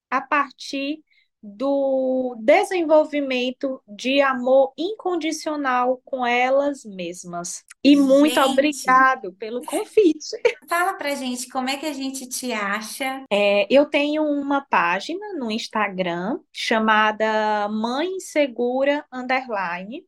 a 0.09 0.21
partir 0.21 1.03
do 1.43 2.37
desenvolvimento 2.39 3.81
de 3.85 4.21
amor 4.21 4.71
incondicional 4.77 6.01
com 6.05 6.25
elas 6.25 6.85
mesmas. 6.85 7.65
E 7.83 7.97
muito 7.97 8.35
gente, 8.35 8.49
obrigado 8.49 9.33
pelo 9.33 9.61
convite. 9.65 10.37
Fala 10.69 10.93
pra 10.93 11.13
gente 11.15 11.49
como 11.49 11.69
é 11.69 11.75
que 11.75 11.85
a 11.85 11.91
gente 11.91 12.29
te 12.29 12.53
acha. 12.53 13.25
É, 13.29 13.67
eu 13.69 13.85
tenho 13.85 14.23
uma 14.23 14.61
página 14.61 15.33
no 15.33 15.51
Instagram 15.51 16.39
chamada 16.49 17.67
Mãe 17.67 18.21
Segura 18.21 19.05
Underline. 19.11 20.05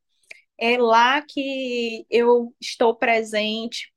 É 0.57 0.77
lá 0.77 1.21
que 1.21 2.05
eu 2.09 2.53
estou 2.61 2.95
presente, 2.95 3.91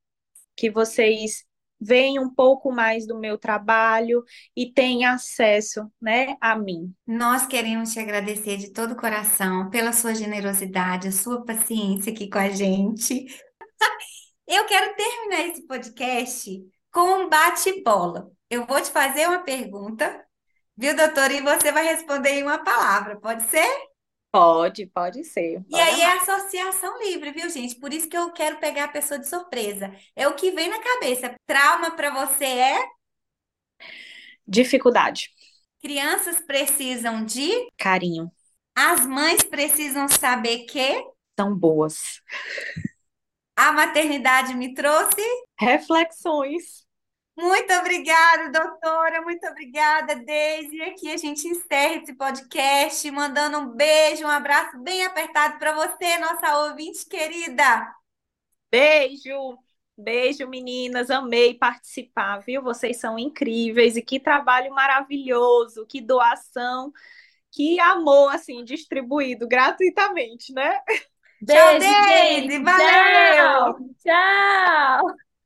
que 0.57 0.69
vocês 0.69 1.48
veem 1.81 2.19
um 2.19 2.33
pouco 2.33 2.73
mais 2.73 3.07
do 3.07 3.19
meu 3.19 3.39
trabalho 3.39 4.23
e 4.57 4.73
têm 4.73 5.05
acesso, 5.05 5.91
né, 6.01 6.37
a 6.41 6.57
mim. 6.57 6.93
Nós 7.07 7.47
queremos 7.47 7.93
te 7.93 8.01
agradecer 8.01 8.57
de 8.57 8.73
todo 8.73 8.93
o 8.93 8.97
coração 8.97 9.71
pela 9.71 9.93
sua 9.93 10.15
generosidade, 10.15 11.09
a 11.09 11.13
sua 11.13 11.45
paciência 11.45 12.13
aqui 12.13 12.29
com 12.29 12.39
a 12.39 12.49
gente. 12.51 13.27
Eu 14.47 14.65
quero 14.65 14.95
terminar 14.97 15.47
esse 15.47 15.67
podcast 15.67 16.51
com 16.91 17.25
um 17.25 17.29
bate-bola. 17.29 18.31
Eu 18.49 18.67
vou 18.67 18.81
te 18.81 18.91
fazer 18.91 19.27
uma 19.27 19.41
pergunta, 19.41 20.25
viu, 20.77 20.97
doutora? 20.97 21.35
E 21.35 21.43
você 21.43 21.71
vai 21.71 21.85
responder 21.85 22.31
em 22.31 22.43
uma 22.43 22.59
palavra, 22.65 23.21
pode 23.21 23.43
ser? 23.51 23.88
Pode, 24.31 24.87
pode 24.87 25.25
ser. 25.25 25.65
E 25.69 25.77
aí 25.77 26.03
é 26.03 26.19
associação 26.19 26.99
livre, 26.99 27.33
viu, 27.33 27.49
gente? 27.49 27.77
Por 27.77 27.93
isso 27.93 28.09
que 28.09 28.17
eu 28.17 28.31
quero 28.33 28.59
pegar 28.59 28.85
a 28.85 28.89
pessoa 28.89 29.19
de 29.19 29.29
surpresa. 29.29 29.91
É 30.15 30.29
o 30.29 30.35
que 30.35 30.51
vem 30.51 30.69
na 30.69 30.81
cabeça. 30.81 31.35
Trauma 31.47 31.93
para 31.97 32.11
você 32.11 32.45
é? 32.45 32.85
Dificuldade. 34.47 35.31
Crianças 35.81 36.41
precisam 36.41 37.25
de 37.25 37.51
carinho. 37.79 38.31
As 38.77 39.07
mães 39.07 39.43
precisam 39.43 40.09
saber 40.09 40.65
que 40.67 41.03
são 41.39 41.55
boas. 41.55 42.21
A 43.57 43.73
maternidade 43.73 44.55
me 44.55 44.75
trouxe 44.75 45.23
reflexões. 45.59 46.88
Muito 47.39 47.73
obrigada, 47.73 48.51
doutora. 48.51 49.23
Muito 49.23 49.47
obrigada, 49.47 50.17
Deise. 50.17 50.75
E 50.75 50.83
aqui 50.83 51.13
a 51.13 51.17
gente 51.17 51.47
encerra 51.47 52.03
esse 52.03 52.13
podcast, 52.15 53.09
mandando 53.13 53.59
um 53.59 53.69
beijo, 53.69 54.25
um 54.25 54.29
abraço 54.29 54.77
bem 54.79 55.05
apertado 55.05 55.57
para 55.57 55.73
você, 55.73 56.19
nossa 56.19 56.67
ouvinte 56.67 57.07
querida. 57.07 57.95
Beijo. 58.69 59.57
Beijo, 59.97 60.49
meninas. 60.49 61.11
Amei 61.11 61.55
participar, 61.55 62.39
viu? 62.39 62.61
Vocês 62.61 62.99
são 62.99 63.17
incríveis 63.17 63.97
e 63.97 64.03
que 64.03 64.19
trabalho 64.19 64.75
maravilhoso, 64.75 65.87
que 65.87 66.01
doação, 66.01 66.93
que 67.53 67.79
amor 67.79 68.35
assim 68.35 68.65
distribuído 68.65 69.47
gratuitamente, 69.47 70.53
né? 70.53 70.81
Beijo, 71.41 71.63
Tchau, 71.63 71.79
Deise. 71.79 72.63
Valeu. 72.65 73.75
Tchau. 73.75 73.79
Tchau. 74.03 75.28